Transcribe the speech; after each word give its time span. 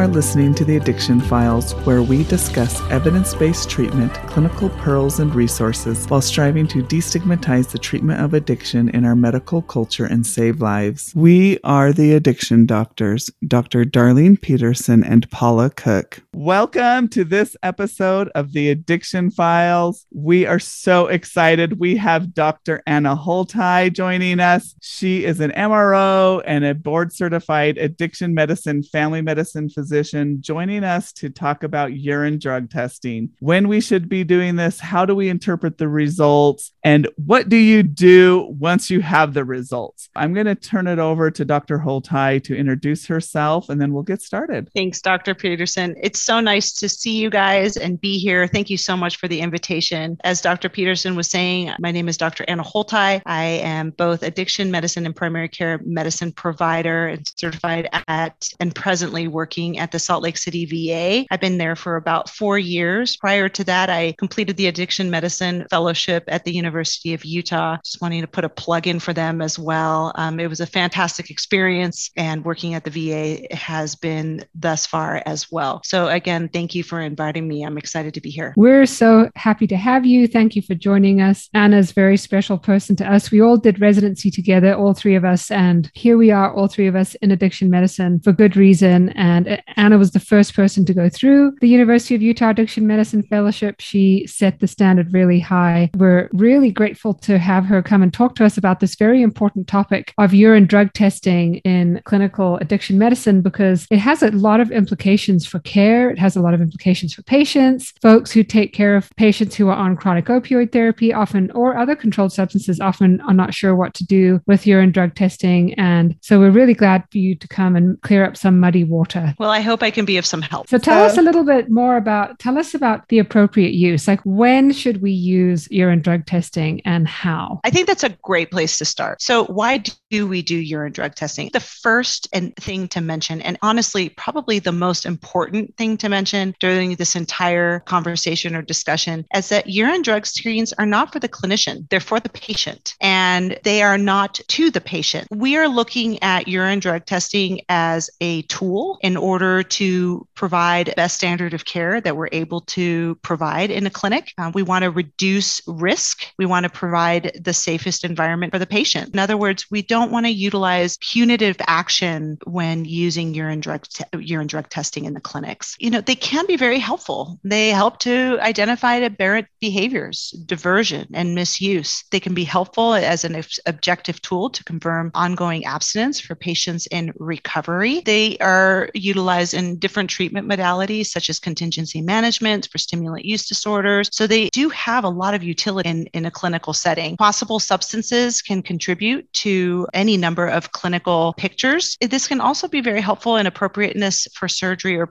are 0.00 0.08
listening 0.08 0.54
to 0.54 0.64
the 0.64 0.78
Addiction 0.78 1.20
Files, 1.20 1.74
where 1.84 2.02
we 2.02 2.24
discuss 2.24 2.80
evidence 2.90 3.34
based 3.34 3.68
treatment, 3.68 4.14
clinical 4.28 4.70
pearls, 4.70 5.20
and 5.20 5.34
resources 5.34 6.06
while 6.06 6.22
striving 6.22 6.66
to 6.68 6.82
destigmatize 6.82 7.70
the 7.70 7.78
treatment 7.78 8.18
of 8.18 8.32
addiction 8.32 8.88
in 8.88 9.04
our 9.04 9.14
medical 9.14 9.60
culture 9.60 10.06
and 10.06 10.26
save 10.26 10.62
lives. 10.62 11.12
We 11.14 11.58
are 11.64 11.92
the 11.92 12.14
Addiction 12.14 12.64
Doctors, 12.64 13.30
Dr. 13.46 13.84
Darlene 13.84 14.40
Petersen 14.40 15.04
and 15.04 15.30
Paula 15.30 15.68
Cook. 15.68 16.22
Welcome 16.32 17.08
to 17.08 17.24
this 17.24 17.56
episode 17.64 18.30
of 18.36 18.52
the 18.52 18.70
Addiction 18.70 19.32
Files. 19.32 20.06
We 20.12 20.46
are 20.46 20.60
so 20.60 21.08
excited. 21.08 21.80
We 21.80 21.96
have 21.96 22.32
Dr. 22.32 22.84
Ana 22.86 23.16
Holtey 23.16 23.92
joining 23.92 24.38
us. 24.38 24.76
She 24.80 25.24
is 25.24 25.40
an 25.40 25.50
MRO 25.50 26.40
and 26.46 26.64
a 26.64 26.72
board 26.72 27.12
certified 27.12 27.78
addiction 27.78 28.32
medicine, 28.32 28.84
family 28.84 29.22
medicine 29.22 29.68
physician, 29.68 30.40
joining 30.40 30.84
us 30.84 31.12
to 31.14 31.30
talk 31.30 31.64
about 31.64 31.94
urine 31.94 32.38
drug 32.38 32.70
testing, 32.70 33.30
when 33.40 33.66
we 33.66 33.80
should 33.80 34.08
be 34.08 34.22
doing 34.22 34.54
this, 34.54 34.78
how 34.78 35.04
do 35.04 35.16
we 35.16 35.28
interpret 35.28 35.78
the 35.78 35.88
results, 35.88 36.72
and 36.84 37.08
what 37.16 37.48
do 37.48 37.56
you 37.56 37.82
do 37.82 38.54
once 38.56 38.88
you 38.88 39.00
have 39.00 39.34
the 39.34 39.44
results? 39.44 40.08
I'm 40.14 40.32
going 40.32 40.46
to 40.46 40.54
turn 40.54 40.86
it 40.86 41.00
over 41.00 41.32
to 41.32 41.44
Dr. 41.44 41.80
Holtey 41.80 42.42
to 42.44 42.56
introduce 42.56 43.06
herself, 43.08 43.68
and 43.68 43.80
then 43.80 43.92
we'll 43.92 44.04
get 44.04 44.22
started. 44.22 44.70
Thanks, 44.72 45.02
Dr. 45.02 45.34
Petersen. 45.34 45.96
It's 46.00 46.19
so 46.20 46.40
nice 46.40 46.72
to 46.72 46.88
see 46.88 47.12
you 47.12 47.30
guys 47.30 47.76
and 47.76 48.00
be 48.00 48.18
here. 48.18 48.46
Thank 48.46 48.70
you 48.70 48.76
so 48.76 48.96
much 48.96 49.16
for 49.16 49.28
the 49.28 49.40
invitation. 49.40 50.16
As 50.24 50.40
Dr. 50.40 50.68
Petersen 50.68 51.16
was 51.16 51.28
saying, 51.28 51.72
my 51.78 51.90
name 51.90 52.08
is 52.08 52.16
Dr. 52.16 52.44
Ana 52.48 52.62
Holtey. 52.62 53.22
I 53.24 53.44
am 53.44 53.90
both 53.90 54.22
addiction 54.22 54.70
medicine 54.70 55.06
and 55.06 55.16
primary 55.16 55.48
care 55.48 55.80
medicine 55.84 56.32
provider 56.32 57.08
and 57.08 57.30
certified 57.36 57.88
at 58.08 58.48
and 58.60 58.74
presently 58.74 59.28
working 59.28 59.78
at 59.78 59.92
the 59.92 59.98
Salt 59.98 60.22
Lake 60.22 60.36
City 60.36 60.66
VA. 60.66 61.26
I've 61.30 61.40
been 61.40 61.58
there 61.58 61.76
for 61.76 61.96
about 61.96 62.28
four 62.28 62.58
years. 62.58 63.16
Prior 63.16 63.48
to 63.48 63.64
that, 63.64 63.90
I 63.90 64.14
completed 64.18 64.56
the 64.56 64.66
addiction 64.66 65.10
medicine 65.10 65.66
fellowship 65.70 66.24
at 66.28 66.44
the 66.44 66.52
University 66.52 67.14
of 67.14 67.24
Utah. 67.24 67.78
Just 67.84 68.00
wanting 68.00 68.20
to 68.20 68.28
put 68.28 68.44
a 68.44 68.48
plug 68.48 68.86
in 68.86 69.00
for 69.00 69.12
them 69.12 69.40
as 69.40 69.58
well. 69.58 70.12
Um, 70.16 70.40
it 70.40 70.48
was 70.48 70.60
a 70.60 70.66
fantastic 70.66 71.30
experience, 71.30 72.10
and 72.16 72.44
working 72.44 72.74
at 72.74 72.84
the 72.84 72.90
VA 72.90 73.54
has 73.54 73.94
been 73.94 74.44
thus 74.54 74.86
far 74.86 75.22
as 75.26 75.50
well. 75.50 75.80
So, 75.84 76.09
again, 76.10 76.48
thank 76.48 76.74
you 76.74 76.82
for 76.82 77.00
inviting 77.00 77.48
me. 77.48 77.62
I'm 77.62 77.78
excited 77.78 78.14
to 78.14 78.20
be 78.20 78.30
here. 78.30 78.52
We're 78.56 78.86
so 78.86 79.30
happy 79.36 79.66
to 79.68 79.76
have 79.76 80.04
you. 80.04 80.26
Thank 80.26 80.56
you 80.56 80.62
for 80.62 80.74
joining 80.74 81.20
us. 81.20 81.48
Ana's 81.54 81.92
very 81.92 82.16
special 82.16 82.58
person 82.58 82.96
to 82.96 83.10
us. 83.10 83.30
We 83.30 83.40
all 83.40 83.56
did 83.56 83.80
residency 83.80 84.30
together, 84.30 84.74
all 84.74 84.94
three 84.94 85.14
of 85.14 85.24
us, 85.24 85.50
and 85.50 85.90
here 85.94 86.18
we 86.18 86.30
are, 86.30 86.52
all 86.52 86.68
three 86.68 86.86
of 86.86 86.96
us 86.96 87.14
in 87.16 87.30
addiction 87.30 87.70
medicine 87.70 88.20
for 88.20 88.32
good 88.32 88.56
reason. 88.56 89.10
And 89.10 89.62
Ana 89.76 89.98
was 89.98 90.10
the 90.10 90.20
first 90.20 90.54
person 90.54 90.84
to 90.86 90.94
go 90.94 91.08
through 91.08 91.52
the 91.60 91.68
University 91.68 92.14
of 92.14 92.22
Utah 92.22 92.50
Addiction 92.50 92.86
Medicine 92.86 93.22
Fellowship. 93.22 93.76
She 93.80 94.26
set 94.26 94.60
the 94.60 94.66
standard 94.66 95.12
really 95.12 95.40
high. 95.40 95.90
We're 95.96 96.28
really 96.32 96.70
grateful 96.70 97.14
to 97.14 97.38
have 97.38 97.64
her 97.64 97.82
come 97.82 98.02
and 98.02 98.12
talk 98.12 98.34
to 98.36 98.44
us 98.44 98.56
about 98.58 98.80
this 98.80 98.94
very 98.94 99.22
important 99.22 99.68
topic 99.68 100.12
of 100.18 100.34
urine 100.34 100.66
drug 100.66 100.92
testing 100.92 101.56
in 101.56 102.00
clinical 102.04 102.56
addiction 102.58 102.98
medicine 102.98 103.42
because 103.42 103.86
it 103.90 103.98
has 103.98 104.22
a 104.22 104.30
lot 104.30 104.60
of 104.60 104.70
implications 104.70 105.46
for 105.46 105.58
care. 105.60 105.99
It 106.08 106.18
has 106.18 106.36
a 106.36 106.40
lot 106.40 106.54
of 106.54 106.60
implications 106.62 107.12
for 107.12 107.22
patients, 107.22 107.92
folks 108.00 108.30
who 108.32 108.42
take 108.42 108.72
care 108.72 108.96
of 108.96 109.10
patients 109.16 109.56
who 109.56 109.68
are 109.68 109.76
on 109.76 109.96
chronic 109.96 110.26
opioid 110.26 110.72
therapy 110.72 111.12
often 111.12 111.50
or 111.50 111.76
other 111.76 111.94
controlled 111.94 112.32
substances 112.32 112.80
often 112.80 113.20
are 113.22 113.34
not 113.34 113.52
sure 113.52 113.76
what 113.76 113.92
to 113.94 114.04
do 114.04 114.40
with 114.46 114.66
urine 114.66 114.92
drug 114.92 115.14
testing. 115.14 115.74
And 115.74 116.16
so 116.22 116.38
we're 116.38 116.50
really 116.50 116.74
glad 116.74 117.04
for 117.10 117.18
you 117.18 117.34
to 117.34 117.48
come 117.48 117.76
and 117.76 118.00
clear 118.02 118.24
up 118.24 118.36
some 118.36 118.60
muddy 118.60 118.84
water. 118.84 119.34
Well, 119.38 119.50
I 119.50 119.60
hope 119.60 119.82
I 119.82 119.90
can 119.90 120.04
be 120.04 120.16
of 120.16 120.24
some 120.24 120.42
help. 120.42 120.68
So 120.68 120.78
tell 120.78 121.02
us 121.02 121.18
a 121.18 121.22
little 121.22 121.44
bit 121.44 121.70
more 121.70 121.96
about 121.96 122.38
tell 122.38 122.56
us 122.56 122.74
about 122.74 123.08
the 123.08 123.18
appropriate 123.18 123.74
use. 123.74 124.06
Like 124.06 124.20
when 124.24 124.72
should 124.72 125.02
we 125.02 125.10
use 125.10 125.68
urine 125.70 126.00
drug 126.00 126.26
testing 126.26 126.80
and 126.84 127.08
how? 127.08 127.60
I 127.64 127.70
think 127.70 127.86
that's 127.86 128.04
a 128.04 128.10
great 128.22 128.50
place 128.50 128.78
to 128.78 128.84
start. 128.84 129.20
So 129.20 129.44
why 129.46 129.82
do 130.10 130.26
we 130.26 130.42
do 130.42 130.56
urine 130.56 130.92
drug 130.92 131.14
testing? 131.14 131.50
The 131.52 131.60
first 131.60 132.28
and 132.32 132.54
thing 132.56 132.88
to 132.88 133.00
mention, 133.00 133.40
and 133.42 133.58
honestly, 133.62 134.08
probably 134.10 134.58
the 134.58 134.72
most 134.72 135.06
important 135.06 135.76
thing 135.76 135.89
to 135.98 136.08
mention 136.08 136.54
during 136.60 136.96
this 136.96 137.16
entire 137.16 137.80
conversation 137.80 138.54
or 138.54 138.62
discussion, 138.62 139.26
is 139.34 139.48
that 139.48 139.68
urine 139.68 140.02
drug 140.02 140.26
screens 140.26 140.72
are 140.74 140.86
not 140.86 141.12
for 141.12 141.20
the 141.20 141.28
clinician; 141.28 141.88
they're 141.90 142.00
for 142.00 142.20
the 142.20 142.28
patient, 142.28 142.94
and 143.00 143.58
they 143.64 143.82
are 143.82 143.98
not 143.98 144.40
to 144.48 144.70
the 144.70 144.80
patient. 144.80 145.26
We 145.30 145.56
are 145.56 145.68
looking 145.68 146.22
at 146.22 146.48
urine 146.48 146.80
drug 146.80 147.06
testing 147.06 147.60
as 147.68 148.10
a 148.20 148.42
tool 148.42 148.98
in 149.02 149.16
order 149.16 149.62
to 149.62 150.26
provide 150.34 150.94
best 150.96 151.16
standard 151.16 151.54
of 151.54 151.64
care 151.64 152.00
that 152.00 152.16
we're 152.16 152.28
able 152.32 152.60
to 152.62 153.16
provide 153.22 153.70
in 153.70 153.86
a 153.86 153.90
clinic. 153.90 154.32
Uh, 154.38 154.50
we 154.54 154.62
want 154.62 154.82
to 154.84 154.90
reduce 154.90 155.60
risk. 155.66 156.24
We 156.38 156.46
want 156.46 156.64
to 156.64 156.70
provide 156.70 157.40
the 157.40 157.52
safest 157.52 158.04
environment 158.04 158.52
for 158.52 158.58
the 158.58 158.66
patient. 158.66 159.12
In 159.12 159.18
other 159.18 159.36
words, 159.36 159.66
we 159.70 159.82
don't 159.82 160.10
want 160.10 160.26
to 160.26 160.32
utilize 160.32 160.96
punitive 160.98 161.56
action 161.66 162.38
when 162.46 162.84
using 162.84 163.34
urine 163.34 163.60
drug 163.60 163.86
te- 163.86 164.04
urine 164.18 164.46
drug 164.46 164.68
testing 164.68 165.04
in 165.04 165.14
the 165.14 165.20
clinics. 165.20 165.76
You 165.80 165.90
know, 165.90 166.02
they 166.02 166.14
can 166.14 166.46
be 166.46 166.56
very 166.56 166.78
helpful. 166.78 167.40
They 167.42 167.70
help 167.70 167.98
to 168.00 168.38
identify 168.40 168.96
aberrant 168.96 169.48
behaviors, 169.60 170.30
diversion, 170.44 171.08
and 171.14 171.34
misuse. 171.34 172.04
They 172.10 172.20
can 172.20 172.34
be 172.34 172.44
helpful 172.44 172.94
as 172.94 173.24
an 173.24 173.42
objective 173.64 174.20
tool 174.20 174.50
to 174.50 174.62
confirm 174.64 175.10
ongoing 175.14 175.64
abstinence 175.64 176.20
for 176.20 176.34
patients 176.34 176.86
in 176.88 177.12
recovery. 177.16 178.02
They 178.04 178.36
are 178.38 178.90
utilized 178.94 179.54
in 179.54 179.78
different 179.78 180.10
treatment 180.10 180.46
modalities 180.46 181.06
such 181.06 181.30
as 181.30 181.40
contingency 181.40 182.02
management 182.02 182.68
for 182.70 182.76
stimulant 182.76 183.24
use 183.24 183.48
disorders. 183.48 184.10
So 184.12 184.26
they 184.26 184.50
do 184.50 184.68
have 184.68 185.04
a 185.04 185.08
lot 185.08 185.32
of 185.32 185.42
utility 185.42 185.88
in, 185.88 186.06
in 186.08 186.26
a 186.26 186.30
clinical 186.30 186.74
setting. 186.74 187.16
Possible 187.16 187.58
substances 187.58 188.42
can 188.42 188.62
contribute 188.62 189.32
to 189.32 189.86
any 189.94 190.18
number 190.18 190.46
of 190.46 190.72
clinical 190.72 191.32
pictures. 191.38 191.96
This 192.02 192.28
can 192.28 192.40
also 192.40 192.68
be 192.68 192.82
very 192.82 193.00
helpful 193.00 193.36
in 193.36 193.46
appropriateness 193.46 194.28
for 194.34 194.46
surgery 194.46 194.98
or 194.98 195.06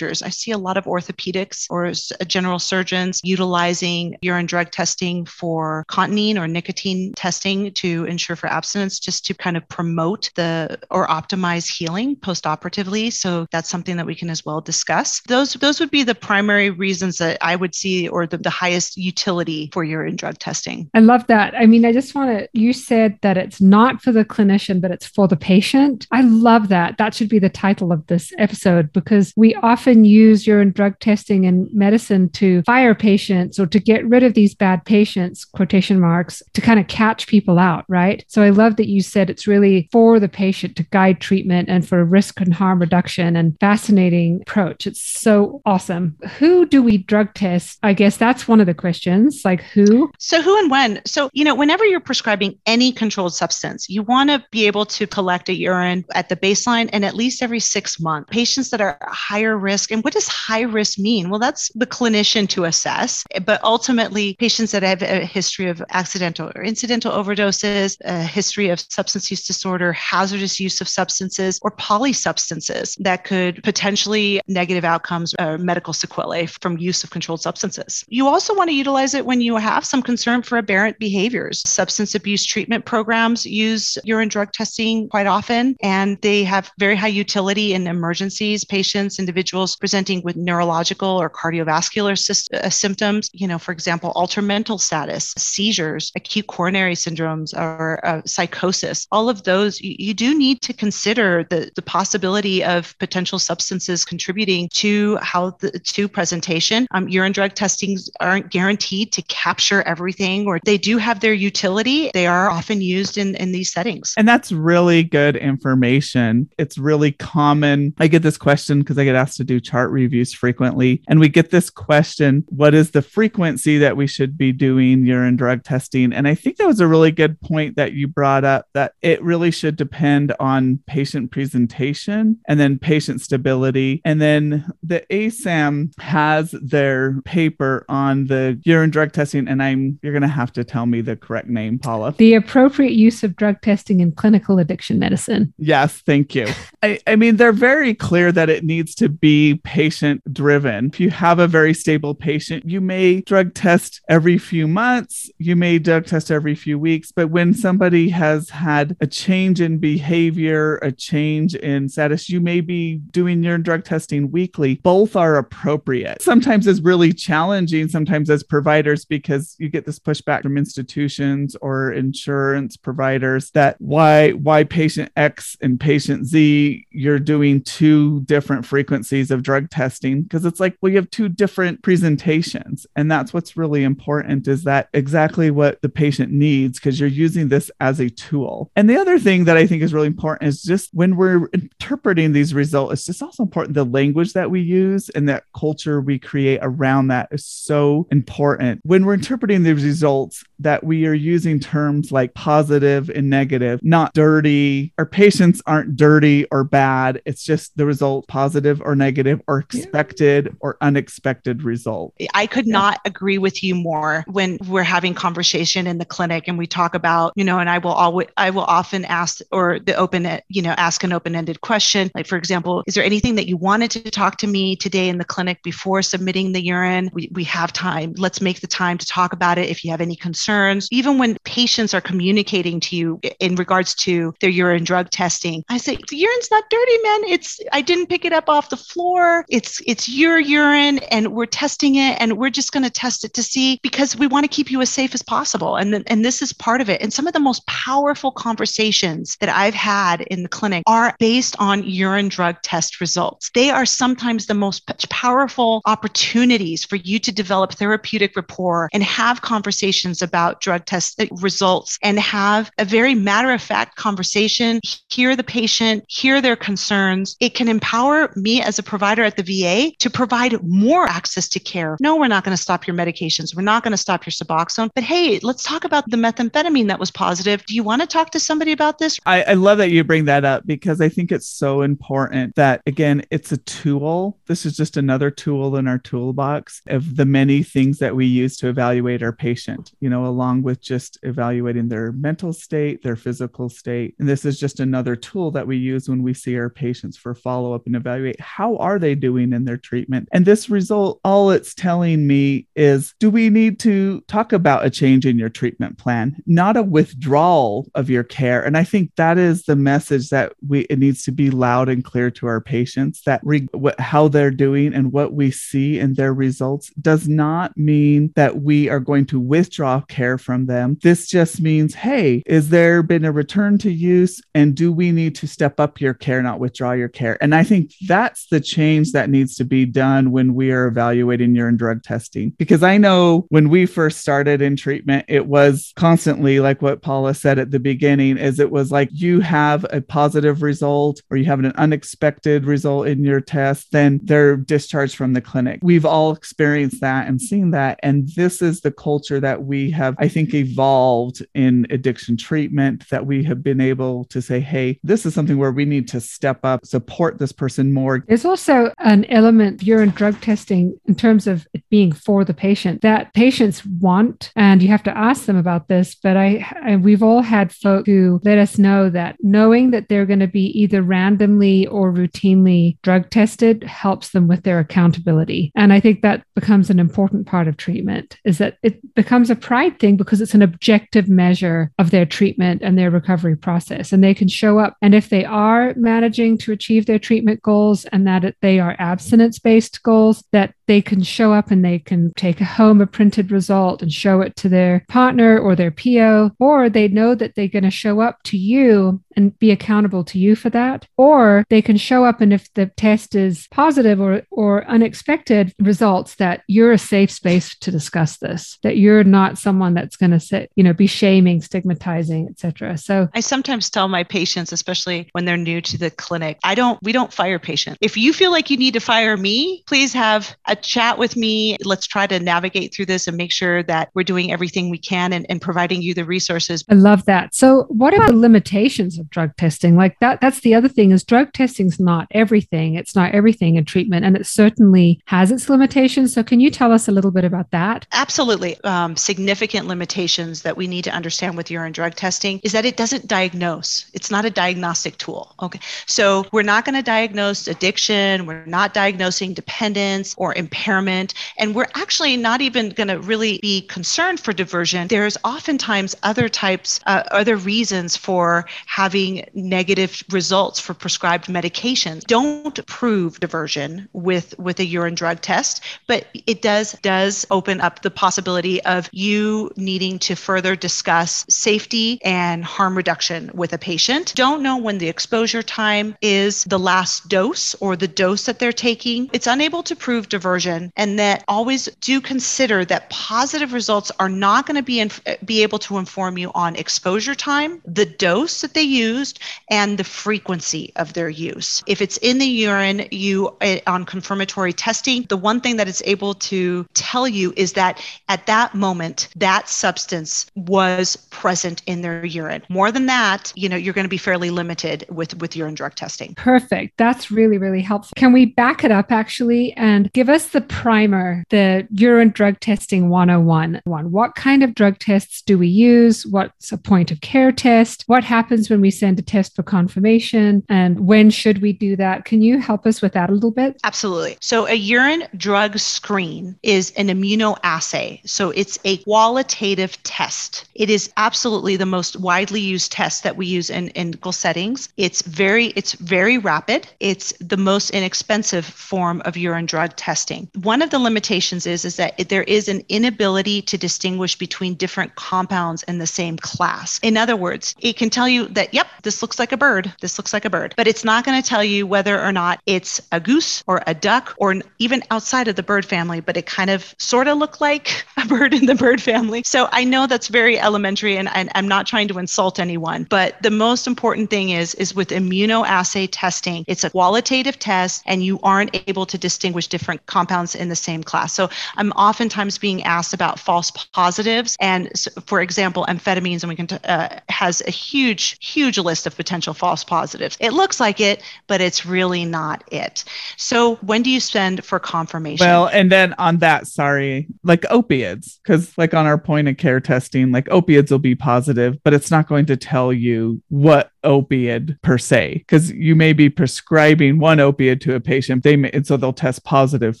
procedures. 0.08 0.26
I 0.26 0.30
see 0.30 0.50
a 0.52 0.58
lot 0.58 0.76
of 0.76 0.84
orthopedics 0.84 1.66
or 1.70 1.86
uh, 1.86 2.24
general 2.24 2.58
surgeons 2.58 3.20
utilizing 3.24 4.16
urine 4.22 4.46
drug 4.46 4.70
testing 4.70 5.26
for 5.26 5.84
cotinine 5.90 6.36
or 6.36 6.48
nicotine 6.48 7.12
testing 7.14 7.72
to 7.74 8.04
ensure 8.04 8.36
for 8.36 8.48
abstinence, 8.48 8.98
just 8.98 9.24
to 9.26 9.34
kind 9.34 9.56
of 9.56 9.68
promote 9.68 10.30
the 10.34 10.78
or 10.90 11.06
optimize 11.08 11.68
healing 11.68 12.16
post-operatively. 12.16 13.10
So 13.10 13.46
that's 13.52 13.68
something 13.68 13.96
that 13.96 14.06
we 14.06 14.14
can 14.14 14.30
as 14.30 14.44
well 14.44 14.60
discuss. 14.60 15.20
Those 15.28 15.54
those 15.54 15.80
would 15.80 15.90
be 15.90 16.04
the 16.04 16.14
primary 16.14 16.70
reasons 16.70 17.18
that 17.18 17.38
I 17.40 17.56
would 17.56 17.74
see 17.74 18.08
or 18.08 18.26
the, 18.26 18.38
the 18.38 18.50
highest 18.50 18.96
utility 18.96 19.70
for 19.72 19.84
urine 19.84 20.16
drug 20.16 20.38
testing. 20.38 20.90
I 20.94 21.00
love 21.00 21.26
that. 21.26 21.54
I 21.54 21.66
mean, 21.66 21.84
I 21.84 21.92
just 21.92 22.14
want 22.14 22.38
to 22.38 22.48
you 22.52 22.72
said 22.72 23.18
that 23.22 23.36
it's 23.36 23.60
not 23.60 24.00
for 24.02 24.12
the 24.12 24.24
clinician, 24.24 24.80
but 24.80 24.90
it's 24.90 25.06
for 25.06 25.28
the 25.28 25.36
patient. 25.36 26.06
I 26.10 26.22
love 26.22 26.68
that. 26.68 26.98
That 26.98 27.14
should 27.14 27.28
be 27.28 27.38
the 27.38 27.48
title 27.48 27.92
of 27.92 28.06
this 28.06 28.32
episode 28.38 28.92
because 28.92 29.32
we 29.36 29.54
often 29.56 29.97
use 30.04 30.46
urine 30.46 30.72
drug 30.72 30.98
testing 31.00 31.44
in 31.44 31.68
medicine 31.72 32.28
to 32.30 32.62
fire 32.62 32.94
patients 32.94 33.58
or 33.58 33.66
to 33.66 33.78
get 33.78 34.06
rid 34.06 34.22
of 34.22 34.34
these 34.34 34.54
bad 34.54 34.84
patients, 34.84 35.44
quotation 35.44 36.00
marks, 36.00 36.42
to 36.54 36.60
kind 36.60 36.80
of 36.80 36.86
catch 36.88 37.26
people 37.26 37.58
out, 37.58 37.84
right? 37.88 38.24
So 38.28 38.42
I 38.42 38.50
love 38.50 38.76
that 38.76 38.88
you 38.88 39.02
said 39.02 39.30
it's 39.30 39.46
really 39.46 39.88
for 39.92 40.20
the 40.20 40.28
patient 40.28 40.76
to 40.76 40.82
guide 40.84 41.20
treatment 41.20 41.68
and 41.68 41.86
for 41.86 42.04
risk 42.04 42.40
and 42.40 42.52
harm 42.52 42.80
reduction 42.80 43.36
and 43.36 43.56
fascinating 43.60 44.40
approach. 44.42 44.86
It's 44.86 45.00
so 45.00 45.62
awesome. 45.64 46.16
Who 46.38 46.66
do 46.66 46.82
we 46.82 46.98
drug 46.98 47.34
test? 47.34 47.78
I 47.82 47.92
guess 47.92 48.16
that's 48.16 48.48
one 48.48 48.60
of 48.60 48.66
the 48.66 48.74
questions. 48.74 49.42
Like 49.44 49.62
who? 49.62 50.10
So 50.18 50.42
who 50.42 50.58
and 50.58 50.70
when? 50.70 51.00
So, 51.04 51.30
you 51.32 51.44
know, 51.44 51.54
whenever 51.54 51.84
you're 51.84 52.00
prescribing 52.00 52.58
any 52.66 52.92
controlled 52.92 53.34
substance, 53.34 53.88
you 53.88 54.02
want 54.02 54.30
to 54.30 54.44
be 54.50 54.66
able 54.66 54.86
to 54.86 55.06
collect 55.06 55.48
a 55.48 55.54
urine 55.54 56.04
at 56.14 56.28
the 56.28 56.36
baseline 56.36 56.88
and 56.92 57.04
at 57.04 57.14
least 57.14 57.42
every 57.42 57.60
six 57.60 58.00
months. 58.00 58.28
Patients 58.30 58.70
that 58.70 58.80
are 58.80 58.98
higher 59.02 59.56
risk, 59.56 59.87
and 59.90 60.04
what 60.04 60.14
does 60.14 60.28
high 60.28 60.62
risk 60.62 60.98
mean? 60.98 61.30
Well, 61.30 61.40
that's 61.40 61.70
the 61.74 61.86
clinician 61.86 62.48
to 62.50 62.64
assess, 62.64 63.24
but 63.44 63.62
ultimately, 63.62 64.36
patients 64.38 64.72
that 64.72 64.82
have 64.82 65.02
a 65.02 65.24
history 65.24 65.68
of 65.68 65.82
accidental 65.90 66.50
or 66.54 66.62
incidental 66.62 67.12
overdoses, 67.12 67.96
a 68.04 68.22
history 68.22 68.68
of 68.68 68.80
substance 68.80 69.30
use 69.30 69.46
disorder, 69.46 69.92
hazardous 69.92 70.60
use 70.60 70.80
of 70.80 70.88
substances, 70.88 71.58
or 71.62 71.70
polysubstances 71.72 72.96
that 72.98 73.24
could 73.24 73.62
potentially 73.62 74.40
negative 74.48 74.84
outcomes 74.84 75.34
or 75.38 75.58
medical 75.58 75.92
sequelae 75.92 76.46
from 76.46 76.78
use 76.78 77.04
of 77.04 77.10
controlled 77.10 77.40
substances. 77.40 78.04
You 78.08 78.26
also 78.26 78.54
want 78.54 78.70
to 78.70 78.74
utilize 78.74 79.14
it 79.14 79.26
when 79.26 79.40
you 79.40 79.56
have 79.56 79.84
some 79.84 80.02
concern 80.02 80.42
for 80.42 80.58
aberrant 80.58 80.98
behaviors. 80.98 81.62
Substance 81.68 82.14
abuse 82.14 82.44
treatment 82.44 82.84
programs 82.84 83.44
use 83.46 83.98
urine 84.04 84.28
drug 84.28 84.52
testing 84.52 85.08
quite 85.08 85.26
often, 85.26 85.76
and 85.82 86.18
they 86.22 86.44
have 86.44 86.70
very 86.78 86.96
high 86.96 87.08
utility 87.08 87.74
in 87.74 87.86
emergencies, 87.86 88.64
patients, 88.64 89.18
individuals 89.18 89.67
presenting 89.76 90.22
with 90.22 90.36
neurological 90.36 91.08
or 91.08 91.30
cardiovascular 91.30 92.14
uh, 92.54 92.70
symptoms. 92.70 93.30
You 93.32 93.48
know, 93.48 93.58
for 93.58 93.72
example, 93.72 94.12
altered 94.14 94.42
mental 94.42 94.78
status, 94.78 95.34
seizures, 95.36 96.12
acute 96.16 96.46
coronary 96.46 96.94
syndromes, 96.94 97.54
or 97.56 98.04
uh, 98.04 98.22
psychosis. 98.24 99.06
All 99.10 99.28
of 99.28 99.44
those, 99.44 99.80
you, 99.80 99.94
you 99.98 100.14
do 100.14 100.36
need 100.36 100.62
to 100.62 100.72
consider 100.72 101.46
the, 101.50 101.70
the 101.74 101.82
possibility 101.82 102.64
of 102.64 102.96
potential 102.98 103.38
substances 103.38 104.04
contributing 104.04 104.68
to 104.74 105.16
how 105.22 105.50
the 105.60 105.70
to 105.78 106.08
presentation. 106.08 106.86
Um, 106.92 107.08
urine 107.08 107.32
drug 107.32 107.54
testings 107.54 108.10
aren't 108.20 108.50
guaranteed 108.50 109.12
to 109.12 109.22
capture 109.22 109.82
everything, 109.82 110.46
or 110.46 110.60
they 110.64 110.78
do 110.78 110.98
have 110.98 111.20
their 111.20 111.32
utility. 111.32 112.10
They 112.14 112.26
are 112.26 112.50
often 112.50 112.80
used 112.80 113.18
in, 113.18 113.34
in 113.36 113.52
these 113.52 113.72
settings. 113.72 114.14
And 114.16 114.28
that's 114.28 114.52
really 114.52 115.02
good 115.02 115.36
information. 115.36 116.48
It's 116.58 116.78
really 116.78 117.12
common. 117.12 117.94
I 117.98 118.08
get 118.08 118.22
this 118.22 118.38
question 118.38 118.80
because 118.80 118.98
I 118.98 119.04
get 119.04 119.14
asked 119.14 119.36
to 119.38 119.44
do 119.44 119.57
chart 119.60 119.90
reviews 119.90 120.32
frequently. 120.32 121.02
And 121.08 121.20
we 121.20 121.28
get 121.28 121.50
this 121.50 121.70
question 121.70 122.44
what 122.48 122.74
is 122.74 122.90
the 122.90 123.02
frequency 123.02 123.78
that 123.78 123.96
we 123.96 124.06
should 124.06 124.36
be 124.36 124.52
doing 124.52 125.06
urine 125.06 125.36
drug 125.36 125.64
testing? 125.64 126.12
And 126.12 126.26
I 126.26 126.34
think 126.34 126.56
that 126.56 126.66
was 126.66 126.80
a 126.80 126.86
really 126.86 127.10
good 127.10 127.40
point 127.40 127.76
that 127.76 127.92
you 127.92 128.08
brought 128.08 128.44
up 128.44 128.66
that 128.74 128.92
it 129.02 129.22
really 129.22 129.50
should 129.50 129.76
depend 129.76 130.32
on 130.40 130.80
patient 130.86 131.30
presentation 131.30 132.38
and 132.46 132.58
then 132.58 132.78
patient 132.78 133.20
stability. 133.20 134.00
And 134.04 134.20
then 134.20 134.70
the 134.82 135.04
ASAM 135.10 135.98
has 136.00 136.50
their 136.62 137.20
paper 137.22 137.84
on 137.88 138.26
the 138.26 138.60
urine 138.64 138.90
drug 138.90 139.12
testing. 139.12 139.48
And 139.48 139.62
I'm, 139.62 139.98
you're 140.02 140.12
going 140.12 140.22
to 140.22 140.28
have 140.28 140.52
to 140.54 140.64
tell 140.64 140.86
me 140.86 141.00
the 141.00 141.16
correct 141.16 141.48
name, 141.48 141.78
Paula. 141.78 142.12
The 142.12 142.34
appropriate 142.34 142.92
use 142.92 143.22
of 143.22 143.36
drug 143.36 143.60
testing 143.62 144.00
in 144.00 144.12
clinical 144.12 144.58
addiction 144.58 144.98
medicine. 144.98 145.52
Yes, 145.58 145.98
thank 146.06 146.34
you. 146.34 146.46
I, 146.82 146.98
I 147.06 147.16
mean, 147.16 147.36
they're 147.36 147.52
very 147.52 147.94
clear 147.94 148.32
that 148.32 148.48
it 148.48 148.64
needs 148.64 148.94
to 148.96 149.08
be 149.08 149.47
patient 149.56 150.22
driven. 150.32 150.86
If 150.86 151.00
you 151.00 151.10
have 151.10 151.38
a 151.38 151.46
very 151.46 151.74
stable 151.74 152.14
patient, 152.14 152.68
you 152.68 152.80
may 152.80 153.22
drug 153.22 153.54
test 153.54 154.00
every 154.08 154.38
few 154.38 154.66
months, 154.68 155.30
you 155.38 155.56
may 155.56 155.78
drug 155.78 156.06
test 156.06 156.30
every 156.30 156.54
few 156.54 156.78
weeks. 156.78 157.12
But 157.12 157.30
when 157.30 157.54
somebody 157.54 158.08
has 158.10 158.50
had 158.50 158.96
a 159.00 159.06
change 159.06 159.60
in 159.60 159.78
behavior, 159.78 160.76
a 160.76 160.92
change 160.92 161.54
in 161.54 161.88
status, 161.88 162.28
you 162.28 162.40
may 162.40 162.60
be 162.60 162.96
doing 163.10 163.42
your 163.42 163.58
drug 163.58 163.84
testing 163.84 164.30
weekly. 164.30 164.76
Both 164.76 165.16
are 165.16 165.36
appropriate. 165.36 166.22
Sometimes 166.22 166.66
it's 166.66 166.80
really 166.80 167.12
challenging, 167.12 167.88
sometimes 167.88 168.30
as 168.30 168.42
providers, 168.42 169.04
because 169.04 169.56
you 169.58 169.68
get 169.68 169.86
this 169.86 169.98
pushback 169.98 170.42
from 170.42 170.56
institutions 170.56 171.56
or 171.60 171.92
insurance 171.92 172.76
providers 172.76 173.50
that 173.50 173.76
why 173.78 174.30
why 174.30 174.64
patient 174.64 175.10
X 175.16 175.56
and 175.60 175.78
patient 175.78 176.26
Z 176.26 176.86
you're 176.90 177.18
doing 177.18 177.62
two 177.62 178.20
different 178.22 178.64
frequencies 178.64 179.30
of 179.30 179.37
drug 179.42 179.70
testing 179.70 180.22
because 180.22 180.44
it's 180.44 180.60
like 180.60 180.76
you 180.82 180.96
have 180.96 181.10
two 181.10 181.28
different 181.28 181.82
presentations 181.82 182.86
and 182.96 183.10
that's 183.10 183.32
what's 183.32 183.56
really 183.56 183.84
important 183.84 184.48
is 184.48 184.64
that 184.64 184.88
exactly 184.94 185.50
what 185.50 185.80
the 185.82 185.88
patient 185.88 186.32
needs 186.32 186.78
because 186.78 186.98
you're 186.98 187.08
using 187.08 187.48
this 187.48 187.70
as 187.80 188.00
a 188.00 188.10
tool. 188.10 188.70
And 188.76 188.88
the 188.88 188.96
other 188.96 189.18
thing 189.18 189.44
that 189.44 189.56
I 189.56 189.66
think 189.66 189.82
is 189.82 189.94
really 189.94 190.06
important 190.06 190.48
is 190.48 190.62
just 190.62 190.90
when 190.92 191.16
we're 191.16 191.46
interpreting 191.52 192.32
these 192.32 192.54
results 192.54 192.92
it's 192.92 193.06
just 193.06 193.22
also 193.22 193.42
important 193.42 193.74
the 193.74 193.84
language 193.84 194.32
that 194.32 194.50
we 194.50 194.60
use 194.60 195.08
and 195.10 195.28
that 195.28 195.44
culture 195.56 196.00
we 196.00 196.18
create 196.18 196.58
around 196.62 197.08
that 197.08 197.28
is 197.30 197.44
so 197.44 198.06
important. 198.10 198.80
When 198.84 199.04
we're 199.04 199.14
interpreting 199.14 199.62
these 199.62 199.84
results 199.84 200.44
that 200.60 200.84
we 200.84 201.06
are 201.06 201.14
using 201.14 201.60
terms 201.60 202.10
like 202.10 202.34
positive 202.34 203.08
and 203.10 203.30
negative, 203.30 203.80
not 203.82 204.12
dirty. 204.14 204.92
Our 204.98 205.06
patients 205.06 205.62
aren't 205.66 205.96
dirty 205.96 206.46
or 206.50 206.64
bad. 206.64 207.22
It's 207.24 207.44
just 207.44 207.76
the 207.76 207.86
result 207.86 208.26
positive 208.28 208.82
or 208.82 208.96
negative 208.96 209.40
or 209.46 209.58
expected 209.58 210.46
yeah. 210.46 210.52
or 210.60 210.76
unexpected 210.80 211.62
result. 211.62 212.14
I 212.34 212.46
could 212.46 212.66
yeah. 212.66 212.72
not 212.72 213.00
agree 213.04 213.38
with 213.38 213.62
you 213.62 213.74
more 213.74 214.24
when 214.26 214.58
we're 214.68 214.82
having 214.82 215.14
conversation 215.14 215.86
in 215.86 215.98
the 215.98 216.04
clinic 216.04 216.44
and 216.48 216.58
we 216.58 216.66
talk 216.66 216.94
about, 216.94 217.32
you 217.36 217.44
know, 217.44 217.58
and 217.58 217.70
I 217.70 217.78
will 217.78 217.92
always 217.92 218.28
I 218.36 218.50
will 218.50 218.64
often 218.64 219.04
ask 219.04 219.40
or 219.52 219.78
the 219.78 219.94
open 219.94 220.40
you 220.48 220.62
know, 220.62 220.74
ask 220.76 221.04
an 221.04 221.12
open-ended 221.12 221.60
question. 221.60 222.10
Like 222.14 222.26
for 222.26 222.36
example, 222.36 222.82
is 222.86 222.94
there 222.94 223.04
anything 223.04 223.36
that 223.36 223.46
you 223.46 223.56
wanted 223.56 223.90
to 223.92 224.10
talk 224.10 224.36
to 224.38 224.46
me 224.46 224.76
today 224.76 225.08
in 225.08 225.18
the 225.18 225.24
clinic 225.24 225.62
before 225.62 226.02
submitting 226.02 226.52
the 226.52 226.64
urine? 226.64 227.10
We 227.12 227.30
we 227.32 227.44
have 227.44 227.72
time. 227.72 228.14
Let's 228.16 228.40
make 228.40 228.60
the 228.60 228.66
time 228.66 228.98
to 228.98 229.06
talk 229.06 229.32
about 229.32 229.58
it 229.58 229.68
if 229.68 229.84
you 229.84 229.90
have 229.90 230.00
any 230.00 230.16
concerns 230.16 230.47
concerns, 230.48 230.88
even 230.90 231.18
when 231.18 231.36
patients 231.44 231.92
are 231.92 232.00
communicating 232.00 232.80
to 232.80 232.96
you 232.96 233.20
in 233.38 233.54
regards 233.56 233.94
to 233.94 234.34
their 234.40 234.48
urine 234.48 234.84
drug 234.84 235.10
testing. 235.10 235.62
I 235.68 235.76
say, 235.76 235.98
the 236.08 236.16
urine's 236.16 236.50
not 236.50 236.64
dirty, 236.70 236.98
man. 237.02 237.24
It's 237.24 237.60
I 237.72 237.82
didn't 237.82 238.06
pick 238.06 238.24
it 238.24 238.32
up 238.32 238.48
off 238.48 238.70
the 238.70 238.76
floor. 238.76 239.44
It's 239.50 239.82
it's 239.86 240.08
your 240.08 240.40
urine 240.40 240.98
and 241.10 241.34
we're 241.34 241.46
testing 241.46 241.96
it 241.96 242.16
and 242.20 242.38
we're 242.38 242.50
just 242.50 242.72
going 242.72 242.84
to 242.84 242.90
test 242.90 243.24
it 243.24 243.34
to 243.34 243.42
see 243.42 243.78
because 243.82 244.16
we 244.16 244.26
want 244.26 244.44
to 244.44 244.48
keep 244.48 244.70
you 244.70 244.80
as 244.80 244.88
safe 244.88 245.14
as 245.14 245.22
possible. 245.22 245.76
And 245.76 246.02
and 246.06 246.24
this 246.24 246.40
is 246.40 246.54
part 246.54 246.80
of 246.80 246.88
it. 246.88 247.02
And 247.02 247.12
some 247.12 247.26
of 247.26 247.34
the 247.34 247.40
most 247.40 247.66
powerful 247.66 248.32
conversations 248.32 249.36
that 249.40 249.50
I've 249.50 249.74
had 249.74 250.22
in 250.22 250.42
the 250.44 250.48
clinic 250.48 250.82
are 250.86 251.14
based 251.18 251.56
on 251.58 251.84
urine 251.84 252.28
drug 252.28 252.56
test 252.62 253.02
results. 253.02 253.50
They 253.54 253.70
are 253.70 253.84
sometimes 253.84 254.46
the 254.46 254.54
most 254.54 254.86
powerful 255.10 255.82
opportunities 255.84 256.84
for 256.84 256.96
you 256.96 257.18
to 257.18 257.32
develop 257.32 257.72
therapeutic 257.72 258.34
rapport 258.34 258.88
and 258.94 259.02
have 259.02 259.42
conversations 259.42 260.22
about 260.22 260.37
about 260.38 260.60
drug 260.60 260.84
test 260.84 261.20
uh, 261.20 261.26
results 261.42 261.98
and 262.00 262.16
have 262.18 262.70
a 262.78 262.84
very 262.84 263.14
matter 263.14 263.50
of 263.50 263.60
fact 263.60 263.96
conversation, 263.96 264.80
hear 265.10 265.34
the 265.34 265.42
patient, 265.42 266.04
hear 266.08 266.40
their 266.40 266.54
concerns. 266.54 267.36
It 267.40 267.54
can 267.54 267.66
empower 267.66 268.32
me 268.36 268.62
as 268.62 268.78
a 268.78 268.82
provider 268.84 269.24
at 269.24 269.36
the 269.36 269.42
VA 269.42 269.92
to 269.98 270.08
provide 270.08 270.62
more 270.62 271.06
access 271.06 271.48
to 271.48 271.58
care. 271.58 271.96
No, 272.00 272.16
we're 272.16 272.28
not 272.28 272.44
going 272.44 272.56
to 272.56 272.62
stop 272.62 272.86
your 272.86 272.94
medications. 272.94 273.56
We're 273.56 273.62
not 273.62 273.82
going 273.82 273.92
to 273.92 273.98
stop 273.98 274.24
your 274.24 274.32
Suboxone. 274.32 274.90
But 274.94 275.02
hey, 275.02 275.40
let's 275.42 275.64
talk 275.64 275.82
about 275.84 276.08
the 276.08 276.16
methamphetamine 276.16 276.86
that 276.86 277.00
was 277.00 277.10
positive. 277.10 277.64
Do 277.66 277.74
you 277.74 277.82
want 277.82 278.02
to 278.02 278.06
talk 278.06 278.30
to 278.30 278.40
somebody 278.40 278.70
about 278.70 278.98
this? 278.98 279.18
I, 279.26 279.42
I 279.42 279.54
love 279.54 279.78
that 279.78 279.90
you 279.90 280.04
bring 280.04 280.26
that 280.26 280.44
up 280.44 280.66
because 280.66 281.00
I 281.00 281.08
think 281.08 281.32
it's 281.32 281.48
so 281.48 281.82
important 281.82 282.54
that, 282.54 282.80
again, 282.86 283.24
it's 283.32 283.50
a 283.50 283.56
tool. 283.56 284.38
This 284.46 284.64
is 284.64 284.76
just 284.76 284.96
another 284.96 285.32
tool 285.32 285.74
in 285.76 285.88
our 285.88 285.98
toolbox 285.98 286.80
of 286.86 287.16
the 287.16 287.26
many 287.26 287.64
things 287.64 287.98
that 287.98 288.14
we 288.14 288.26
use 288.26 288.56
to 288.58 288.68
evaluate 288.68 289.22
our 289.22 289.32
patient. 289.32 289.90
You 289.98 290.08
know, 290.10 290.27
along 290.28 290.62
with 290.62 290.80
just 290.80 291.18
evaluating 291.22 291.88
their 291.88 292.12
mental 292.12 292.52
state, 292.52 293.02
their 293.02 293.16
physical 293.16 293.68
state. 293.68 294.14
And 294.18 294.28
this 294.28 294.44
is 294.44 294.60
just 294.60 294.80
another 294.80 295.16
tool 295.16 295.50
that 295.52 295.66
we 295.66 295.76
use 295.76 296.08
when 296.08 296.22
we 296.22 296.34
see 296.34 296.56
our 296.58 296.70
patients 296.70 297.16
for 297.16 297.34
follow 297.34 297.74
up 297.74 297.86
and 297.86 297.96
evaluate 297.96 298.40
how 298.40 298.76
are 298.76 298.98
they 298.98 299.14
doing 299.14 299.52
in 299.52 299.64
their 299.64 299.76
treatment. 299.76 300.28
And 300.32 300.44
this 300.44 300.70
result, 300.70 301.20
all 301.24 301.50
it's 301.50 301.74
telling 301.74 302.26
me 302.26 302.66
is 302.76 303.14
do 303.18 303.30
we 303.30 303.50
need 303.50 303.80
to 303.80 304.20
talk 304.28 304.52
about 304.52 304.84
a 304.84 304.90
change 304.90 305.26
in 305.26 305.38
your 305.38 305.48
treatment 305.48 305.98
plan, 305.98 306.36
not 306.46 306.76
a 306.76 306.82
withdrawal 306.82 307.88
of 307.94 308.10
your 308.10 308.24
care? 308.24 308.62
And 308.62 308.76
I 308.76 308.84
think 308.84 309.14
that 309.16 309.38
is 309.38 309.64
the 309.64 309.76
message 309.76 310.30
that 310.30 310.52
we 310.66 310.80
it 310.82 310.98
needs 310.98 311.22
to 311.24 311.32
be 311.32 311.50
loud 311.50 311.88
and 311.88 312.04
clear 312.04 312.30
to 312.30 312.46
our 312.46 312.60
patients 312.60 313.22
that 313.22 313.40
re, 313.44 313.66
what, 313.72 313.98
how 313.98 314.28
they're 314.28 314.50
doing 314.50 314.94
and 314.94 315.12
what 315.12 315.32
we 315.32 315.50
see 315.50 315.98
in 315.98 316.14
their 316.14 316.34
results 316.34 316.90
does 317.00 317.28
not 317.28 317.76
mean 317.76 318.32
that 318.36 318.62
we 318.62 318.88
are 318.88 319.00
going 319.00 319.26
to 319.26 319.40
withdraw 319.40 320.00
care 320.02 320.17
from 320.38 320.66
them. 320.66 320.98
This 321.02 321.28
just 321.28 321.60
means, 321.60 321.94
hey, 321.94 322.42
is 322.46 322.70
there 322.70 323.02
been 323.02 323.24
a 323.24 323.30
return 323.30 323.78
to 323.78 323.92
use? 323.92 324.40
And 324.54 324.74
do 324.74 324.92
we 324.92 325.12
need 325.12 325.36
to 325.36 325.46
step 325.46 325.78
up 325.78 326.00
your 326.00 326.14
care, 326.14 326.42
not 326.42 326.58
withdraw 326.58 326.92
your 326.92 327.08
care? 327.08 327.38
And 327.40 327.54
I 327.54 327.62
think 327.62 327.92
that's 328.08 328.48
the 328.48 328.60
change 328.60 329.12
that 329.12 329.30
needs 329.30 329.54
to 329.56 329.64
be 329.64 329.84
done 329.84 330.30
when 330.32 330.54
we 330.54 330.72
are 330.72 330.86
evaluating 330.86 331.54
urine 331.54 331.76
drug 331.76 332.02
testing. 332.02 332.50
Because 332.58 332.82
I 332.82 332.98
know 332.98 333.46
when 333.50 333.68
we 333.68 333.86
first 333.86 334.20
started 334.20 334.60
in 334.60 334.76
treatment, 334.76 335.26
it 335.28 335.46
was 335.46 335.92
constantly 335.96 336.60
like 336.60 336.82
what 336.82 337.02
Paula 337.02 337.34
said 337.34 337.58
at 337.58 337.70
the 337.70 337.78
beginning, 337.78 338.38
is 338.38 338.58
it 338.58 338.70
was 338.70 338.90
like 338.90 339.08
you 339.12 339.40
have 339.40 339.86
a 339.90 340.00
positive 340.00 340.62
result 340.62 341.22
or 341.30 341.36
you 341.36 341.44
have 341.44 341.60
an 341.60 341.72
unexpected 341.76 342.64
result 342.64 343.06
in 343.06 343.22
your 343.22 343.40
test, 343.40 343.92
then 343.92 344.20
they're 344.24 344.56
discharged 344.56 345.16
from 345.16 345.34
the 345.34 345.40
clinic. 345.40 345.80
We've 345.82 346.06
all 346.06 346.32
experienced 346.32 347.00
that 347.00 347.28
and 347.28 347.40
seen 347.40 347.70
that. 347.72 348.00
And 348.02 348.28
this 348.36 348.62
is 348.62 348.80
the 348.80 348.90
culture 348.90 349.40
that 349.40 349.64
we 349.64 349.90
have 349.90 350.07
have, 350.08 350.16
I 350.18 350.28
think, 350.28 350.54
evolved 350.54 351.44
in 351.54 351.86
addiction 351.90 352.36
treatment 352.36 353.08
that 353.10 353.26
we 353.26 353.44
have 353.44 353.62
been 353.62 353.80
able 353.80 354.24
to 354.26 354.42
say, 354.42 354.60
hey, 354.60 354.98
this 355.02 355.24
is 355.26 355.34
something 355.34 355.58
where 355.58 355.72
we 355.72 355.84
need 355.84 356.08
to 356.08 356.20
step 356.20 356.60
up, 356.64 356.84
support 356.84 357.38
this 357.38 357.52
person 357.52 357.92
more. 357.92 358.24
There's 358.26 358.44
also 358.44 358.92
an 358.98 359.24
element 359.26 359.82
urine 359.82 360.10
drug 360.10 360.40
testing 360.40 360.98
in 361.06 361.14
terms 361.14 361.46
of 361.46 361.66
it 361.74 361.84
being 361.90 362.12
for 362.12 362.44
the 362.44 362.54
patient 362.54 363.02
that 363.02 363.32
patients 363.34 363.84
want, 363.86 364.50
and 364.56 364.82
you 364.82 364.88
have 364.88 365.02
to 365.04 365.16
ask 365.16 365.46
them 365.46 365.56
about 365.56 365.88
this. 365.88 366.14
But 366.14 366.36
I, 366.36 366.66
I 366.82 366.96
we've 366.96 367.22
all 367.22 367.42
had 367.42 367.72
folks 367.72 368.08
who 368.08 368.40
let 368.44 368.58
us 368.58 368.78
know 368.78 369.10
that 369.10 369.36
knowing 369.40 369.90
that 369.90 370.08
they're 370.08 370.26
going 370.26 370.40
to 370.40 370.46
be 370.46 370.66
either 370.80 371.02
randomly 371.02 371.86
or 371.86 372.12
routinely 372.12 372.96
drug 373.02 373.30
tested 373.30 373.84
helps 373.84 374.30
them 374.30 374.48
with 374.48 374.62
their 374.62 374.78
accountability. 374.78 375.72
And 375.76 375.92
I 375.92 376.00
think 376.00 376.22
that 376.22 376.42
becomes 376.54 376.90
an 376.90 376.98
important 376.98 377.46
part 377.46 377.68
of 377.68 377.76
treatment 377.76 378.38
is 378.44 378.58
that 378.58 378.78
it 378.82 379.14
becomes 379.14 379.50
a 379.50 379.56
pride 379.56 379.97
thing 380.00 380.16
because 380.16 380.40
it's 380.40 380.54
an 380.54 380.62
objective 380.62 381.28
measure 381.28 381.90
of 381.98 382.10
their 382.10 382.26
treatment 382.26 382.82
and 382.82 382.98
their 382.98 383.10
recovery 383.10 383.56
process. 383.56 384.12
And 384.12 384.22
they 384.22 384.34
can 384.34 384.48
show 384.48 384.78
up. 384.78 384.96
And 385.02 385.14
if 385.14 385.28
they 385.28 385.44
are 385.44 385.94
managing 385.96 386.58
to 386.58 386.72
achieve 386.72 387.06
their 387.06 387.18
treatment 387.18 387.62
goals 387.62 388.04
and 388.06 388.26
that 388.26 388.54
they 388.60 388.80
are 388.80 388.96
abstinence 388.98 389.58
based 389.58 390.02
goals, 390.02 390.44
that 390.52 390.74
they 390.88 391.02
can 391.02 391.22
show 391.22 391.52
up 391.52 391.70
and 391.70 391.84
they 391.84 391.98
can 391.98 392.32
take 392.34 392.58
home 392.58 393.00
a 393.00 393.06
printed 393.06 393.52
result 393.52 394.02
and 394.02 394.10
show 394.10 394.40
it 394.40 394.56
to 394.56 394.68
their 394.68 395.04
partner 395.08 395.58
or 395.58 395.76
their 395.76 395.90
PO, 395.90 396.50
or 396.58 396.88
they 396.88 397.06
know 397.08 397.34
that 397.34 397.54
they're 397.54 397.68
going 397.68 397.84
to 397.84 397.90
show 397.90 398.20
up 398.20 398.42
to 398.44 398.56
you 398.56 399.22
and 399.36 399.56
be 399.58 399.70
accountable 399.70 400.24
to 400.24 400.38
you 400.38 400.56
for 400.56 400.70
that. 400.70 401.06
Or 401.16 401.64
they 401.68 401.82
can 401.82 401.96
show 401.96 402.24
up 402.24 402.40
and 402.40 402.52
if 402.52 402.72
the 402.74 402.86
test 402.86 403.34
is 403.34 403.68
positive 403.70 404.20
or, 404.20 404.42
or 404.50 404.84
unexpected 404.86 405.72
results, 405.78 406.36
that 406.36 406.62
you're 406.66 406.92
a 406.92 406.98
safe 406.98 407.30
space 407.30 407.76
to 407.78 407.90
discuss 407.90 408.38
this, 408.38 408.78
that 408.82 408.96
you're 408.96 409.24
not 409.24 409.58
someone 409.58 409.92
that's 409.94 410.16
going 410.16 410.32
to 410.32 410.40
sit, 410.40 410.72
you 410.74 410.82
know, 410.82 410.94
be 410.94 411.06
shaming, 411.06 411.60
stigmatizing, 411.60 412.48
etc. 412.48 412.96
So 412.96 413.28
I 413.34 413.40
sometimes 413.40 413.90
tell 413.90 414.08
my 414.08 414.24
patients, 414.24 414.72
especially 414.72 415.28
when 415.32 415.44
they're 415.44 415.56
new 415.58 415.82
to 415.82 415.98
the 415.98 416.10
clinic, 416.10 416.58
I 416.64 416.74
don't, 416.74 416.98
we 417.02 417.12
don't 417.12 417.32
fire 417.32 417.58
patients. 417.58 417.98
If 418.00 418.16
you 418.16 418.32
feel 418.32 418.50
like 418.50 418.70
you 418.70 418.78
need 418.78 418.94
to 418.94 419.00
fire 419.00 419.36
me, 419.36 419.84
please 419.86 420.14
have 420.14 420.56
a 420.66 420.77
chat 420.82 421.18
with 421.18 421.36
me. 421.36 421.76
Let's 421.84 422.06
try 422.06 422.26
to 422.26 422.38
navigate 422.38 422.94
through 422.94 423.06
this 423.06 423.26
and 423.26 423.36
make 423.36 423.52
sure 423.52 423.82
that 423.84 424.10
we're 424.14 424.22
doing 424.22 424.52
everything 424.52 424.90
we 424.90 424.98
can 424.98 425.32
and, 425.32 425.46
and 425.48 425.60
providing 425.60 426.02
you 426.02 426.14
the 426.14 426.24
resources. 426.24 426.84
I 426.88 426.94
love 426.94 427.24
that. 427.26 427.54
So 427.54 427.84
what 427.88 428.14
about 428.14 428.28
the 428.28 428.36
limitations 428.36 429.18
of 429.18 429.28
drug 429.30 429.56
testing? 429.56 429.96
Like 429.96 430.18
that, 430.20 430.40
that's 430.40 430.60
the 430.60 430.74
other 430.74 430.88
thing 430.88 431.10
is 431.10 431.24
drug 431.24 431.52
testing 431.52 431.86
is 431.86 432.00
not 432.00 432.26
everything. 432.30 432.94
It's 432.94 433.14
not 433.14 433.32
everything 433.32 433.76
in 433.76 433.84
treatment 433.84 434.24
and 434.24 434.36
it 434.36 434.46
certainly 434.46 435.20
has 435.26 435.50
its 435.50 435.68
limitations. 435.68 436.34
So 436.34 436.42
can 436.42 436.60
you 436.60 436.70
tell 436.70 436.92
us 436.92 437.08
a 437.08 437.12
little 437.12 437.30
bit 437.30 437.44
about 437.44 437.70
that? 437.70 438.06
Absolutely. 438.12 438.82
Um, 438.84 439.16
significant 439.16 439.86
limitations 439.86 440.62
that 440.62 440.76
we 440.76 440.86
need 440.86 441.04
to 441.04 441.10
understand 441.10 441.56
with 441.56 441.70
urine 441.70 441.92
drug 441.92 442.14
testing 442.14 442.60
is 442.62 442.72
that 442.72 442.84
it 442.84 442.96
doesn't 442.96 443.26
diagnose. 443.26 444.10
It's 444.14 444.30
not 444.30 444.44
a 444.44 444.50
diagnostic 444.50 445.18
tool. 445.18 445.54
Okay. 445.62 445.80
So 446.06 446.46
we're 446.52 446.62
not 446.62 446.84
going 446.84 446.94
to 446.94 447.02
diagnose 447.02 447.68
addiction. 447.68 448.46
We're 448.46 448.64
not 448.66 448.94
diagnosing 448.94 449.54
dependence 449.54 450.34
or 450.36 450.52
impairment. 450.68 451.34
And 451.56 451.74
we're 451.74 451.92
actually 451.94 452.36
not 452.36 452.60
even 452.60 452.90
going 452.90 453.08
to 453.08 453.18
really 453.18 453.58
be 453.62 453.82
concerned 453.82 454.38
for 454.40 454.52
diversion. 454.52 455.08
There's 455.08 455.38
oftentimes 455.44 456.14
other 456.22 456.48
types, 456.48 457.00
uh, 457.06 457.22
other 457.30 457.56
reasons 457.56 458.16
for 458.16 458.66
having 458.86 459.48
negative 459.54 460.22
results 460.30 460.78
for 460.78 460.94
prescribed 460.94 461.46
medications. 461.46 462.24
Don't 462.24 462.84
prove 462.86 463.40
diversion 463.40 464.08
with, 464.12 464.58
with 464.58 464.78
a 464.80 464.84
urine 464.84 465.14
drug 465.14 465.40
test, 465.40 465.82
but 466.06 466.26
it 466.46 466.60
does 466.62 466.92
does 467.02 467.46
open 467.50 467.80
up 467.80 468.02
the 468.02 468.10
possibility 468.10 468.82
of 468.84 469.08
you 469.12 469.70
needing 469.76 470.18
to 470.18 470.34
further 470.34 470.76
discuss 470.76 471.46
safety 471.48 472.18
and 472.24 472.64
harm 472.64 472.96
reduction 472.96 473.50
with 473.54 473.72
a 473.72 473.78
patient. 473.78 474.32
Don't 474.34 474.62
know 474.62 474.76
when 474.76 474.98
the 474.98 475.08
exposure 475.08 475.62
time 475.62 476.16
is 476.20 476.64
the 476.64 476.78
last 476.78 477.28
dose 477.28 477.74
or 477.76 477.96
the 477.96 478.08
dose 478.08 478.44
that 478.46 478.58
they're 478.58 478.72
taking. 478.72 479.30
It's 479.32 479.46
unable 479.46 479.82
to 479.84 479.96
prove 479.96 480.28
diversion 480.28 480.57
version 480.58 480.92
and 480.96 481.20
that 481.20 481.44
always 481.46 481.86
do 482.00 482.20
consider 482.20 482.84
that 482.84 483.08
positive 483.10 483.72
results 483.72 484.10
are 484.18 484.28
not 484.28 484.66
going 484.66 484.74
to 484.74 484.82
be 484.82 484.98
be 485.44 485.62
able 485.62 485.78
to 485.78 485.98
inform 485.98 486.36
you 486.36 486.50
on 486.54 486.74
exposure 486.74 487.34
time, 487.34 487.80
the 487.84 488.04
dose 488.04 488.60
that 488.62 488.74
they 488.74 488.82
used, 488.82 489.38
and 489.70 489.98
the 489.98 490.04
frequency 490.04 490.92
of 490.96 491.12
their 491.12 491.28
use. 491.28 491.82
If 491.86 492.02
it's 492.02 492.16
in 492.18 492.38
the 492.38 492.46
urine, 492.46 493.06
you 493.12 493.56
eh, 493.60 493.80
on 493.86 494.04
confirmatory 494.04 494.72
testing, 494.72 495.26
the 495.28 495.36
one 495.36 495.60
thing 495.60 495.76
that 495.76 495.86
it's 495.86 496.02
able 496.04 496.34
to 496.34 496.84
tell 496.94 497.28
you 497.28 497.52
is 497.56 497.74
that 497.74 498.02
at 498.28 498.46
that 498.46 498.74
moment 498.74 499.28
that 499.36 499.68
substance 499.68 500.46
was 500.56 501.16
present 501.30 501.82
in 501.86 502.02
their 502.02 502.24
urine. 502.24 502.62
More 502.68 502.90
than 502.90 503.06
that, 503.06 503.52
you 503.54 503.68
know, 503.68 503.76
you're 503.76 503.94
going 503.94 504.10
to 504.10 504.16
be 504.18 504.18
fairly 504.18 504.50
limited 504.50 505.04
with 505.08 505.40
with 505.40 505.54
urine 505.54 505.76
drug 505.76 505.94
testing. 505.94 506.34
Perfect. 506.34 506.96
That's 506.96 507.30
really 507.30 507.58
really 507.58 507.82
helpful. 507.82 508.14
Can 508.16 508.32
we 508.32 508.44
back 508.46 508.82
it 508.82 508.90
up 508.90 509.12
actually 509.12 509.72
and 509.74 510.12
give 510.12 510.28
us 510.28 510.37
us 510.38 510.50
the 510.50 510.60
primer, 510.60 511.42
the 511.50 511.84
urine 511.90 512.30
drug 512.30 512.60
testing 512.60 513.08
101. 513.08 513.80
one? 513.84 514.12
What 514.12 514.36
kind 514.36 514.62
of 514.62 514.72
drug 514.72 515.00
tests 515.00 515.42
do 515.42 515.58
we 515.58 515.66
use? 515.66 516.24
What's 516.24 516.70
a 516.70 516.78
point 516.78 517.10
of 517.10 517.20
care 517.20 517.50
test? 517.50 518.04
What 518.06 518.22
happens 518.22 518.70
when 518.70 518.80
we 518.80 518.92
send 518.92 519.18
a 519.18 519.22
test 519.22 519.56
for 519.56 519.64
confirmation? 519.64 520.64
And 520.68 521.00
when 521.00 521.30
should 521.30 521.60
we 521.60 521.72
do 521.72 521.96
that? 521.96 522.24
Can 522.24 522.40
you 522.40 522.60
help 522.60 522.86
us 522.86 523.02
with 523.02 523.14
that 523.14 523.30
a 523.30 523.32
little 523.32 523.50
bit? 523.50 523.80
Absolutely. 523.82 524.36
So, 524.40 524.68
a 524.68 524.74
urine 524.74 525.24
drug 525.36 525.76
screen 525.78 526.56
is 526.62 526.92
an 526.92 527.08
immunoassay. 527.08 528.20
So, 528.28 528.50
it's 528.50 528.78
a 528.84 528.98
qualitative 528.98 530.00
test. 530.04 530.68
It 530.76 530.88
is 530.88 531.10
absolutely 531.16 531.74
the 531.74 531.86
most 531.86 532.14
widely 532.20 532.60
used 532.60 532.92
test 532.92 533.24
that 533.24 533.36
we 533.36 533.46
use 533.46 533.70
in, 533.70 533.88
in 533.88 534.12
clinical 534.12 534.32
settings. 534.32 534.88
It's 534.96 535.22
very, 535.22 535.66
it's 535.74 535.94
very 535.94 536.38
rapid. 536.38 536.86
It's 537.00 537.32
the 537.40 537.56
most 537.56 537.90
inexpensive 537.90 538.64
form 538.64 539.20
of 539.24 539.36
urine 539.36 539.66
drug 539.66 539.96
testing 539.96 540.27
testing. 540.28 540.62
One 540.62 540.82
of 540.82 540.90
the 540.90 540.98
limitations 540.98 541.66
is, 541.66 541.84
is 541.84 541.96
that 541.96 542.28
there 542.28 542.42
is 542.42 542.68
an 542.68 542.82
inability 542.88 543.62
to 543.62 543.78
distinguish 543.78 544.36
between 544.36 544.74
different 544.74 545.14
compounds 545.14 545.82
in 545.84 545.98
the 545.98 546.06
same 546.06 546.36
class. 546.36 546.98
In 547.02 547.16
other 547.16 547.36
words, 547.36 547.74
it 547.80 547.96
can 547.96 548.10
tell 548.10 548.28
you 548.28 548.46
that, 548.48 548.74
yep, 548.74 548.86
this 549.02 549.22
looks 549.22 549.38
like 549.38 549.52
a 549.52 549.56
bird, 549.56 549.92
this 550.00 550.18
looks 550.18 550.32
like 550.32 550.44
a 550.44 550.50
bird, 550.50 550.74
but 550.76 550.86
it's 550.86 551.04
not 551.04 551.24
going 551.24 551.40
to 551.40 551.48
tell 551.48 551.64
you 551.64 551.86
whether 551.86 552.20
or 552.20 552.32
not 552.32 552.60
it's 552.66 553.00
a 553.12 553.20
goose 553.20 553.62
or 553.66 553.82
a 553.86 553.94
duck 553.94 554.34
or 554.38 554.56
even 554.78 555.02
outside 555.10 555.48
of 555.48 555.56
the 555.56 555.62
bird 555.62 555.84
family, 555.84 556.20
but 556.20 556.36
it 556.36 556.46
kind 556.46 556.70
of 556.70 556.94
sort 556.98 557.28
of 557.28 557.38
looked 557.38 557.60
like 557.60 558.04
a 558.16 558.26
bird 558.26 558.54
in 558.54 558.66
the 558.66 558.74
bird 558.74 559.00
family. 559.00 559.42
So 559.44 559.68
I 559.72 559.84
know 559.84 560.06
that's 560.06 560.28
very 560.28 560.58
elementary 560.58 561.16
and, 561.16 561.28
and 561.34 561.50
I'm 561.54 561.68
not 561.68 561.86
trying 561.86 562.08
to 562.08 562.18
insult 562.18 562.58
anyone, 562.58 563.04
but 563.04 563.40
the 563.42 563.50
most 563.50 563.86
important 563.86 564.30
thing 564.30 564.50
is, 564.50 564.74
is 564.74 564.94
with 564.94 565.08
immunoassay 565.08 566.08
testing, 566.10 566.64
it's 566.66 566.84
a 566.84 566.90
qualitative 566.90 567.58
test 567.58 568.02
and 568.06 568.24
you 568.24 568.38
aren't 568.42 568.76
able 568.88 569.06
to 569.06 569.18
distinguish 569.18 569.68
different 569.68 570.04
compounds 570.06 570.17
compounds 570.18 570.56
in 570.56 570.68
the 570.68 570.76
same 570.76 571.02
class. 571.04 571.32
So 571.32 571.48
I'm 571.76 571.92
oftentimes 571.92 572.58
being 572.58 572.82
asked 572.82 573.14
about 573.14 573.38
false 573.38 573.70
positives. 573.70 574.56
And 574.60 574.90
for 575.26 575.40
example, 575.40 575.86
amphetamines, 575.88 576.42
and 576.42 576.48
we 576.48 576.56
can 576.56 576.66
t- 576.66 576.78
uh, 576.84 577.20
has 577.28 577.62
a 577.66 577.70
huge, 577.70 578.36
huge 578.44 578.78
list 578.78 579.06
of 579.06 579.14
potential 579.14 579.54
false 579.54 579.84
positives. 579.84 580.36
It 580.40 580.52
looks 580.52 580.80
like 580.80 580.98
it, 580.98 581.22
but 581.46 581.60
it's 581.60 581.86
really 581.86 582.24
not 582.24 582.64
it. 582.72 583.04
So 583.36 583.76
when 583.76 584.02
do 584.02 584.10
you 584.10 584.18
spend 584.18 584.64
for 584.64 584.80
confirmation? 584.80 585.46
Well, 585.46 585.66
and 585.66 585.92
then 585.92 586.14
on 586.18 586.38
that, 586.38 586.66
sorry, 586.66 587.28
like 587.44 587.64
opiates, 587.70 588.40
because 588.42 588.76
like 588.76 588.94
on 588.94 589.06
our 589.06 589.18
point 589.18 589.46
of 589.46 589.56
care 589.56 589.78
testing, 589.80 590.32
like 590.32 590.48
opiates 590.50 590.90
will 590.90 590.98
be 590.98 591.14
positive, 591.14 591.78
but 591.84 591.94
it's 591.94 592.10
not 592.10 592.26
going 592.26 592.46
to 592.46 592.56
tell 592.56 592.92
you 592.92 593.40
what 593.50 593.92
opiate 594.04 594.80
per 594.82 594.98
se, 594.98 595.34
because 595.38 595.70
you 595.72 595.94
may 595.94 596.12
be 596.12 596.28
prescribing 596.28 597.18
one 597.18 597.40
opiate 597.40 597.80
to 597.82 597.94
a 597.94 598.00
patient. 598.00 598.42
They 598.42 598.56
may, 598.56 598.70
and 598.70 598.86
so 598.86 598.96
they'll 598.96 599.12
test 599.12 599.44
positive 599.44 600.00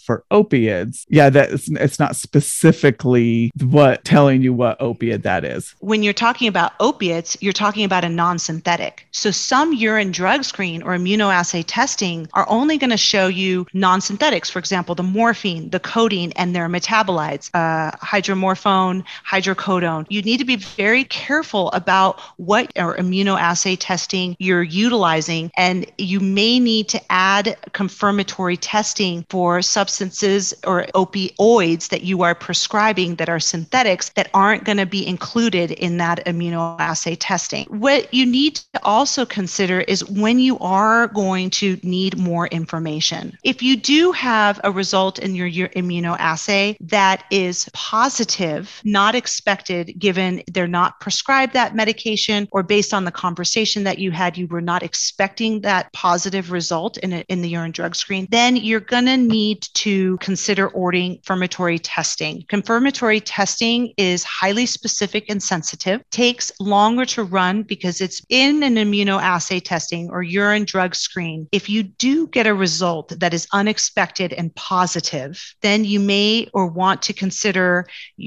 for 0.00 0.24
opiates, 0.30 1.04
yeah, 1.08 1.30
that's 1.30 1.68
it's 1.68 1.98
not 1.98 2.16
specifically 2.16 3.50
what 3.60 4.04
telling 4.04 4.42
you 4.42 4.52
what 4.52 4.80
opiate 4.80 5.22
that 5.22 5.44
is. 5.44 5.74
When 5.80 6.02
you're 6.02 6.12
talking 6.12 6.48
about 6.48 6.72
opiates, 6.80 7.36
you're 7.40 7.52
talking 7.52 7.84
about 7.84 8.04
a 8.04 8.08
non-synthetic. 8.08 9.06
So 9.10 9.30
some 9.30 9.72
urine 9.72 10.12
drug 10.12 10.44
screen 10.44 10.82
or 10.82 10.96
immunoassay 10.96 11.64
testing 11.66 12.28
are 12.34 12.48
only 12.48 12.78
going 12.78 12.90
to 12.90 12.96
show 12.96 13.26
you 13.26 13.66
non-synthetics. 13.74 14.50
For 14.50 14.58
example, 14.58 14.94
the 14.94 15.02
morphine, 15.02 15.70
the 15.70 15.80
codeine, 15.80 16.32
and 16.36 16.54
their 16.54 16.68
metabolites, 16.68 17.50
uh, 17.54 17.90
hydromorphone, 17.98 19.04
hydrocodone. 19.28 20.06
You 20.08 20.22
need 20.22 20.38
to 20.38 20.44
be 20.44 20.56
very 20.56 21.04
careful 21.04 21.70
about 21.72 22.20
what 22.36 22.72
or 22.76 22.96
immunoassay 22.96 23.76
testing 23.78 23.97
you're 24.38 24.62
utilizing, 24.62 25.50
and 25.56 25.90
you 25.98 26.20
may 26.20 26.58
need 26.58 26.88
to 26.88 27.00
add 27.10 27.56
confirmatory 27.72 28.56
testing 28.56 29.24
for 29.28 29.62
substances 29.62 29.98
substances 29.98 30.54
or 30.66 30.86
opioids 30.94 31.88
that 31.88 32.02
you 32.02 32.22
are 32.22 32.34
prescribing 32.34 33.16
that 33.16 33.28
are 33.28 33.40
synthetics 33.40 34.10
that 34.10 34.30
aren't 34.34 34.64
going 34.64 34.78
to 34.78 34.86
be 34.86 35.06
included 35.06 35.70
in 35.72 35.96
that 35.98 36.24
immunoassay 36.26 37.16
testing. 37.18 37.66
What 37.66 38.12
you 38.12 38.26
need 38.26 38.56
to 38.56 38.80
also 38.84 39.24
consider 39.24 39.80
is 39.80 40.08
when 40.08 40.38
you 40.38 40.58
are 40.58 41.08
going 41.08 41.50
to 41.50 41.78
need 41.82 42.18
more 42.18 42.46
information. 42.48 43.36
If 43.42 43.62
you 43.62 43.76
do 43.76 44.12
have 44.12 44.60
a 44.64 44.70
result 44.70 45.18
in 45.18 45.34
your, 45.34 45.46
your 45.46 45.68
immunoassay 45.70 46.76
that 46.80 47.24
is 47.30 47.68
positive, 47.72 48.80
not 48.84 49.14
expected 49.14 49.98
given 49.98 50.42
they're 50.52 50.66
not 50.66 51.00
prescribed 51.00 51.52
that 51.54 51.74
medication 51.74 52.48
or 52.52 52.62
based 52.62 52.94
on 52.94 53.04
the 53.04 53.12
conversation 53.12 53.77
that 53.84 53.98
you 53.98 54.10
had, 54.10 54.36
you 54.36 54.46
were 54.46 54.60
not 54.60 54.82
expecting 54.82 55.60
that 55.62 55.92
positive 55.92 56.50
result 56.52 56.98
in, 56.98 57.12
a, 57.12 57.24
in 57.28 57.42
the 57.42 57.48
urine 57.48 57.72
drug 57.72 57.94
screen, 57.94 58.26
then 58.30 58.56
you're 58.56 58.80
going 58.80 59.06
to 59.06 59.16
need 59.16 59.62
to 59.74 60.16
consider 60.18 60.68
ordering 60.68 61.16
confirmatory 61.16 61.78
testing. 61.78 62.44
Confirmatory 62.48 63.20
testing 63.20 63.92
is 63.96 64.24
highly 64.24 64.66
specific 64.66 65.26
and 65.28 65.42
sensitive, 65.42 66.02
takes 66.10 66.52
longer 66.60 67.04
to 67.04 67.22
run 67.24 67.62
because 67.62 68.00
it's 68.00 68.22
in 68.28 68.62
an 68.62 68.76
immunoassay 68.76 69.62
testing 69.62 70.08
or 70.10 70.22
urine 70.22 70.64
drug 70.64 70.94
screen. 70.94 71.48
If 71.52 71.68
you 71.68 71.82
do 71.82 72.26
get 72.28 72.46
a 72.46 72.54
result 72.54 73.12
that 73.20 73.34
is 73.34 73.46
unexpected 73.52 74.32
and 74.32 74.54
positive, 74.54 75.54
then 75.62 75.84
you 75.84 76.00
may 76.00 76.48
or 76.54 76.66
want 76.66 77.02
to 77.02 77.12
consider 77.12 77.86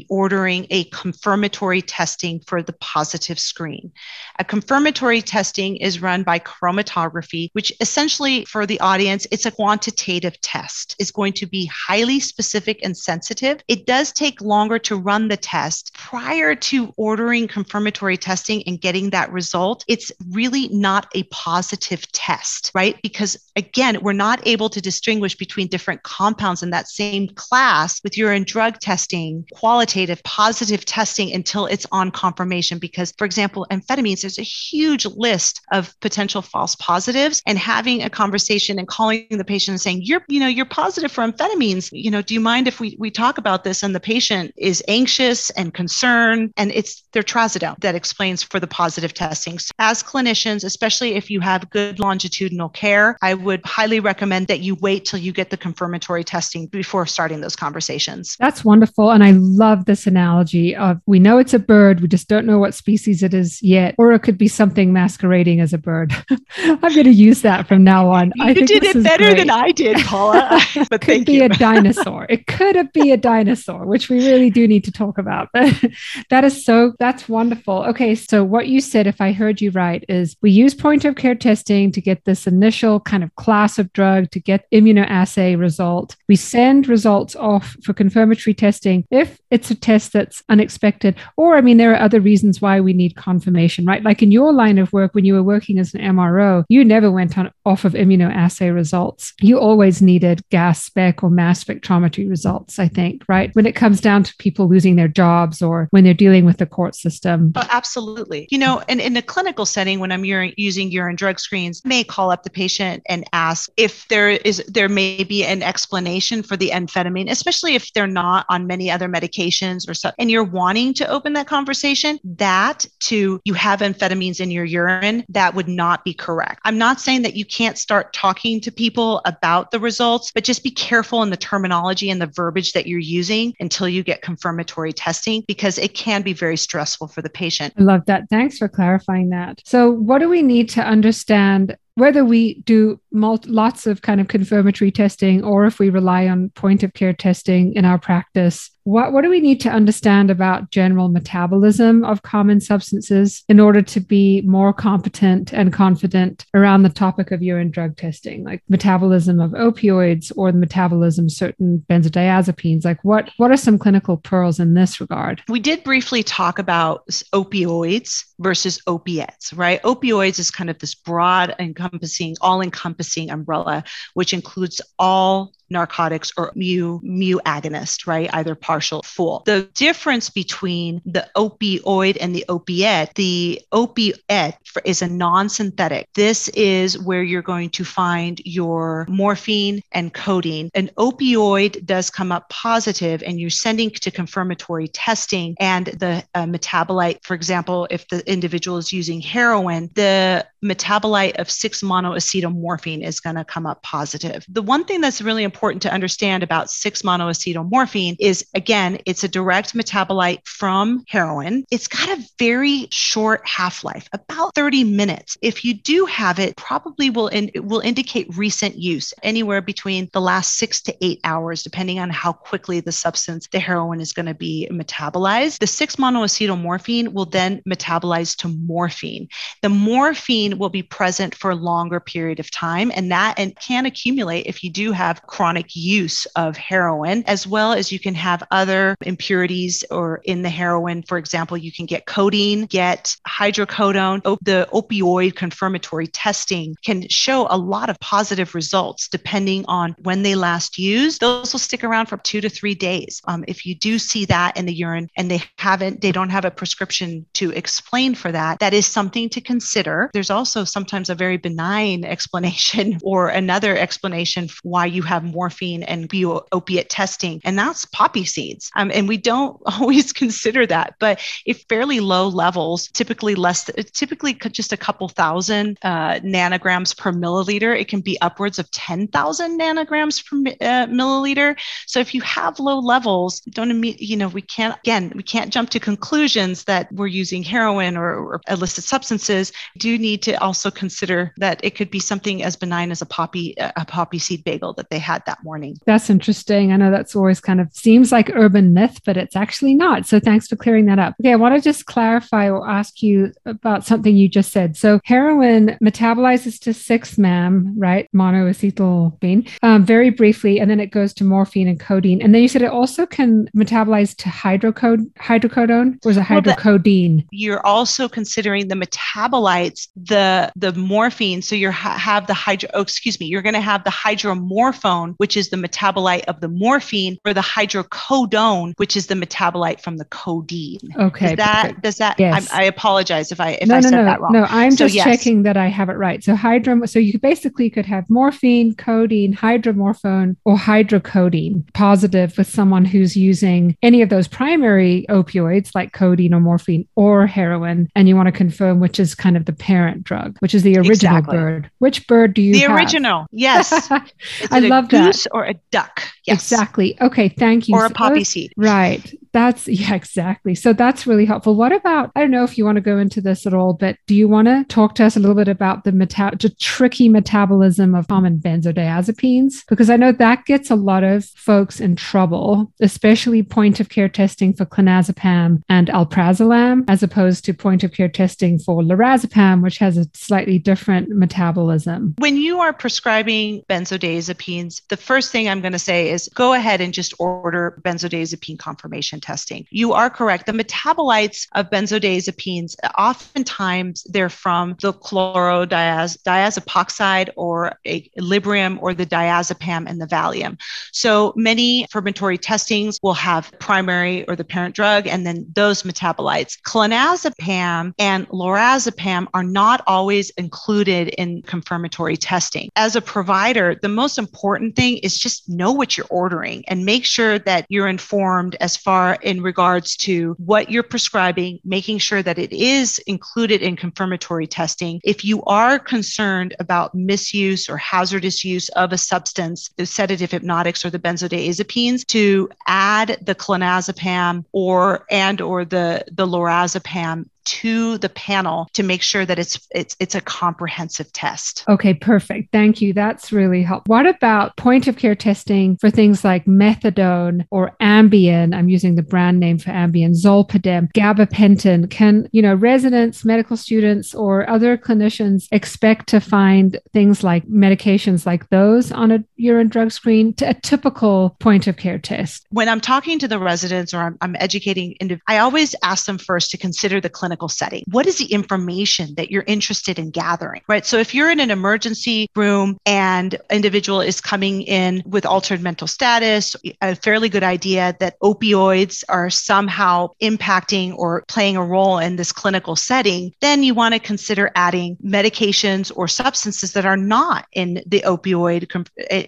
ordering 0.09 0.67
a 0.69 0.85
confirmatory 0.85 1.81
testing 1.81 2.39
for 2.47 2.61
the 2.61 2.73
positive 2.73 3.39
screen. 3.39 3.91
A 4.39 4.43
confirmatory 4.43 5.21
testing 5.21 5.40
is 5.41 6.01
run 6.01 6.23
by 6.23 6.39
chromatography, 6.39 7.49
which 7.53 7.73
essentially 7.79 8.45
for 8.45 8.65
the 8.65 8.79
audience, 8.79 9.27
it's 9.31 9.45
a 9.45 9.51
quantitative 9.51 10.39
test. 10.41 10.95
It's 10.99 11.11
going 11.11 11.33
to 11.33 11.45
be 11.45 11.65
highly 11.65 12.19
specific 12.19 12.79
and 12.83 12.95
sensitive. 12.95 13.61
It 13.67 13.85
does 13.85 14.11
take 14.11 14.41
longer 14.41 14.79
to 14.79 14.95
run 14.95 15.27
the 15.27 15.37
test 15.37 15.93
prior 15.93 16.55
to 16.55 16.93
ordering 16.97 17.47
confirmatory 17.47 18.17
testing 18.17 18.63
and 18.67 18.79
getting 18.79 19.09
that 19.09 19.31
result. 19.31 19.83
It's 19.87 20.11
really 20.29 20.67
not 20.69 21.07
a 21.15 21.23
positive 21.23 22.09
test, 22.11 22.71
right? 22.75 22.97
Because 23.01 23.37
again, 23.55 23.97
we're 24.01 24.13
not 24.13 24.45
able 24.47 24.69
to 24.69 24.81
distinguish 24.81 25.35
between 25.35 25.67
different 25.67 26.03
compounds 26.03 26.63
in 26.63 26.69
that 26.71 26.87
same 26.87 27.27
class 27.29 28.01
with 28.03 28.17
urine 28.17 28.43
drug 28.43 28.79
testing, 28.79 29.45
qualitative 29.53 30.21
positive 30.23 30.85
testing 30.85 31.33
until 31.33 31.65
it's 31.65 31.87
on 31.91 32.11
confirmation. 32.11 32.77
Because, 32.79 33.13
for 33.17 33.25
example, 33.25 33.65
amphetamines, 33.71 34.21
there's 34.21 34.39
a 34.39 34.43
huge 34.43 35.05
list 35.05 35.30
of 35.71 35.97
potential 35.99 36.41
false 36.41 36.75
positives 36.75 37.41
and 37.45 37.57
having 37.57 38.03
a 38.03 38.09
conversation 38.09 38.77
and 38.79 38.87
calling 38.87 39.27
the 39.29 39.43
patient 39.43 39.73
and 39.73 39.81
saying, 39.81 40.01
You're, 40.03 40.23
you 40.27 40.39
know, 40.39 40.47
you're 40.47 40.65
positive 40.65 41.11
for 41.11 41.23
amphetamines. 41.23 41.89
You 41.91 42.11
know, 42.11 42.21
do 42.21 42.33
you 42.33 42.39
mind 42.39 42.67
if 42.67 42.79
we, 42.79 42.95
we 42.99 43.11
talk 43.11 43.37
about 43.37 43.63
this? 43.63 43.83
And 43.83 43.95
the 43.95 43.99
patient 43.99 44.53
is 44.57 44.83
anxious 44.87 45.49
and 45.51 45.73
concerned, 45.73 46.53
and 46.57 46.71
it's 46.71 47.03
their 47.13 47.23
trazodone 47.23 47.79
that 47.79 47.95
explains 47.95 48.43
for 48.43 48.59
the 48.59 48.67
positive 48.67 49.13
testing. 49.13 49.59
So 49.59 49.71
as 49.79 50.03
clinicians, 50.03 50.63
especially 50.63 51.13
if 51.13 51.29
you 51.29 51.39
have 51.39 51.69
good 51.69 51.99
longitudinal 51.99 52.69
care, 52.69 53.17
I 53.21 53.33
would 53.33 53.61
highly 53.65 53.99
recommend 53.99 54.47
that 54.47 54.59
you 54.59 54.75
wait 54.75 55.05
till 55.05 55.19
you 55.19 55.31
get 55.31 55.49
the 55.49 55.57
confirmatory 55.57 56.23
testing 56.23 56.67
before 56.67 57.05
starting 57.05 57.41
those 57.41 57.55
conversations. 57.55 58.35
That's 58.39 58.65
wonderful. 58.65 59.11
And 59.11 59.23
I 59.23 59.31
love 59.31 59.85
this 59.85 60.07
analogy 60.07 60.75
of 60.75 60.99
we 61.05 61.19
know 61.19 61.37
it's 61.37 61.53
a 61.53 61.59
bird, 61.59 62.01
we 62.01 62.07
just 62.07 62.27
don't 62.27 62.45
know 62.45 62.59
what 62.59 62.73
species 62.73 63.23
it 63.23 63.33
is 63.33 63.61
yet, 63.61 63.95
or 63.97 64.13
it 64.13 64.19
could 64.19 64.37
be 64.37 64.47
something 64.47 64.93
masquerading 65.21 65.61
as 65.61 65.73
a 65.73 65.77
bird. 65.77 66.13
I'm 66.57 66.79
going 66.79 67.03
to 67.03 67.11
use 67.11 67.41
that 67.41 67.67
from 67.67 67.83
now 67.83 68.09
on. 68.09 68.31
You 68.35 68.45
I 68.45 68.53
did 68.53 68.83
it 68.83 69.03
better 69.03 69.25
great. 69.25 69.37
than 69.37 69.49
I 69.49 69.71
did, 69.71 69.97
Paula. 70.05 70.59
but 70.89 71.01
could 71.01 71.25
be 71.25 71.41
a 71.41 71.49
dinosaur. 71.49 72.25
It 72.29 72.47
could 72.47 72.91
be 72.93 73.11
a 73.11 73.17
dinosaur, 73.17 73.85
which 73.85 74.09
we 74.09 74.25
really 74.25 74.49
do 74.49 74.67
need 74.67 74.83
to 74.85 74.91
talk 74.91 75.17
about. 75.17 75.49
But 75.53 75.73
that 76.29 76.43
is 76.43 76.65
so, 76.65 76.93
that's 76.99 77.29
wonderful. 77.29 77.83
Okay. 77.83 78.15
So, 78.15 78.43
what 78.43 78.67
you 78.67 78.81
said, 78.81 79.07
if 79.07 79.21
I 79.21 79.31
heard 79.31 79.61
you 79.61 79.71
right, 79.71 80.03
is 80.09 80.35
we 80.41 80.51
use 80.51 80.73
point 80.73 81.05
of 81.05 81.15
care 81.15 81.35
testing 81.35 81.91
to 81.91 82.01
get 82.01 82.25
this 82.25 82.47
initial 82.47 82.99
kind 82.99 83.23
of 83.23 83.33
class 83.35 83.79
of 83.79 83.91
drug 83.93 84.31
to 84.31 84.39
get 84.39 84.69
immunoassay 84.71 85.59
result. 85.59 86.15
We 86.27 86.35
send 86.35 86.87
results 86.87 87.35
off 87.35 87.75
for 87.83 87.93
confirmatory 87.93 88.53
testing 88.53 89.05
if 89.11 89.39
it's 89.49 89.71
a 89.71 89.75
test 89.75 90.13
that's 90.13 90.43
unexpected. 90.49 91.15
Or, 91.37 91.55
I 91.55 91.61
mean, 91.61 91.77
there 91.77 91.93
are 91.93 92.01
other 92.01 92.19
reasons 92.19 92.61
why 92.61 92.79
we 92.79 92.93
need 92.93 93.15
confirmation, 93.15 93.85
right? 93.85 94.03
Like 94.03 94.21
in 94.21 94.31
your 94.31 94.53
line 94.53 94.77
of 94.77 94.91
work, 94.93 95.10
when 95.13 95.25
you 95.25 95.33
were 95.33 95.43
working 95.43 95.79
as 95.79 95.93
an 95.93 96.01
MRO, 96.01 96.63
you 96.69 96.83
never 96.83 97.11
went 97.11 97.37
on 97.37 97.51
off 97.65 97.85
of 97.85 97.93
immunoassay 97.93 98.73
results. 98.73 99.33
You 99.41 99.59
always 99.59 100.01
needed 100.01 100.41
gas 100.49 100.83
spec 100.83 101.23
or 101.23 101.29
mass 101.29 101.63
spectrometry 101.63 102.29
results, 102.29 102.79
I 102.79 102.87
think, 102.87 103.23
right? 103.27 103.53
When 103.55 103.65
it 103.65 103.75
comes 103.75 104.01
down 104.01 104.23
to 104.23 104.35
people 104.37 104.67
losing 104.67 104.95
their 104.95 105.07
jobs 105.07 105.61
or 105.61 105.87
when 105.91 106.03
they're 106.03 106.13
dealing 106.13 106.45
with 106.45 106.57
the 106.57 106.65
court 106.65 106.95
system. 106.95 107.53
Oh, 107.55 107.67
absolutely. 107.69 108.47
You 108.51 108.57
know, 108.57 108.81
and 108.87 108.99
in 108.99 109.15
a 109.17 109.21
clinical 109.21 109.65
setting, 109.65 109.99
when 109.99 110.11
I'm 110.11 110.25
urine, 110.25 110.53
using 110.57 110.91
urine 110.91 111.15
drug 111.15 111.39
screens, 111.39 111.81
I 111.85 111.89
may 111.89 112.03
call 112.03 112.31
up 112.31 112.43
the 112.43 112.49
patient 112.49 113.03
and 113.07 113.25
ask 113.33 113.69
if 113.77 114.07
there 114.07 114.29
is 114.29 114.63
there 114.67 114.89
may 114.89 115.23
be 115.23 115.45
an 115.45 115.63
explanation 115.63 116.43
for 116.43 116.57
the 116.57 116.69
amphetamine, 116.69 117.29
especially 117.29 117.75
if 117.75 117.91
they're 117.93 118.07
not 118.07 118.45
on 118.49 118.67
many 118.67 118.89
other 118.89 119.07
medications 119.07 119.89
or 119.89 119.93
so, 119.93 120.11
and 120.17 120.31
you're 120.31 120.43
wanting 120.43 120.93
to 120.95 121.07
open 121.09 121.33
that 121.33 121.47
conversation. 121.47 122.19
That 122.23 122.85
to 123.01 123.41
you 123.43 123.53
have 123.53 123.79
amphetamines 123.79 124.39
in 124.39 124.51
your 124.51 124.65
urine, 124.65 125.00
that 125.29 125.53
would 125.55 125.67
not 125.67 126.03
be 126.03 126.13
correct. 126.13 126.61
I'm 126.63 126.77
not 126.77 126.99
saying 126.99 127.23
that 127.23 127.35
you 127.35 127.45
can't 127.45 127.77
start 127.77 128.13
talking 128.13 128.61
to 128.61 128.71
people 128.71 129.21
about 129.25 129.71
the 129.71 129.79
results, 129.79 130.31
but 130.33 130.43
just 130.43 130.63
be 130.63 130.71
careful 130.71 131.23
in 131.23 131.29
the 131.29 131.37
terminology 131.37 132.09
and 132.09 132.21
the 132.21 132.27
verbiage 132.27 132.73
that 132.73 132.87
you're 132.87 132.99
using 132.99 133.53
until 133.59 133.87
you 133.87 134.03
get 134.03 134.21
confirmatory 134.21 134.93
testing 134.93 135.43
because 135.47 135.77
it 135.77 135.93
can 135.93 136.21
be 136.21 136.33
very 136.33 136.57
stressful 136.57 137.07
for 137.07 137.21
the 137.21 137.29
patient. 137.29 137.73
I 137.77 137.83
love 137.83 138.05
that. 138.05 138.29
Thanks 138.29 138.57
for 138.57 138.67
clarifying 138.67 139.29
that. 139.29 139.61
So, 139.65 139.91
what 139.91 140.19
do 140.19 140.29
we 140.29 140.41
need 140.41 140.69
to 140.69 140.81
understand 140.81 141.75
whether 142.01 142.25
we 142.25 142.55
do 142.61 142.99
lots 143.11 143.85
of 143.85 144.01
kind 144.01 144.19
of 144.19 144.27
confirmatory 144.27 144.89
testing 144.89 145.43
or 145.43 145.65
if 145.65 145.77
we 145.77 145.91
rely 145.91 146.27
on 146.27 146.49
point 146.49 146.81
of 146.81 146.95
care 146.95 147.13
testing 147.13 147.75
in 147.75 147.85
our 147.85 147.99
practice, 147.99 148.71
what, 148.83 149.13
what 149.13 149.21
do 149.21 149.29
we 149.29 149.39
need 149.39 149.61
to 149.61 149.69
understand 149.69 150.31
about 150.31 150.71
general 150.71 151.09
metabolism 151.09 152.03
of 152.03 152.23
common 152.23 152.59
substances 152.59 153.43
in 153.47 153.59
order 153.59 153.83
to 153.83 153.99
be 153.99 154.41
more 154.41 154.73
competent 154.73 155.53
and 155.53 155.71
confident 155.71 156.45
around 156.55 156.81
the 156.81 156.89
topic 156.89 157.29
of 157.29 157.43
urine 157.43 157.69
drug 157.69 157.95
testing, 157.95 158.43
like 158.43 158.63
metabolism 158.69 159.39
of 159.39 159.51
opioids 159.51 160.31
or 160.35 160.51
the 160.51 160.57
metabolism 160.57 161.29
certain 161.29 161.85
benzodiazepines? 161.87 162.83
Like 162.83 163.03
what, 163.03 163.29
what 163.37 163.51
are 163.51 163.57
some 163.57 163.77
clinical 163.77 164.17
pearls 164.17 164.59
in 164.59 164.73
this 164.73 164.99
regard? 164.99 165.43
We 165.47 165.59
did 165.59 165.83
briefly 165.83 166.23
talk 166.23 166.57
about 166.57 167.05
opioids 167.33 168.23
versus 168.39 168.81
opiates, 168.87 169.53
right? 169.53 169.81
Opioids 169.83 170.39
is 170.39 170.49
kind 170.49 170.71
of 170.71 170.79
this 170.79 170.95
broad, 170.95 171.53
encompassing, 171.91 172.35
all 172.41 172.61
encompassing 172.61 173.29
umbrella, 173.29 173.83
which 174.13 174.33
includes 174.33 174.81
all 174.97 175.53
narcotics 175.71 176.31
or 176.37 176.51
mu 176.55 176.99
mu 177.01 177.39
agonist, 177.45 178.05
right? 178.05 178.29
Either 178.33 178.55
partial 178.55 179.01
full. 179.03 179.43
The 179.45 179.69
difference 179.73 180.29
between 180.29 181.01
the 181.05 181.27
opioid 181.35 182.17
and 182.19 182.35
the 182.35 182.45
opiate, 182.49 183.15
the 183.15 183.61
opiate 183.71 184.55
is 184.85 185.01
a 185.01 185.07
non-synthetic. 185.07 186.07
This 186.13 186.49
is 186.49 186.99
where 186.99 187.23
you're 187.23 187.41
going 187.41 187.69
to 187.71 187.85
find 187.85 188.41
your 188.45 189.05
morphine 189.09 189.81
and 189.91 190.13
codeine. 190.13 190.69
An 190.73 190.89
opioid 190.97 191.85
does 191.85 192.09
come 192.09 192.31
up 192.31 192.49
positive 192.49 193.23
and 193.23 193.39
you're 193.39 193.49
sending 193.49 193.89
to 193.89 194.11
confirmatory 194.11 194.87
testing 194.89 195.55
and 195.59 195.87
the 195.87 196.23
uh, 196.35 196.43
metabolite, 196.43 197.23
for 197.23 197.33
example, 197.33 197.87
if 197.89 198.07
the 198.09 198.29
individual 198.31 198.77
is 198.77 198.91
using 198.91 199.21
heroin, 199.21 199.89
the 199.95 200.45
metabolite 200.63 201.35
of 201.37 201.47
6-monoacetylmorphine 201.47 203.05
is 203.05 203.19
going 203.19 203.35
to 203.35 203.45
come 203.45 203.65
up 203.65 203.81
positive. 203.83 204.45
The 204.47 204.61
one 204.61 204.85
thing 204.85 205.01
that's 205.01 205.21
really 205.21 205.43
important 205.43 205.60
important 205.61 205.83
to 205.83 205.93
understand 205.93 206.41
about 206.41 206.69
6-monoacetylmorphine 206.69 208.15
is 208.19 208.43
again, 208.55 208.97
it's 209.05 209.23
a 209.23 209.27
direct 209.27 209.75
metabolite 209.75 210.43
from 210.43 211.03
heroin. 211.07 211.63
It's 211.69 211.87
got 211.87 212.09
a 212.09 212.23
very 212.39 212.87
short 212.89 213.47
half-life, 213.47 214.09
about 214.11 214.55
30 214.55 214.83
minutes. 214.85 215.37
If 215.43 215.63
you 215.63 215.75
do 215.75 216.05
have 216.07 216.39
it, 216.39 216.55
probably 216.55 217.11
will 217.11 217.27
in, 217.27 217.51
will 217.53 217.81
indicate 217.81 218.35
recent 218.35 218.75
use, 218.75 219.13
anywhere 219.21 219.61
between 219.61 220.09
the 220.13 220.19
last 220.19 220.57
6 220.57 220.81
to 220.81 220.95
8 220.99 221.19
hours 221.25 221.61
depending 221.61 221.99
on 221.99 222.09
how 222.09 222.33
quickly 222.33 222.79
the 222.79 222.91
substance, 222.91 223.47
the 223.51 223.59
heroin 223.59 224.01
is 224.01 224.13
going 224.13 224.25
to 224.25 224.33
be 224.33 224.67
metabolized. 224.71 225.59
The 225.59 225.67
6-monoacetylmorphine 225.67 227.13
will 227.13 227.25
then 227.25 227.61
metabolize 227.69 228.35
to 228.37 228.47
morphine. 228.47 229.27
The 229.61 229.69
morphine 229.69 230.57
will 230.57 230.69
be 230.69 230.81
present 230.81 231.35
for 231.35 231.51
a 231.51 231.55
longer 231.55 231.99
period 231.99 232.39
of 232.39 232.49
time 232.49 232.91
and 232.95 233.11
that 233.11 233.37
and 233.37 233.55
can 233.59 233.85
accumulate 233.85 234.47
if 234.47 234.63
you 234.63 234.71
do 234.71 234.91
have 234.91 235.21
chronic 235.27 235.50
chronic 235.51 235.75
use 235.75 236.25
of 236.37 236.55
heroin, 236.55 237.25
as 237.27 237.45
well 237.45 237.73
as 237.73 237.91
you 237.91 237.99
can 237.99 238.15
have 238.15 238.41
other 238.51 238.95
impurities 239.01 239.83
or 239.91 240.21
in 240.23 240.43
the 240.43 240.49
heroin. 240.49 241.03
For 241.03 241.17
example, 241.17 241.57
you 241.57 241.73
can 241.73 241.85
get 241.85 242.05
codeine, 242.05 242.67
get 242.67 243.13
hydrocodone. 243.27 244.21
The 244.43 244.69
opioid 244.71 245.35
confirmatory 245.35 246.07
testing 246.07 246.77
can 246.85 247.05
show 247.09 247.47
a 247.49 247.57
lot 247.57 247.89
of 247.89 247.99
positive 247.99 248.55
results 248.55 249.09
depending 249.09 249.65
on 249.67 249.93
when 250.03 250.23
they 250.23 250.35
last 250.35 250.77
used. 250.77 251.19
Those 251.19 251.51
will 251.51 251.59
stick 251.59 251.83
around 251.83 252.05
for 252.05 252.15
two 252.15 252.39
to 252.39 252.47
three 252.47 252.73
days. 252.73 253.21
Um, 253.27 253.43
if 253.45 253.65
you 253.65 253.75
do 253.75 253.99
see 253.99 254.23
that 254.25 254.55
in 254.55 254.65
the 254.65 254.73
urine 254.73 255.09
and 255.17 255.29
they 255.29 255.43
haven't, 255.57 255.99
they 255.99 256.13
don't 256.13 256.29
have 256.29 256.45
a 256.45 256.51
prescription 256.51 257.25
to 257.33 257.51
explain 257.51 258.15
for 258.15 258.31
that, 258.31 258.59
that 258.59 258.73
is 258.73 258.87
something 258.87 259.27
to 259.27 259.41
consider. 259.41 260.09
There's 260.13 260.29
also 260.29 260.63
sometimes 260.63 261.09
a 261.09 261.15
very 261.15 261.35
benign 261.35 262.05
explanation 262.15 262.99
or 263.03 263.27
another 263.27 263.75
explanation 263.75 264.47
why 264.63 264.85
you 264.85 265.01
have 265.01 265.23
more 265.25 265.40
morphine 265.41 265.81
and 265.81 266.07
opiate 266.51 266.89
testing, 266.89 267.41
and 267.43 267.57
that's 267.57 267.85
poppy 267.85 268.25
seeds. 268.25 268.69
Um, 268.75 268.91
and 268.93 269.07
we 269.07 269.17
don't 269.17 269.59
always 269.65 270.13
consider 270.13 270.67
that, 270.67 270.95
but 270.99 271.19
if 271.47 271.63
fairly 271.67 271.99
low 271.99 272.27
levels, 272.27 272.89
typically 272.89 273.33
less, 273.33 273.69
typically 273.93 274.33
just 274.33 274.71
a 274.71 274.77
couple 274.77 275.07
thousand 275.09 275.79
uh, 275.81 276.19
nanograms 276.19 276.95
per 276.95 277.11
milliliter, 277.11 277.71
it 277.79 277.87
can 277.87 278.01
be 278.01 278.21
upwards 278.21 278.59
of 278.59 278.69
10,000 278.71 279.59
nanograms 279.59 280.23
per 280.25 280.37
uh, 280.61 280.85
milliliter. 280.87 281.57
So 281.87 281.99
if 281.99 282.13
you 282.13 282.21
have 282.21 282.59
low 282.59 282.77
levels, 282.77 283.39
don't 283.41 283.71
immediately, 283.71 284.05
you 284.05 284.17
know, 284.17 284.27
we 284.27 284.43
can't, 284.43 284.77
again, 284.83 285.11
we 285.15 285.23
can't 285.23 285.51
jump 285.51 285.71
to 285.71 285.79
conclusions 285.79 286.65
that 286.65 286.91
we're 286.91 287.07
using 287.07 287.41
heroin 287.41 287.97
or, 287.97 288.09
or 288.15 288.41
illicit 288.47 288.83
substances. 288.83 289.51
Do 289.79 289.97
need 289.97 290.21
to 290.23 290.33
also 290.35 290.69
consider 290.69 291.33
that 291.37 291.59
it 291.63 291.75
could 291.75 291.89
be 291.89 291.99
something 291.99 292.43
as 292.43 292.55
benign 292.55 292.91
as 292.91 293.01
a 293.01 293.07
poppy, 293.07 293.55
a 293.57 293.85
poppy 293.85 294.19
seed 294.19 294.43
bagel 294.43 294.73
that 294.73 294.89
they 294.91 294.99
had 294.99 295.23
that 295.25 295.30
morning. 295.43 295.77
That's 295.85 296.09
interesting. 296.09 296.71
I 296.71 296.77
know 296.77 296.91
that's 296.91 297.15
always 297.15 297.39
kind 297.39 297.61
of 297.61 297.71
seems 297.73 298.11
like 298.11 298.35
urban 298.35 298.73
myth, 298.73 298.99
but 299.05 299.17
it's 299.17 299.35
actually 299.35 299.75
not. 299.75 300.05
So 300.05 300.19
thanks 300.19 300.47
for 300.47 300.55
clearing 300.55 300.85
that 300.87 300.99
up. 300.99 301.15
Okay, 301.21 301.33
I 301.33 301.35
want 301.35 301.55
to 301.55 301.61
just 301.61 301.85
clarify 301.85 302.49
or 302.49 302.67
ask 302.69 303.01
you 303.01 303.31
about 303.45 303.85
something 303.85 304.15
you 304.15 304.27
just 304.29 304.51
said. 304.51 304.77
So 304.77 304.99
heroin 305.03 305.77
metabolizes 305.83 306.59
to 306.61 306.71
6-MAM, 306.71 307.73
right? 307.77 308.09
Monoacetylene, 308.13 309.49
um, 309.63 309.85
very 309.85 310.09
briefly, 310.09 310.59
and 310.59 310.69
then 310.69 310.79
it 310.79 310.87
goes 310.87 311.13
to 311.15 311.23
morphine 311.23 311.67
and 311.67 311.79
codeine. 311.79 312.21
And 312.21 312.33
then 312.33 312.41
you 312.41 312.47
said 312.47 312.61
it 312.61 312.71
also 312.71 313.05
can 313.05 313.49
metabolize 313.55 314.15
to 314.17 314.29
hydrocode 314.29 315.11
hydrocodone 315.15 315.97
or 316.05 316.11
is 316.11 316.17
it 316.17 316.23
hydrocodone? 316.23 317.17
Well, 317.17 317.25
you're 317.31 317.65
also 317.65 318.07
considering 318.07 318.67
the 318.67 318.75
metabolites, 318.75 319.87
the 319.95 320.51
the 320.55 320.73
morphine. 320.73 321.41
So 321.41 321.55
you 321.55 321.71
ha- 321.71 321.97
have 321.97 322.27
the 322.27 322.33
hydro. 322.33 322.69
Oh, 322.73 322.81
excuse 322.81 323.19
me. 323.19 323.27
You're 323.27 323.41
going 323.41 323.55
to 323.55 323.61
have 323.61 323.83
the 323.83 323.89
hydromorphone, 323.89 325.10
which 325.17 325.37
is 325.37 325.49
the 325.49 325.57
metabolite 325.57 326.23
of 326.25 326.41
the 326.41 326.47
morphine, 326.47 327.17
or 327.25 327.33
the 327.33 327.41
hydrocodone, 327.41 328.73
which 328.77 328.95
is 328.95 329.07
the 329.07 329.15
metabolite 329.15 329.81
from 329.81 329.97
the 329.97 330.05
codeine. 330.05 330.79
Okay. 330.97 331.35
Does 331.35 331.37
that 331.37 331.81
does 331.81 331.97
that? 331.97 332.19
Yes. 332.19 332.51
I, 332.51 332.61
I 332.61 332.63
apologize 332.63 333.31
if 333.31 333.39
I 333.39 333.51
if 333.61 333.67
no, 333.67 333.75
I 333.75 333.79
no, 333.79 333.89
said 333.89 333.97
no, 333.97 334.05
that 334.05 334.21
wrong. 334.21 334.33
No, 334.33 334.45
I'm 334.49 334.71
so 334.71 334.85
just 334.85 334.95
yes. 334.95 335.05
checking 335.05 335.43
that 335.43 335.57
I 335.57 335.67
have 335.67 335.89
it 335.89 335.93
right. 335.93 336.23
So 336.23 336.35
hydro. 336.35 336.85
So 336.85 336.99
you 336.99 337.19
basically 337.19 337.69
could 337.69 337.85
have 337.85 338.09
morphine, 338.09 338.75
codeine, 338.75 339.35
hydromorphone, 339.35 340.35
or 340.45 340.57
hydrocodone 340.57 341.71
positive 341.73 342.37
with 342.37 342.47
someone 342.47 342.85
who's 342.85 343.15
using 343.15 343.77
any 343.81 344.01
of 344.01 344.09
those 344.09 344.27
primary 344.27 345.05
opioids 345.09 345.71
like 345.75 345.93
codeine 345.93 346.33
or 346.33 346.39
morphine 346.39 346.87
or 346.95 347.27
heroin, 347.27 347.89
and 347.95 348.07
you 348.07 348.15
want 348.15 348.27
to 348.27 348.31
confirm 348.31 348.79
which 348.79 348.99
is 348.99 349.15
kind 349.15 349.37
of 349.37 349.45
the 349.45 349.53
parent 349.53 350.03
drug, 350.03 350.37
which 350.39 350.53
is 350.53 350.63
the 350.63 350.77
original 350.77 351.17
exactly. 351.17 351.37
bird. 351.37 351.71
Which 351.79 352.07
bird 352.07 352.33
do 352.33 352.41
you 352.41 352.53
the 352.53 352.61
have? 352.61 352.71
original, 352.71 353.27
yes. 353.31 353.89
I 354.51 354.59
love 354.59 354.89
goose 355.05 355.27
or 355.31 355.45
a 355.45 355.53
duck. 355.71 356.03
Yes. 356.25 356.51
Exactly. 356.51 356.99
Okay. 357.01 357.29
Thank 357.29 357.67
you. 357.67 357.75
Or 357.75 357.85
a 357.85 357.89
poppy 357.89 358.21
oh, 358.21 358.23
seed. 358.23 358.53
Right. 358.57 359.13
That's 359.33 359.67
yeah, 359.67 359.95
exactly. 359.95 360.55
So 360.55 360.73
that's 360.73 361.07
really 361.07 361.25
helpful. 361.25 361.55
What 361.55 361.71
about, 361.71 362.11
I 362.15 362.21
don't 362.21 362.31
know 362.31 362.43
if 362.43 362.57
you 362.57 362.65
want 362.65 362.75
to 362.77 362.81
go 362.81 362.97
into 362.97 363.21
this 363.21 363.45
at 363.45 363.53
all, 363.53 363.73
but 363.73 363.97
do 364.07 364.15
you 364.15 364.27
want 364.27 364.47
to 364.47 364.65
talk 364.65 364.95
to 364.95 365.05
us 365.05 365.15
a 365.15 365.19
little 365.19 365.35
bit 365.35 365.47
about 365.47 365.83
the, 365.83 365.91
meta- 365.91 366.37
the 366.39 366.49
tricky 366.49 367.09
metabolism 367.09 367.95
of 367.95 368.07
common 368.07 368.39
benzodiazepines? 368.39 369.63
Because 369.67 369.89
I 369.89 369.97
know 369.97 370.11
that 370.11 370.45
gets 370.45 370.69
a 370.69 370.75
lot 370.75 371.03
of 371.03 371.25
folks 371.25 371.79
in 371.79 371.95
trouble, 371.95 372.71
especially 372.81 373.43
point 373.43 373.79
of 373.79 373.89
care 373.89 374.09
testing 374.09 374.53
for 374.53 374.65
clonazepam 374.65 375.61
and 375.69 375.87
alprazolam, 375.87 376.83
as 376.87 377.03
opposed 377.03 377.45
to 377.45 377.53
point 377.53 377.83
of 377.83 377.93
care 377.93 378.09
testing 378.09 378.59
for 378.59 378.81
lorazepam, 378.81 379.63
which 379.63 379.77
has 379.77 379.97
a 379.97 380.05
slightly 380.13 380.59
different 380.59 381.09
metabolism. 381.09 382.15
When 382.17 382.37
you 382.37 382.59
are 382.59 382.73
prescribing 382.73 383.63
benzodiazepines, 383.69 384.81
the 384.91 384.97
first 384.97 385.31
thing 385.31 385.47
I'm 385.47 385.61
going 385.61 385.71
to 385.71 385.79
say 385.79 386.09
is 386.09 386.29
go 386.33 386.53
ahead 386.53 386.81
and 386.81 386.93
just 386.93 387.13
order 387.17 387.81
benzodiazepine 387.81 388.59
confirmation 388.59 389.21
testing. 389.21 389.65
You 389.69 389.93
are 389.93 390.09
correct. 390.09 390.47
The 390.47 390.51
metabolites 390.51 391.47
of 391.53 391.69
benzodiazepines, 391.69 392.75
oftentimes 392.97 394.03
they're 394.09 394.27
from 394.27 394.75
the 394.81 394.91
chlordiazepoxide 394.91 397.29
or 397.37 397.79
a 397.87 398.01
Librium 398.19 398.79
or 398.81 398.93
the 398.93 399.05
diazepam 399.05 399.89
and 399.89 400.01
the 400.01 400.07
Valium. 400.07 400.59
So 400.91 401.31
many 401.37 401.83
confirmatory 401.83 402.37
testings 402.37 402.99
will 403.01 403.13
have 403.13 403.49
primary 403.59 404.27
or 404.27 404.35
the 404.35 404.43
parent 404.43 404.75
drug 404.75 405.07
and 405.07 405.25
then 405.25 405.45
those 405.55 405.83
metabolites. 405.83 406.59
Clonazepam 406.63 407.93
and 407.97 408.27
lorazepam 408.27 409.27
are 409.33 409.43
not 409.43 409.81
always 409.87 410.31
included 410.31 411.07
in 411.17 411.43
confirmatory 411.43 412.17
testing. 412.17 412.69
As 412.75 412.97
a 412.97 413.01
provider, 413.01 413.75
the 413.81 413.87
most 413.87 414.17
important 414.17 414.75
thing 414.75 414.80
is 414.89 415.17
just 415.17 415.47
know 415.49 415.71
what 415.71 415.97
you're 415.97 416.07
ordering 416.09 416.63
and 416.67 416.85
make 416.85 417.05
sure 417.05 417.39
that 417.39 417.65
you're 417.69 417.87
informed 417.87 418.55
as 418.59 418.75
far 418.75 419.15
in 419.21 419.41
regards 419.41 419.95
to 419.97 420.35
what 420.37 420.69
you're 420.69 420.83
prescribing, 420.83 421.59
making 421.63 421.99
sure 421.99 422.23
that 422.23 422.37
it 422.37 422.51
is 422.51 422.99
included 422.99 423.61
in 423.61 423.75
confirmatory 423.75 424.47
testing. 424.47 424.99
If 425.03 425.23
you 425.23 425.43
are 425.43 425.79
concerned 425.79 426.55
about 426.59 426.95
misuse 426.95 427.69
or 427.69 427.77
hazardous 427.77 428.43
use 428.43 428.69
of 428.69 428.91
a 428.91 428.97
substance, 428.97 429.69
the 429.77 429.85
sedative 429.85 430.31
hypnotics 430.31 430.83
or 430.83 430.89
the 430.89 430.99
benzodiazepines, 430.99 432.05
to 432.07 432.49
add 432.67 433.17
the 433.21 433.35
clonazepam 433.35 434.45
or 434.51 435.05
and 435.09 435.41
or 435.41 435.65
the 435.65 436.03
the 436.11 436.25
lorazepam 436.25 437.25
to 437.45 437.97
the 437.97 438.09
panel 438.09 438.67
to 438.73 438.83
make 438.83 439.01
sure 439.01 439.25
that 439.25 439.39
it's 439.39 439.67
it's 439.71 439.95
it's 439.99 440.15
a 440.15 440.21
comprehensive 440.21 441.11
test. 441.13 441.63
Okay, 441.67 441.93
perfect. 441.93 442.51
Thank 442.51 442.81
you. 442.81 442.93
That's 442.93 443.31
really 443.31 443.63
helpful. 443.63 443.91
What 443.91 444.05
about 444.05 444.55
point 444.57 444.87
of 444.87 444.97
care 444.97 445.15
testing 445.15 445.77
for 445.77 445.89
things 445.89 446.23
like 446.23 446.45
methadone 446.45 447.45
or 447.51 447.75
Ambien? 447.81 448.55
I'm 448.55 448.69
using 448.69 448.95
the 448.95 449.01
brand 449.01 449.39
name 449.39 449.57
for 449.57 449.71
Ambien, 449.71 450.11
Zolpidem, 450.11 450.91
gabapentin. 450.93 451.89
Can, 451.89 452.29
you 452.31 452.41
know, 452.41 452.55
residents, 452.55 453.25
medical 453.25 453.57
students 453.57 454.13
or 454.13 454.49
other 454.49 454.77
clinicians 454.77 455.47
expect 455.51 456.07
to 456.09 456.19
find 456.19 456.79
things 456.93 457.23
like 457.23 457.45
medications 457.47 458.25
like 458.25 458.49
those 458.49 458.91
on 458.91 459.11
a 459.11 459.23
urine 459.35 459.67
drug 459.67 459.91
screen 459.91 460.33
to 460.35 460.49
a 460.49 460.53
typical 460.53 461.35
point 461.39 461.67
of 461.67 461.77
care 461.77 461.99
test? 461.99 462.45
When 462.49 462.69
I'm 462.69 462.81
talking 462.81 463.19
to 463.19 463.27
the 463.27 463.39
residents 463.39 463.93
or 463.93 463.99
I'm, 463.99 464.17
I'm 464.21 464.35
educating, 464.39 464.95
I 465.27 465.39
always 465.39 465.75
ask 465.83 466.05
them 466.05 466.17
first 466.17 466.51
to 466.51 466.57
consider 466.57 467.01
the 467.01 467.09
clinical 467.09 467.30
clinical 467.31 467.47
setting? 467.47 467.83
What 467.89 468.07
is 468.07 468.17
the 468.17 468.25
information 468.25 469.15
that 469.15 469.31
you're 469.31 469.45
interested 469.47 469.97
in 469.97 470.11
gathering, 470.11 470.63
right? 470.67 470.85
So 470.85 470.97
if 470.97 471.15
you're 471.15 471.31
in 471.31 471.39
an 471.39 471.49
emergency 471.49 472.29
room 472.35 472.77
and 472.85 473.37
individual 473.49 474.01
is 474.01 474.19
coming 474.19 474.63
in 474.63 475.01
with 475.05 475.25
altered 475.25 475.61
mental 475.61 475.87
status, 475.87 476.57
a 476.81 476.93
fairly 476.93 477.29
good 477.29 477.43
idea 477.43 477.95
that 478.01 478.19
opioids 478.19 479.05
are 479.07 479.29
somehow 479.29 480.09
impacting 480.21 480.93
or 480.97 481.23
playing 481.29 481.55
a 481.55 481.63
role 481.63 481.99
in 481.99 482.17
this 482.17 482.33
clinical 482.33 482.75
setting, 482.75 483.31
then 483.39 483.63
you 483.63 483.73
want 483.73 483.93
to 483.93 483.99
consider 483.99 484.51
adding 484.55 484.97
medications 484.97 485.89
or 485.95 486.09
substances 486.09 486.73
that 486.73 486.85
are 486.85 486.97
not 486.97 487.45
in 487.53 487.81
the 487.85 488.01
opioid 488.05 488.63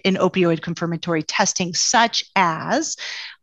in 0.04 0.16
opioid 0.16 0.60
confirmatory 0.60 1.22
testing, 1.22 1.72
such 1.72 2.22
as 2.36 2.96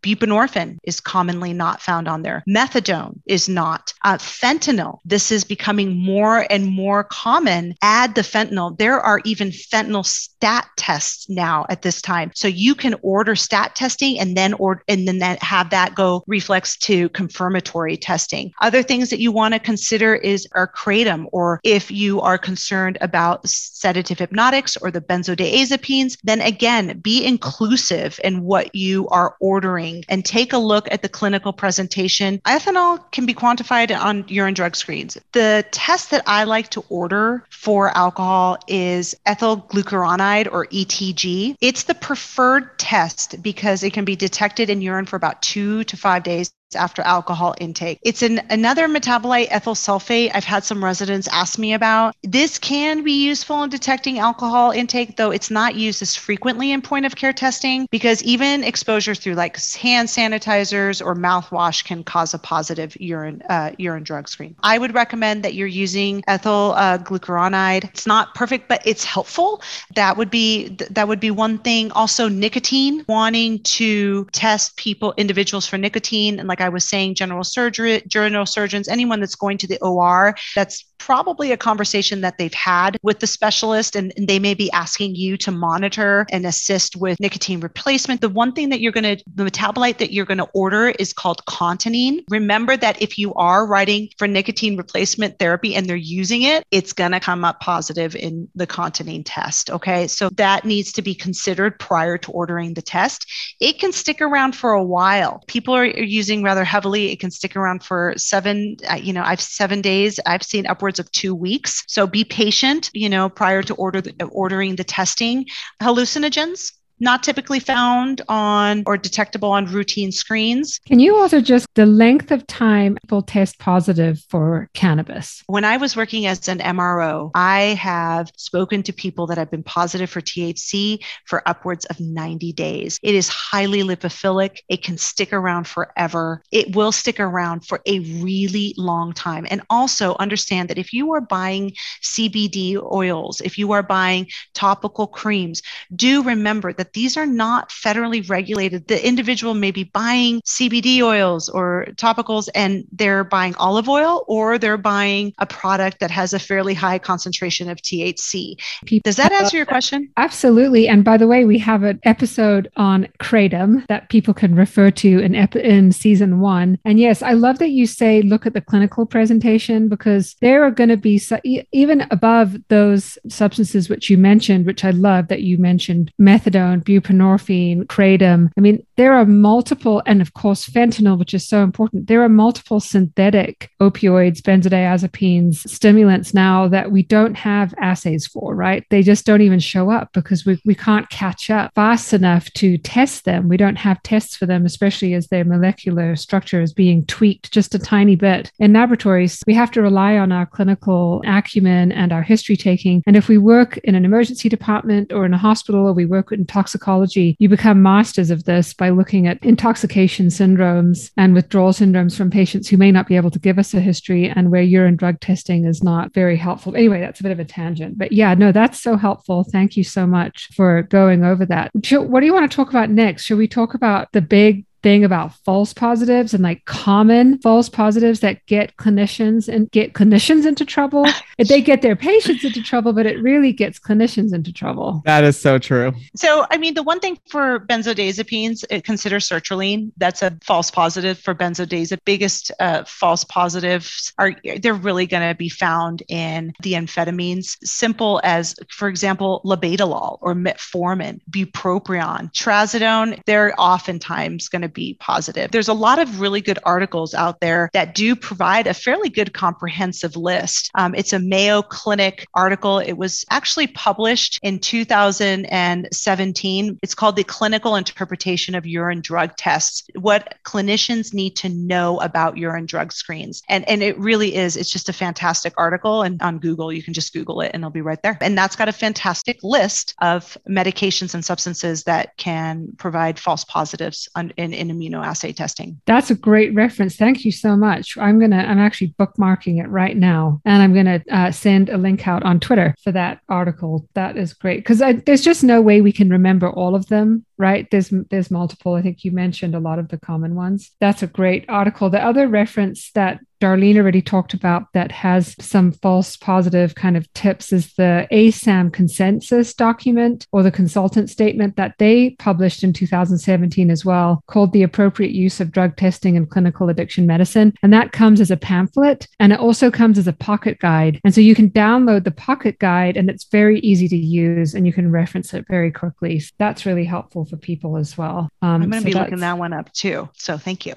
Buprenorphine 0.04 0.78
is 0.84 1.00
commonly 1.00 1.54
not 1.54 1.82
found 1.82 2.08
on 2.08 2.24
there. 2.24 2.44
Methadone 2.48 3.20
is 3.26 3.48
not. 3.48 3.94
Uh, 4.04 4.18
fentanyl, 4.18 5.00
this 5.06 5.32
is 5.32 5.44
becoming 5.44 5.96
more 5.96 6.46
and 6.50 6.66
more 6.66 7.04
common. 7.04 7.76
Add 7.82 8.16
the 8.16 8.22
fentanyl. 8.22 8.78
There 8.78 9.00
are 9.00 9.22
even 9.26 9.50
fentanyl 9.50 10.06
stat 10.06 10.68
tests 10.76 11.30
now 11.30 11.66
at 11.70 11.82
this 11.82 12.02
time. 12.02 12.32
So 12.34 12.48
you 12.48 12.74
can 12.74 12.96
order 13.02 13.36
stat 13.36 13.76
testing 13.76 14.20
and 14.20 14.36
then 14.36 14.54
or 14.56 14.84
and 14.88 15.08
then 15.08 15.20
that 15.20 15.42
have 15.44 15.70
that 15.70 15.96
go 15.96 16.24
reflex 16.28 16.78
to 16.78 17.10
confirmatory 17.10 17.98
testing. 17.98 18.52
Other 18.62 18.82
things 18.84 19.10
that 19.10 19.20
you 19.20 19.32
want 19.32 19.54
to 19.54 19.60
consider 19.60 20.16
is 20.16 20.48
our 20.54 20.68
kratom, 20.68 21.28
or 21.32 21.60
if 21.64 21.92
you 21.92 22.22
are 22.22 22.38
concerned 22.38 22.98
about 23.02 23.48
sedative 23.48 24.20
hypnotics 24.20 24.78
or 24.78 24.90
the 24.92 25.02
benzodiazepines, 25.02 26.18
then 26.24 26.42
again, 26.42 27.00
be 27.00 27.24
inclusive 27.26 28.20
in 28.24 28.44
what 28.44 28.74
you 28.74 29.08
are 29.10 29.36
ordering 29.40 29.91
and 30.10 30.24
take 30.24 30.54
a 30.54 30.58
look 30.58 30.88
at 30.92 31.02
the 31.02 31.10
clinical 31.10 31.54
presentation. 31.54 32.40
Ethanol 32.46 33.00
can 33.12 33.26
be 33.26 33.34
quantified 33.34 33.96
on 33.98 34.26
urine 34.28 34.54
drug 34.54 34.76
screens. 34.76 35.18
The 35.32 35.66
test 35.72 36.12
that 36.12 36.24
I 36.28 36.44
like 36.46 36.70
to 36.70 36.84
order 36.90 37.46
for 37.50 37.96
alcohol 37.96 38.58
is 38.68 39.16
ethyl 39.26 39.58
glucuronide 39.58 40.48
or 40.52 40.66
ETG. 40.68 41.56
It's 41.62 41.84
the 41.84 41.96
preferred 41.96 42.78
test 42.80 43.42
because 43.42 43.84
it 43.84 43.94
can 43.94 44.06
be 44.06 44.16
detected 44.16 44.70
in 44.70 44.82
urine 44.82 45.06
for 45.06 45.16
about 45.16 45.42
two 45.42 45.84
to 45.86 45.98
five 45.98 46.24
days 46.24 46.52
after 46.76 47.02
alcohol 47.02 47.56
intake. 47.60 48.00
It's 48.04 48.22
an 48.22 48.42
another 48.50 48.88
metabolite, 48.88 49.48
ethyl 49.50 49.76
sulfate. 49.76 50.32
I've 50.34 50.44
had 50.44 50.64
some 50.64 50.84
residents 50.84 51.28
ask 51.28 51.58
me 51.58 51.74
about. 51.74 52.16
This 52.24 52.58
can 52.58 53.04
be 53.04 53.26
useful 53.26 53.64
in 53.64 53.70
detecting 53.70 54.20
alcohol 54.20 54.72
intake, 54.72 55.18
though 55.18 55.32
it's 55.32 55.52
not 55.52 55.76
used 55.76 56.02
as 56.02 56.16
frequently 56.16 56.72
in 56.72 56.82
point 56.82 57.06
of 57.06 57.16
care 57.16 57.34
testing 57.34 57.88
because 57.92 58.24
even 58.24 58.64
exposure 58.64 59.16
through 59.16 59.36
like 59.36 59.60
hand 59.76 60.08
sanitizers 60.08 61.06
or 61.06 61.16
mouthwash 61.16 61.84
can 61.84 62.04
cause 62.04 62.34
a 62.34 62.40
positive 62.40 62.96
urine 63.00 63.42
uh, 63.50 63.72
urine 63.78 64.04
drug 64.04 64.28
screen. 64.28 64.56
I 64.64 64.78
would 64.78 64.94
recommend 64.94 65.44
that 65.44 65.54
you're 65.54 65.68
using 65.68 66.24
ethyl 66.28 66.74
uh, 66.78 66.98
glucuronide. 66.98 67.86
It's 67.86 68.08
not 68.08 68.34
perfect, 68.36 68.68
but 68.68 68.82
it's 68.86 69.04
helpful. 69.04 69.62
That 69.96 70.18
would 70.18 70.30
be 70.30 70.70
that 70.92 71.08
would 71.08 71.20
be 71.20 71.32
one 71.32 71.58
thing. 71.58 71.92
Also, 71.92 72.28
nicotine. 72.28 73.06
Wanting 73.08 73.60
to 73.64 74.26
test 74.32 74.78
people 74.78 75.14
individuals 75.18 75.68
for 75.68 75.78
nicotine, 75.78 76.40
and 76.40 76.48
like 76.48 76.61
I 76.62 76.70
was 76.70 76.88
saying, 76.88 77.16
general 77.16 77.44
surgery, 77.44 78.02
general 78.08 78.46
surgeons, 78.46 78.88
anyone 78.88 79.20
that's 79.20 79.36
going 79.36 79.58
to 79.60 79.68
the 79.68 79.80
OR, 79.82 80.36
that's 80.56 80.86
probably 81.06 81.52
a 81.52 81.58
conversation 81.58 82.22
that 82.22 82.38
they've 82.38 82.54
had 82.54 82.98
with 83.02 83.20
the 83.20 83.28
specialist, 83.28 83.96
and, 83.96 84.14
and 84.16 84.28
they 84.28 84.38
may 84.38 84.54
be 84.54 84.72
asking 84.72 85.16
you 85.16 85.36
to 85.36 85.52
monitor 85.52 86.28
and 86.32 86.46
assist 86.46 86.96
with 86.96 87.20
nicotine 87.20 87.60
replacement. 87.60 88.22
The 88.22 88.30
one 88.30 88.54
thing 88.54 88.70
that 88.70 88.82
you're 88.82 88.92
going 88.92 89.18
to, 89.18 89.24
the 89.34 89.46
metabolite 89.46 89.98
that 89.98 90.14
you're 90.14 90.26
going 90.26 90.38
to 90.38 90.50
order 90.54 90.90
is 91.00 91.12
called 91.12 91.44
cotinine. 91.46 92.24
Remember 92.30 92.78
that 92.78 93.02
if 93.02 93.18
you 93.18 93.34
are 93.34 93.66
writing 93.66 94.10
for 94.20 94.28
nicotine 94.28 94.78
replacement 94.78 95.40
therapy 95.40 95.74
and 95.76 95.88
they're 95.88 95.96
using 95.96 96.44
it, 96.44 96.64
it's 96.70 96.94
going 96.94 97.14
to 97.14 97.20
come 97.20 97.44
up 97.44 97.60
positive 97.60 98.16
in 98.16 98.48
the 98.54 98.68
cotinine 98.68 99.24
test. 99.26 99.72
Okay. 99.72 100.08
So 100.08 100.30
that 100.36 100.66
needs 100.66 100.92
to 100.94 101.02
be 101.02 101.16
considered 101.16 101.80
prior 101.80 102.20
to 102.20 102.32
ordering 102.32 102.76
the 102.76 102.82
test. 102.84 103.26
It 103.60 103.80
can 103.80 103.92
stick 103.92 104.22
around 104.22 104.56
for 104.56 104.72
a 104.72 104.84
while. 104.84 105.44
People 105.48 105.76
are 105.76 105.86
using 105.86 106.44
rather 106.44 106.64
heavily. 106.64 107.12
It 107.12 107.20
can 107.20 107.32
stick 107.32 107.56
around 107.56 107.84
for 107.84 108.14
seven, 108.18 108.78
uh, 108.88 108.96
you 108.96 109.14
know, 109.14 109.24
I've 109.26 109.42
seven 109.42 109.82
days. 109.82 110.20
I've 110.28 110.44
seen 110.44 110.68
upwards 110.68 110.91
of 111.00 111.12
two 111.12 111.36
weeks. 111.36 111.84
So 111.88 112.08
be 112.08 112.24
patient, 112.24 112.90
you 112.94 113.10
know, 113.10 113.30
prior 113.30 113.64
to 113.64 113.76
order 113.76 114.02
the, 114.02 114.14
ordering 114.32 114.76
the 114.76 114.84
testing. 114.84 115.46
Hallucinogens, 115.82 116.74
not 117.02 117.24
typically 117.24 117.60
found 117.60 118.22
on 118.30 118.84
or 118.86 118.96
detectable 118.96 119.52
on 119.52 119.66
routine 119.66 120.12
screens. 120.12 120.80
Can 120.86 121.00
you 121.00 121.16
also 121.18 121.42
just 121.42 121.68
the 121.76 121.86
length 121.86 122.32
of 122.32 122.46
time 122.48 122.98
people 123.04 123.24
test 123.24 123.60
positive 123.60 124.24
for 124.30 124.70
cannabis? 124.74 125.44
When 125.48 125.66
I 125.66 125.78
was 125.78 125.96
working 125.96 126.28
as 126.28 126.48
an 126.48 126.60
MRO, 126.60 127.32
I 127.34 127.76
have 127.80 128.32
spoken 128.38 128.84
to 128.84 128.94
people 128.94 129.28
that 129.28 129.38
have 129.38 129.50
been 129.50 129.64
positive 129.64 130.10
for 130.10 130.22
THC 130.22 131.04
for 131.26 131.42
upwards 131.48 131.86
of 131.86 132.00
90 132.00 132.54
days. 132.54 133.00
It 133.02 133.16
is 133.16 133.28
highly 133.28 133.82
lipophilic. 133.82 134.60
It 134.70 134.84
can 134.84 134.98
stick 134.98 135.34
around 135.34 135.68
forever. 135.68 136.44
It 136.52 136.76
will 136.76 136.92
stick 136.92 137.20
around 137.20 137.66
for 137.66 137.82
a 137.88 138.00
really 138.22 138.76
long 138.78 139.14
time. 139.14 139.48
And 139.50 139.62
also 139.70 140.16
understand 140.20 140.70
that 140.70 140.78
if 140.78 140.94
you 140.94 141.12
are 141.14 141.22
buying 141.22 141.74
CBD 142.04 142.78
oils, 142.92 143.42
if 143.42 143.58
you 143.58 143.72
are 143.72 143.84
buying 143.84 144.28
topical 144.54 145.08
creams, 145.08 145.64
do 145.96 146.22
remember 146.22 146.74
that 146.74 146.91
these 146.94 147.18
are 147.18 147.26
not 147.26 147.70
federally 147.70 148.28
regulated. 148.30 148.88
The 148.88 149.06
individual 149.06 149.54
may 149.54 149.72
be 149.72 149.84
buying 149.84 150.42
CBD 150.42 151.02
oils 151.02 151.50
or 151.50 151.88
topicals 151.96 152.50
and 152.56 152.86
they're 152.92 153.24
buying 153.24 153.56
olive 153.56 153.90
oil 153.90 154.24
or 154.28 154.58
they're 154.58 154.78
buying 154.78 155.34
a 155.40 155.46
product 155.46 156.00
that 156.00 156.12
has 156.12 156.34
a 156.34 156.40
fairly 156.40 156.74
high 156.74 157.00
concentration 157.00 157.70
of 157.70 157.78
THC. 157.78 158.56
Does 159.04 159.16
that 159.16 159.32
answer 159.32 159.58
your 159.58 159.66
question? 159.66 160.10
Absolutely. 160.18 160.88
And 160.88 161.04
by 161.04 161.18
the 161.18 161.28
way, 161.28 161.46
we 161.46 161.58
have 161.60 161.84
an 161.84 162.00
episode 162.04 162.70
on 162.76 163.08
kratom 163.20 163.86
that 163.88 164.10
people 164.10 164.34
can 164.34 164.56
refer 164.56 164.92
to 164.92 165.20
in, 165.20 165.36
ep- 165.36 165.56
in 165.56 165.92
season 165.92 166.40
one. 166.40 166.78
And 166.86 167.00
yes, 167.00 167.22
I 167.22 167.34
love 167.34 167.60
that 167.60 167.70
you 167.70 167.88
say 167.88 168.22
look 168.22 168.46
at 168.46 168.54
the 168.54 168.62
clinical 168.62 169.06
presentation 169.06 169.90
because 169.90 170.36
there 170.42 170.64
are 170.64 170.72
going 170.72 170.90
to 170.90 170.98
be 170.98 171.18
so, 171.18 171.40
even 171.44 172.06
above 172.12 172.58
those 172.70 173.18
substances 173.28 173.90
which 173.90 174.10
you 174.10 174.18
mentioned, 174.18 174.66
which 174.66 174.84
I 174.84 174.92
love 174.92 175.28
that 175.28 175.42
you 175.42 175.58
mentioned 175.58 176.12
methadone 176.20 176.81
buprenorphine, 176.84 177.86
kratom. 177.86 178.52
I 178.58 178.62
mean, 178.62 178.86
there 178.98 179.14
are 179.14 179.26
multiple, 179.26 180.02
and 180.06 180.22
of 180.22 180.34
course, 180.34 180.68
fentanyl, 180.68 181.18
which 181.18 181.34
is 181.34 181.48
so 181.48 181.64
important. 181.64 182.08
There 182.08 182.22
are 182.24 182.30
multiple 182.30 182.80
synthetic 182.80 183.70
opioids, 183.82 184.42
benzodiazepines, 184.42 185.68
stimulants 185.68 186.34
now 186.34 186.68
that 186.68 186.92
we 186.92 187.04
don't 187.04 187.36
have 187.36 187.74
assays 187.80 188.28
for, 188.28 188.56
right? 188.56 188.86
They 188.90 189.02
just 189.02 189.26
don't 189.26 189.42
even 189.42 189.60
show 189.60 189.90
up 189.90 190.12
because 190.14 190.46
we, 190.46 190.62
we 190.66 190.76
can't 190.76 191.10
catch 191.10 191.50
up 191.50 191.72
fast 191.76 192.14
enough 192.14 192.52
to 192.54 192.78
test 192.78 193.26
them. 193.26 193.48
We 193.48 193.58
don't 193.58 193.78
have 193.78 194.02
tests 194.04 194.36
for 194.36 194.46
them, 194.46 194.66
especially 194.66 195.14
as 195.14 195.28
their 195.28 195.46
molecular 195.46 196.16
structure 196.16 196.62
is 196.62 196.74
being 196.74 197.06
tweaked 197.06 197.52
just 197.52 197.76
a 197.76 197.80
tiny 197.80 198.16
bit. 198.16 198.52
In 198.60 198.74
laboratories, 198.74 199.44
we 199.48 199.54
have 199.54 199.72
to 199.72 199.82
rely 199.82 200.18
on 200.18 200.32
our 200.32 200.46
clinical 200.46 201.22
acumen 201.26 201.92
and 201.92 202.12
our 202.12 202.22
history 202.22 202.58
taking. 202.58 203.04
And 203.08 203.16
if 203.16 203.28
we 203.28 203.38
work 203.38 203.78
in 203.80 203.96
an 203.96 204.06
emergency 204.06 204.50
department 204.50 205.12
or 205.12 205.26
in 205.26 205.34
a 205.34 205.38
hospital 205.38 205.88
or 205.88 205.94
we 205.94 206.06
work 206.06 206.32
in 206.32 206.46
toxicology, 206.62 207.36
you 207.40 207.50
become 207.50 207.82
masters 207.82 208.30
of 208.30 208.44
this 208.44 208.72
by 208.72 208.92
looking 208.92 209.26
at 209.26 209.44
intoxication 209.44 210.28
syndromes 210.28 211.10
and 211.18 211.34
withdrawal 211.34 211.72
syndromes 211.72 212.16
from 212.16 212.30
patients 212.30 212.68
who 212.68 212.78
may 212.78 212.92
not 212.92 213.08
be 213.08 213.16
able 213.16 213.32
to 213.32 213.40
give 213.40 213.58
us 213.58 213.74
a 213.74 213.80
history 213.80 214.30
and 214.30 214.52
where 214.52 214.62
urine 214.62 214.96
drug 214.96 215.20
testing 215.20 215.66
is 215.66 215.84
not 215.84 216.14
very 216.14 216.38
helpful. 216.38 216.76
Anyway, 216.76 217.00
that's 217.00 217.20
a 217.20 217.24
bit 217.24 217.32
of 217.32 217.40
a 217.40 217.46
tangent. 217.46 217.98
But 217.98 218.12
yeah, 218.12 218.36
no, 218.36 218.52
that's 218.52 218.80
so 218.80 218.96
helpful. 218.96 219.44
Thank 219.44 219.76
you 219.76 219.84
so 219.84 220.06
much 220.06 220.50
for 220.56 220.84
going 220.84 221.26
over 221.26 221.48
that. 221.48 221.72
What 221.74 222.20
do 222.20 222.26
you 222.28 222.34
want 222.34 222.50
to 222.50 222.56
talk 222.56 222.70
about 222.70 222.92
next? 222.92 223.24
Should 223.24 223.40
we 223.40 223.48
talk 223.48 223.74
about 223.74 224.12
the 224.12 224.22
big 224.22 224.66
thing 224.84 225.04
about 225.04 225.34
false 225.46 225.74
positives 225.74 226.34
and 226.34 226.44
like 226.44 226.66
common 226.66 227.40
false 227.40 227.70
positives 227.70 228.20
that 228.22 228.46
get 228.46 228.78
clinicians 228.78 229.48
and 229.48 229.70
get 229.72 229.94
clinicians 229.94 230.46
into 230.46 230.66
trouble. 230.66 231.06
they 231.38 231.62
get 231.62 231.82
their 231.82 231.96
patients 231.96 232.44
into 232.44 232.62
trouble, 232.62 232.94
but 232.94 233.06
it 233.06 233.22
really 233.22 233.54
gets 233.54 233.80
clinicians 233.80 234.34
into 234.34 234.52
trouble. 234.52 235.02
That 235.06 235.24
is 235.24 235.40
so 235.40 235.60
true. 235.60 235.94
So, 236.16 236.46
I 236.50 236.58
mean, 236.58 236.74
the 236.74 236.84
one 236.84 237.00
thing 237.00 237.20
for 237.30 237.60
benzodiazepines, 237.60 238.64
uh, 238.72 238.82
consider 238.84 239.18
sertraline. 239.18 239.92
That's 239.98 240.22
a 240.22 240.38
false 240.44 240.72
positive 240.72 241.18
for 241.20 241.36
benzodiazepine. 241.36 242.00
Biggest 242.06 242.52
uh, 242.60 242.84
false 242.86 243.24
positives 243.24 244.14
are 244.18 244.36
they're 244.60 244.74
really 244.74 245.06
going 245.06 245.28
to 245.28 245.36
be 245.36 245.50
found 245.50 246.04
in 246.08 246.54
the 246.62 246.74
amphetamines, 246.74 247.58
simple 247.64 248.22
as, 248.24 248.56
for 248.70 248.88
example, 248.88 249.42
labetalol 249.46 250.18
or 250.22 250.34
metformin, 250.34 251.20
bupropion, 251.30 252.32
trazodone. 252.34 253.22
They're 253.26 253.54
oftentimes 253.60 254.50
going 254.50 254.62
to 254.64 254.71
be 254.74 254.96
positive. 255.00 255.52
There's 255.52 255.68
a 255.68 255.74
lot 255.74 256.00
of 256.00 256.22
really 256.22 256.42
good 256.42 256.60
articles 256.64 257.14
out 257.14 257.40
there 257.40 257.70
that 257.74 257.96
do 257.96 258.16
provide 258.16 258.68
a 258.68 258.74
fairly 258.74 259.10
good 259.10 259.34
comprehensive 259.34 260.16
list. 260.16 260.72
Um, 260.76 260.96
it's 260.96 261.14
a 261.14 261.20
Mayo 261.20 261.62
Clinic 261.62 262.28
article. 262.34 262.80
It 262.80 262.94
was 262.94 263.26
actually 263.30 263.68
published 263.68 264.40
in 264.44 264.60
2017. 264.60 266.80
It's 266.82 266.96
called 266.96 267.16
The 267.16 267.24
Clinical 267.24 267.76
Interpretation 267.76 268.56
of 268.56 268.66
Urine 268.66 269.02
Drug 269.02 269.36
Tests 269.38 269.84
What 269.96 270.36
Clinicians 270.44 271.14
Need 271.14 271.36
to 271.38 271.50
Know 271.50 272.00
About 272.00 272.38
Urine 272.38 272.66
Drug 272.66 272.92
Screens. 272.92 273.42
And, 273.50 273.68
and 273.68 273.84
it 273.84 273.98
really 273.98 274.36
is, 274.36 274.58
it's 274.58 274.72
just 274.72 274.90
a 274.90 274.94
fantastic 274.94 275.54
article. 275.58 276.04
And 276.04 276.22
on 276.22 276.40
Google, 276.40 276.72
you 276.72 276.84
can 276.84 276.94
just 276.94 277.14
Google 277.14 277.42
it 277.42 277.52
and 277.54 277.62
it'll 277.62 277.72
be 277.72 277.82
right 277.82 278.02
there. 278.02 278.18
And 278.22 278.38
that's 278.38 278.56
got 278.56 278.70
a 278.70 278.74
fantastic 278.74 279.40
list 279.44 279.96
of 280.02 280.38
medications 280.50 281.14
and 281.14 281.24
substances 281.24 281.84
that 281.84 282.18
can 282.18 282.70
provide 282.78 283.20
false 283.20 283.44
positives 283.44 284.08
on, 284.16 284.32
in, 284.38 284.54
in 284.62 284.70
immunoassay 284.70 285.36
testing. 285.36 285.82
That's 285.86 286.12
a 286.12 286.16
great 286.16 286.54
reference. 286.54 286.96
Thank 286.96 287.26
you 287.26 287.32
so 287.32 287.56
much. 287.56 287.98
I'm 287.98 288.20
going 288.20 288.32
to, 288.32 288.38
I'm 288.38 288.60
actually 288.60 288.94
bookmarking 289.00 289.64
it 289.64 289.68
right 289.68 289.98
now 289.98 290.42
and 290.46 290.62
I'm 290.62 290.74
going 290.74 290.86
to 290.86 291.04
uh, 291.12 291.32
send 291.32 291.70
a 291.70 291.78
link 291.78 292.08
out 292.08 292.24
on 292.24 292.40
Twitter 292.40 292.76
for 292.84 292.92
that 292.92 293.20
article. 293.28 293.88
That 293.96 294.18
is 294.18 294.34
great 294.34 294.60
because 294.60 294.80
there's 295.06 295.24
just 295.24 295.44
no 295.44 295.62
way 295.62 295.82
we 295.82 295.92
can 295.92 296.10
remember 296.10 296.50
all 296.50 296.76
of 296.76 296.88
them 296.88 297.26
right 297.38 297.68
there's 297.72 297.92
there's 298.10 298.30
multiple 298.30 298.76
i 298.76 298.82
think 298.82 299.04
you 299.04 299.12
mentioned 299.12 299.56
a 299.56 299.60
lot 299.60 299.80
of 299.80 299.88
the 299.88 299.98
common 299.98 300.36
ones 300.36 300.72
that's 300.80 301.02
a 301.02 301.08
great 301.08 301.44
article 301.50 301.90
the 301.90 302.04
other 302.04 302.28
reference 302.28 302.92
that 302.92 303.20
Darlene 303.42 303.78
already 303.78 304.02
talked 304.02 304.34
about 304.34 304.72
that 304.74 304.92
has 304.92 305.36
some 305.40 305.72
false 305.72 306.16
positive 306.16 306.76
kind 306.76 306.96
of 306.96 307.12
tips 307.14 307.52
is 307.52 307.74
the 307.74 308.08
ASAM 308.12 308.72
consensus 308.72 309.54
document 309.54 310.28
or 310.32 310.44
the 310.44 310.52
consultant 310.52 311.10
statement 311.10 311.56
that 311.56 311.76
they 311.80 312.12
published 312.20 312.64
in 312.64 312.72
2017 312.72 313.72
as 313.72 313.84
well, 313.84 314.24
called 314.28 314.54
The 314.54 314.64
Appropriate 314.64 315.12
Use 315.12 315.42
of 315.42 315.52
Drug 315.52 315.76
Testing 315.76 316.16
in 316.16 316.28
Clinical 316.28 316.70
Addiction 316.70 317.08
Medicine. 317.08 317.54
And 317.64 317.74
that 317.74 317.92
comes 317.92 318.22
as 318.22 318.30
a 318.30 318.38
pamphlet 318.38 319.08
and 319.20 319.34
it 319.34 319.40
also 319.40 319.72
comes 319.72 319.98
as 319.98 320.08
a 320.08 320.14
pocket 320.14 320.60
guide. 320.60 321.00
And 321.04 321.14
so 321.14 321.20
you 321.20 321.34
can 321.34 321.50
download 321.50 322.04
the 322.04 322.12
pocket 322.12 322.60
guide 322.60 322.96
and 322.96 323.10
it's 323.10 323.24
very 323.26 323.60
easy 323.62 323.88
to 323.88 323.98
use 323.98 324.54
and 324.54 324.68
you 324.68 324.74
can 324.74 324.92
reference 324.92 325.34
it 325.34 325.46
very 325.50 325.72
quickly. 325.72 326.20
So 326.20 326.32
that's 326.38 326.66
really 326.66 326.86
helpful 326.86 327.26
for 327.26 327.38
people 327.38 327.78
as 327.78 327.98
well. 327.98 328.30
Um, 328.44 328.62
I'm 328.62 328.70
going 328.70 328.72
to 328.72 328.78
so 328.80 328.86
be 328.86 328.94
looking 328.94 329.20
that 329.20 329.38
one 329.40 329.54
up 329.54 329.74
too. 329.74 330.10
So 330.14 330.38
thank 330.38 330.68
you. 330.68 330.76